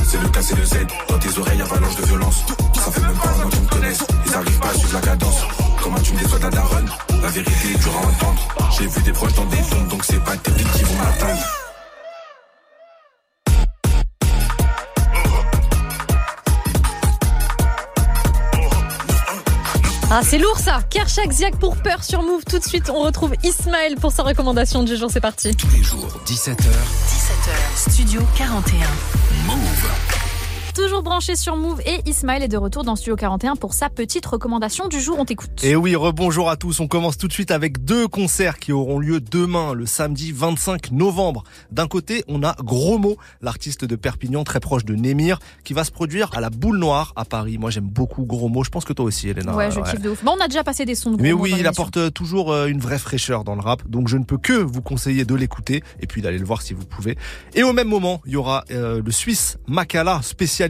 [0.05, 0.73] C'est le cas, c'est le Z.
[1.09, 2.45] Dans tes oreilles, avalanche de violence.
[2.75, 4.03] Ça fait même pas un an qu'ils me connaissent.
[4.25, 5.41] Ils arrivent pas suivre la cadence.
[5.84, 6.89] Comment tu me déçois de la daronne?
[7.21, 8.71] La vérité est dure à entendre.
[8.77, 11.66] J'ai vu des proches dans des tombes, donc c'est pas tes filles qui vont m'attendre.
[20.09, 22.45] Ah, c'est lourd ça Kershak Ziak pour peur sur Move.
[22.45, 25.09] Tout de suite, on retrouve Ismaël pour sa recommandation du jour.
[25.11, 25.53] C'est parti.
[25.53, 26.55] Tous les jours, 17h.
[26.55, 28.88] 17h, Studio 41.
[29.47, 30.27] Move.
[30.78, 34.24] Toujours branché sur Move et Ismaël est de retour dans Studio 41 pour sa petite
[34.28, 35.18] recommandation du jour.
[35.18, 35.64] On t'écoute.
[35.64, 36.80] Et oui, rebonjour à tous.
[36.82, 40.91] On commence tout de suite avec deux concerts qui auront lieu demain, le samedi 25
[40.91, 41.44] novembre.
[41.72, 45.84] D'un côté, on a Gros Mot, l'artiste de Perpignan très proche de Némir, qui va
[45.84, 47.58] se produire à la Boule Noire à Paris.
[47.58, 48.64] Moi, j'aime beaucoup Gros Mot.
[48.64, 49.56] Je pense que toi aussi, Elena.
[49.56, 50.24] Ouais, je kiffe de ouf.
[50.24, 52.68] Bon, on a déjà passé des sons de Gros Mais oui, il apporte toujours euh,
[52.68, 55.82] une vraie fraîcheur dans le rap, donc je ne peux que vous conseiller de l'écouter
[56.02, 57.18] et puis d'aller le voir si vous pouvez.
[57.56, 60.20] Et au même moment, il y aura euh, le Suisse Makala,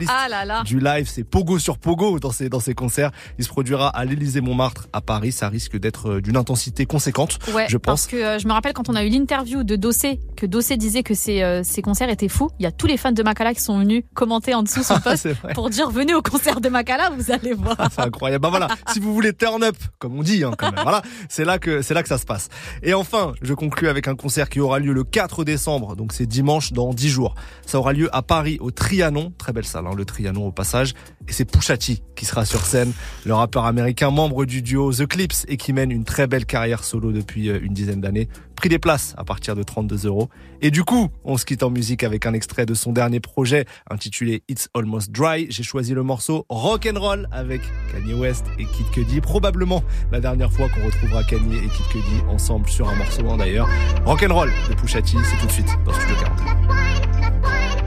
[0.06, 0.64] spécialiste Ah là là.
[0.64, 3.12] du live, c'est Pogo sur Pogo dans ses dans ses concerts.
[3.38, 5.32] Il se produira à l'Élysée Montmartre à Paris.
[5.32, 8.12] Ça risque d'être euh, d'une intensité conséquente, Ouais, je parce pense.
[8.12, 11.04] que euh, je me rappelle quand on a eu l'interview de Dossé, que Dossé disait
[11.04, 12.50] que ses, euh, ses concerts étaient fous.
[12.60, 15.00] Il y a tous les fans de Makala qui sont venus commenter en dessous son
[15.02, 15.54] post C'est vrai.
[15.54, 17.78] pour dire venez au concert de Makala, vous allez voir.
[17.92, 18.42] C'est incroyable.
[18.42, 20.84] Bah voilà, si vous voulez turn up, comme on dit, hein, quand même.
[20.84, 22.50] Voilà, c'est là que c'est là que ça se passe.
[22.84, 26.26] Et enfin, je conclue avec un concert qui aura lieu le 4 décembre, donc c'est
[26.26, 27.36] dimanche dans 10 jours.
[27.66, 30.94] Ça aura lieu à Paris au Trianon, très belle salle, hein, le Trianon au passage.
[31.28, 32.92] Et c'est Pouchati qui sera sur scène,
[33.26, 36.84] le rappeur américain, membre du duo The Clips et qui mène une très belle carrière
[36.84, 38.28] solo depuis euh, une dizaine d'années.
[38.56, 40.30] Prix des places à partir de 32 euros.
[40.62, 43.66] Et du coup, on se quitte en musique avec un extrait de son dernier projet
[43.90, 45.46] intitulé It's Almost Dry.
[45.50, 47.62] J'ai choisi le morceau Rock and Roll avec
[47.92, 49.22] Kanye West et Kid Cudi.
[49.22, 53.38] Probablement la dernière fois qu'on retrouvera Kanye et Kid Cudi ensemble sur un morceau hein,
[53.38, 53.70] d'ailleurs.
[54.06, 57.87] Rock and Roll de Pushati, c'est tout de suite dans Studio 40.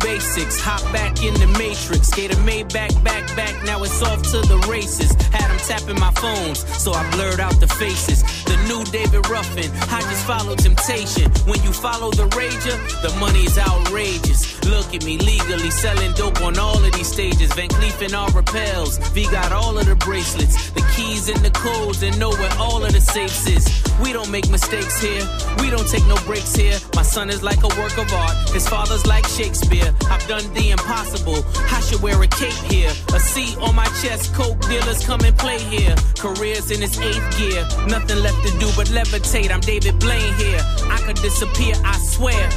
[0.11, 0.59] basics.
[0.59, 2.09] Hop back in the matrix.
[2.13, 3.53] Gator made back, back, back.
[3.63, 5.11] Now it's off to the races.
[5.31, 8.19] Had them tapping my phones, so I blurred out the faces.
[8.43, 9.69] The new David Ruffin.
[9.97, 11.31] I just follow temptation.
[11.49, 14.41] When you follow the rager, the money's outrageous.
[14.65, 17.51] Look at me legally selling dope on all of these stages.
[17.53, 18.97] Van Cleef and all repels.
[19.15, 22.83] V got all of the bracelets, the keys and the codes, and know where all
[22.83, 23.65] of the safes is.
[24.03, 25.23] We don't make mistakes here.
[25.59, 26.77] We don't take no breaks here.
[26.95, 28.35] My son is like a work of art.
[28.49, 29.93] His father's like Shakespeare.
[30.09, 31.43] I've done the impossible.
[31.71, 32.91] I should wear a cape here.
[33.13, 34.33] A C on my chest.
[34.33, 35.95] Coke dealers come and play here.
[36.17, 37.67] Careers in its eighth gear.
[37.87, 39.51] Nothing left to do but levitate.
[39.51, 40.61] I'm David Blaine here.
[40.89, 42.49] I could disappear, I swear.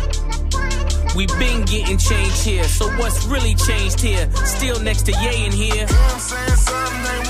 [1.15, 4.29] We've been getting changed here, so what's really changed here?
[4.45, 5.87] Still next to Ye in here.
[5.87, 7.23] Something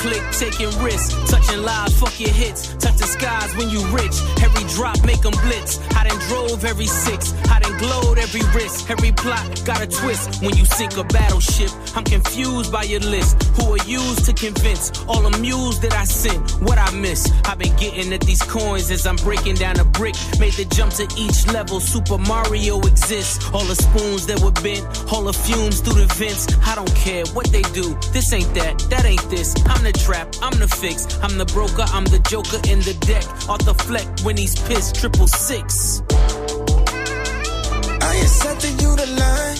[0.00, 4.16] click taking risks, touching lives, fuck your hits, touch the skies when you rich.
[4.42, 5.78] Every drop make 'em blitz.
[5.94, 8.90] I done drove every six, I done glowed every risk.
[8.90, 10.42] Every plot got a twist.
[10.42, 13.42] When you sink a battleship, I'm confused by your list.
[13.56, 14.92] Who are used to convince?
[15.08, 17.30] All amused that I sent what I miss.
[17.44, 20.14] I've been getting at these coins as I'm breaking down a brick.
[20.38, 21.80] Made the jump to each level.
[21.80, 23.38] Super Mario exists.
[23.54, 26.46] All the spoons that were bent, all the fumes through the vents.
[26.66, 27.96] I don't care what they do.
[28.12, 29.54] This ain't that, that ain't this.
[29.66, 31.06] I'm the trap, I'm the fix.
[31.22, 33.24] I'm the broker, I'm the joker in the deck.
[33.64, 36.02] The fleck when he's pissed, triple six.
[38.00, 39.58] I setting you the line.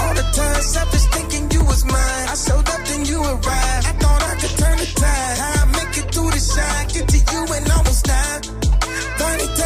[0.00, 2.26] All the time, selfish thinking you was mine.
[2.28, 3.86] I showed up, then you arrived.
[3.90, 5.38] I thought I could turn the tide.
[5.38, 8.40] How I make it through the shine, get to you and almost die.
[9.18, 9.63] Funny time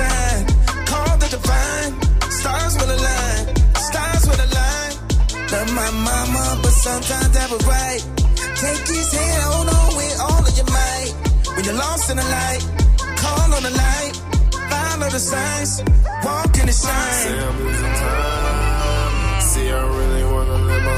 [0.00, 0.46] Decide.
[0.86, 1.92] Call the divine.
[2.30, 3.42] Stars will align.
[3.88, 4.92] Stars will align.
[5.52, 8.02] Love my mama, but sometimes that was right.
[8.62, 11.12] Take his hand, hold on with all of your might.
[11.54, 12.62] When you're lost in the light,
[13.22, 14.14] call on the light.
[14.70, 15.82] Follow the signs.
[16.24, 18.00] Walk in the shine.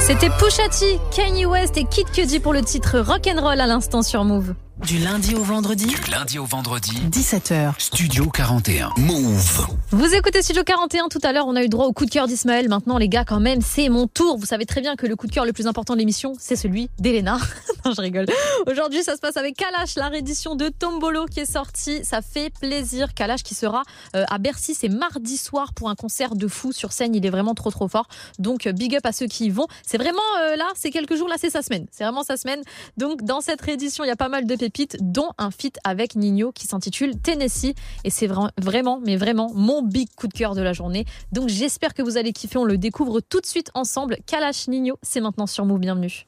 [0.06, 4.24] C'était Pusha T, Kanye West et Kid Cudi pour le titre Rock'n'Roll à l'instant sur
[4.24, 4.54] Move.
[4.86, 5.86] Du lundi au vendredi.
[5.86, 6.90] Du lundi au vendredi.
[7.08, 7.74] 17h.
[7.78, 8.90] Studio 41.
[8.96, 9.68] Move.
[9.92, 12.26] Vous écoutez Studio 41 tout à l'heure, on a eu droit au coup de cœur
[12.26, 12.68] d'Ismaël.
[12.68, 14.38] Maintenant, les gars, quand même, c'est mon tour.
[14.38, 16.56] Vous savez très bien que le coup de cœur le plus important de l'émission, c'est
[16.56, 17.38] celui d'Elena.
[17.84, 18.26] non, je rigole.
[18.66, 22.04] Aujourd'hui, ça se passe avec Kalash, la réédition de Tombolo qui est sortie.
[22.04, 23.14] Ça fait plaisir.
[23.14, 23.84] Kalash qui sera
[24.16, 27.14] euh, à Bercy, c'est mardi soir pour un concert de fou sur scène.
[27.14, 28.08] Il est vraiment trop trop fort.
[28.40, 29.68] Donc, euh, big up à ceux qui y vont.
[29.86, 31.86] C'est vraiment euh, là, c'est quelques jours, là, c'est sa semaine.
[31.92, 32.62] C'est vraiment sa semaine.
[32.96, 36.16] Donc, dans cette réédition, il y a pas mal de pépites, dont un feat avec
[36.16, 37.74] Nino qui s'intitule Tennessee.
[38.04, 41.04] Et c'est vra- vraiment, mais vraiment, mon big coup de cœur de la journée.
[41.32, 42.58] Donc, j'espère que vous allez kiffer.
[42.58, 44.16] On le découvre tout de suite ensemble.
[44.26, 45.80] Kalash Nino, c'est maintenant sur Move.
[45.80, 46.26] Bienvenue.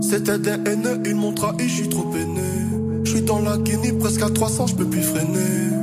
[0.00, 0.38] C'était
[1.88, 2.42] trop peiné.
[3.26, 5.75] Dans la Guinée, presque à 300, je peux plus freiner.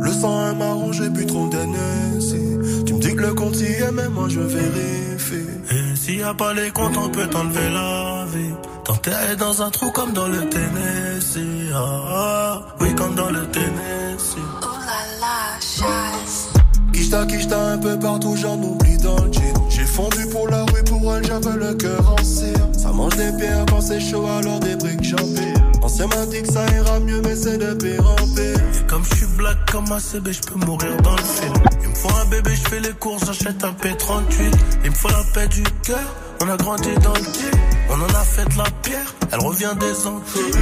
[0.00, 2.84] Le sang est marron, j'ai bu trop d'Hennessy.
[2.86, 5.48] Tu me dis que le compte y est, mais moi je vérifie.
[5.70, 8.54] Et s'il y a pas les comptes, on peut t'enlever la vie.
[8.84, 11.72] T'enterrer dans un trou comme dans le Tennessee.
[11.74, 14.36] Ah, ah, oui, comme dans le Tennessee.
[14.62, 16.48] Oh là là, chasse.
[16.92, 19.68] Kishta, kishta un peu partout, j'en oublie dans le jean.
[19.68, 22.68] J'ai fondu pour la rue, pour elle, j'avais le cœur en cire.
[22.76, 25.54] Ça mange des pierres quand c'est chaud, alors des briques j'empile.
[25.86, 28.58] Ancien m'a dit que ça ira mieux, mais c'est de pire en pire.
[28.74, 31.54] Et comme je suis black comme un CB, je peux mourir dans le film.
[31.80, 34.52] Il me faut un bébé, je fais les courses, j'achète un P38.
[34.82, 37.60] Il me faut la paix du cœur, on a grandi dans le pied.
[37.88, 40.58] On en a fait la pierre, elle revient des Antilles.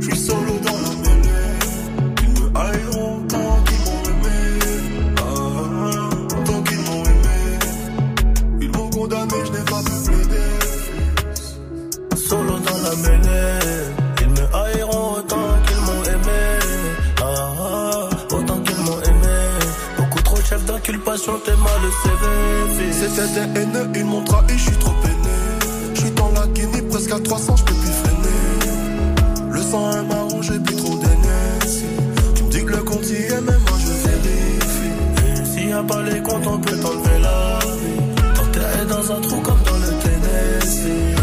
[0.00, 1.07] Je suis solo dans la mêlée.
[12.88, 13.58] La mêlée,
[14.22, 16.42] ils me haïront autant qu'ils m'ont aimé.
[17.20, 19.38] Ah, ah, autant qu'ils m'ont aimé.
[19.98, 22.92] Beaucoup trop de chefs d'inculpation, t'es mal le CV.
[22.92, 25.36] C'était des haineux, ils m'ont trahi, je suis trop peiné.
[25.94, 29.50] Je suis dans la Guinée, presque à 300, je peux plus freiner.
[29.50, 31.84] Le sang est marron, j'ai bu trop d'Hennessy.
[32.36, 35.52] Tu me dis que le compte y est, mais moi je vérifie.
[35.52, 38.34] S'il y a pas les comptes, on peut t'enlever la vie.
[38.34, 41.17] T'enterrer dans un trou comme dans le Tennessee.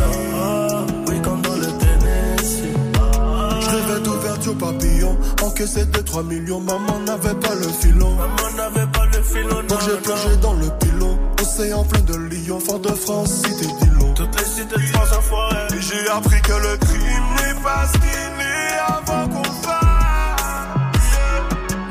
[4.45, 8.11] D'ouverture papillon, encaissé de 3 millions, maman n'avait pas le filon.
[8.11, 12.59] Maman n'avait pas le filon, Donc j'ai plongé dans le pilon, océan plein de lions,
[12.59, 14.13] fort de France, cité d'îlot.
[14.15, 15.67] Toutes les cités de France enfoirées.
[15.75, 18.09] Et j'ai appris que le crime n'est pas ce qu'il
[18.41, 20.95] est avant qu'on fasse.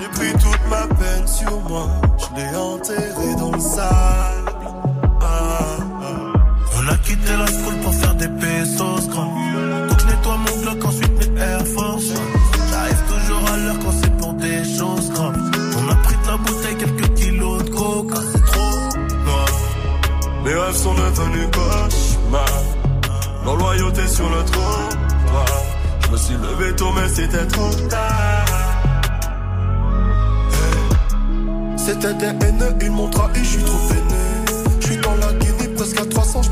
[0.00, 4.68] J'ai pris toute ma peine sur moi, je l'ai enterré dans le sable.
[5.20, 5.58] Ah,
[6.02, 6.32] ah.
[6.76, 9.34] On a quitté la school pour faire des pesos grands.
[9.88, 10.36] Donc nettoie
[20.74, 22.64] rêves sont devenus cauchemars.
[23.44, 25.48] Nos loyautés sur le trottoir.
[26.04, 28.44] Je me suis levé tôt, mais c'était trop tard.
[31.76, 34.64] C'était des haineux, ils m'ont trahi, je suis trop peiné.
[34.80, 36.42] Je suis dans la Guinée presque à 300,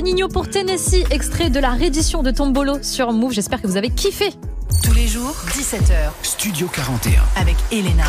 [0.00, 3.32] Nino pour Tennessee, extrait de la réédition de Tombolo sur Move.
[3.32, 4.30] J'espère que vous avez kiffé.
[4.82, 6.10] Tous les jours, 17h.
[6.22, 7.22] Studio 41.
[7.36, 8.04] Avec Elena.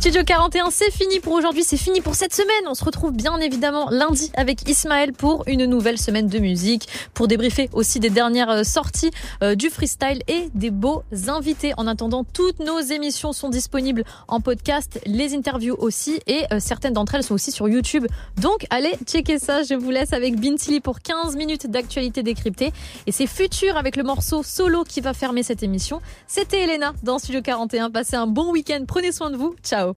[0.00, 2.66] Studio 41, c'est fini pour aujourd'hui, c'est fini pour cette semaine.
[2.66, 7.28] On se retrouve bien évidemment lundi avec Ismaël pour une nouvelle semaine de musique, pour
[7.28, 9.10] débriefer aussi des dernières euh, sorties
[9.42, 11.74] euh, du freestyle et des beaux invités.
[11.76, 16.94] En attendant, toutes nos émissions sont disponibles en podcast, les interviews aussi, et euh, certaines
[16.94, 18.06] d'entre elles sont aussi sur YouTube.
[18.40, 22.72] Donc allez checker ça, je vous laisse avec Bintili pour 15 minutes d'actualité décryptée.
[23.06, 26.00] Et c'est Futur avec le morceau solo qui va fermer cette émission.
[26.26, 27.90] C'était Elena dans Studio 41.
[27.90, 29.88] Passez un bon week-end, prenez soin de vous, ciao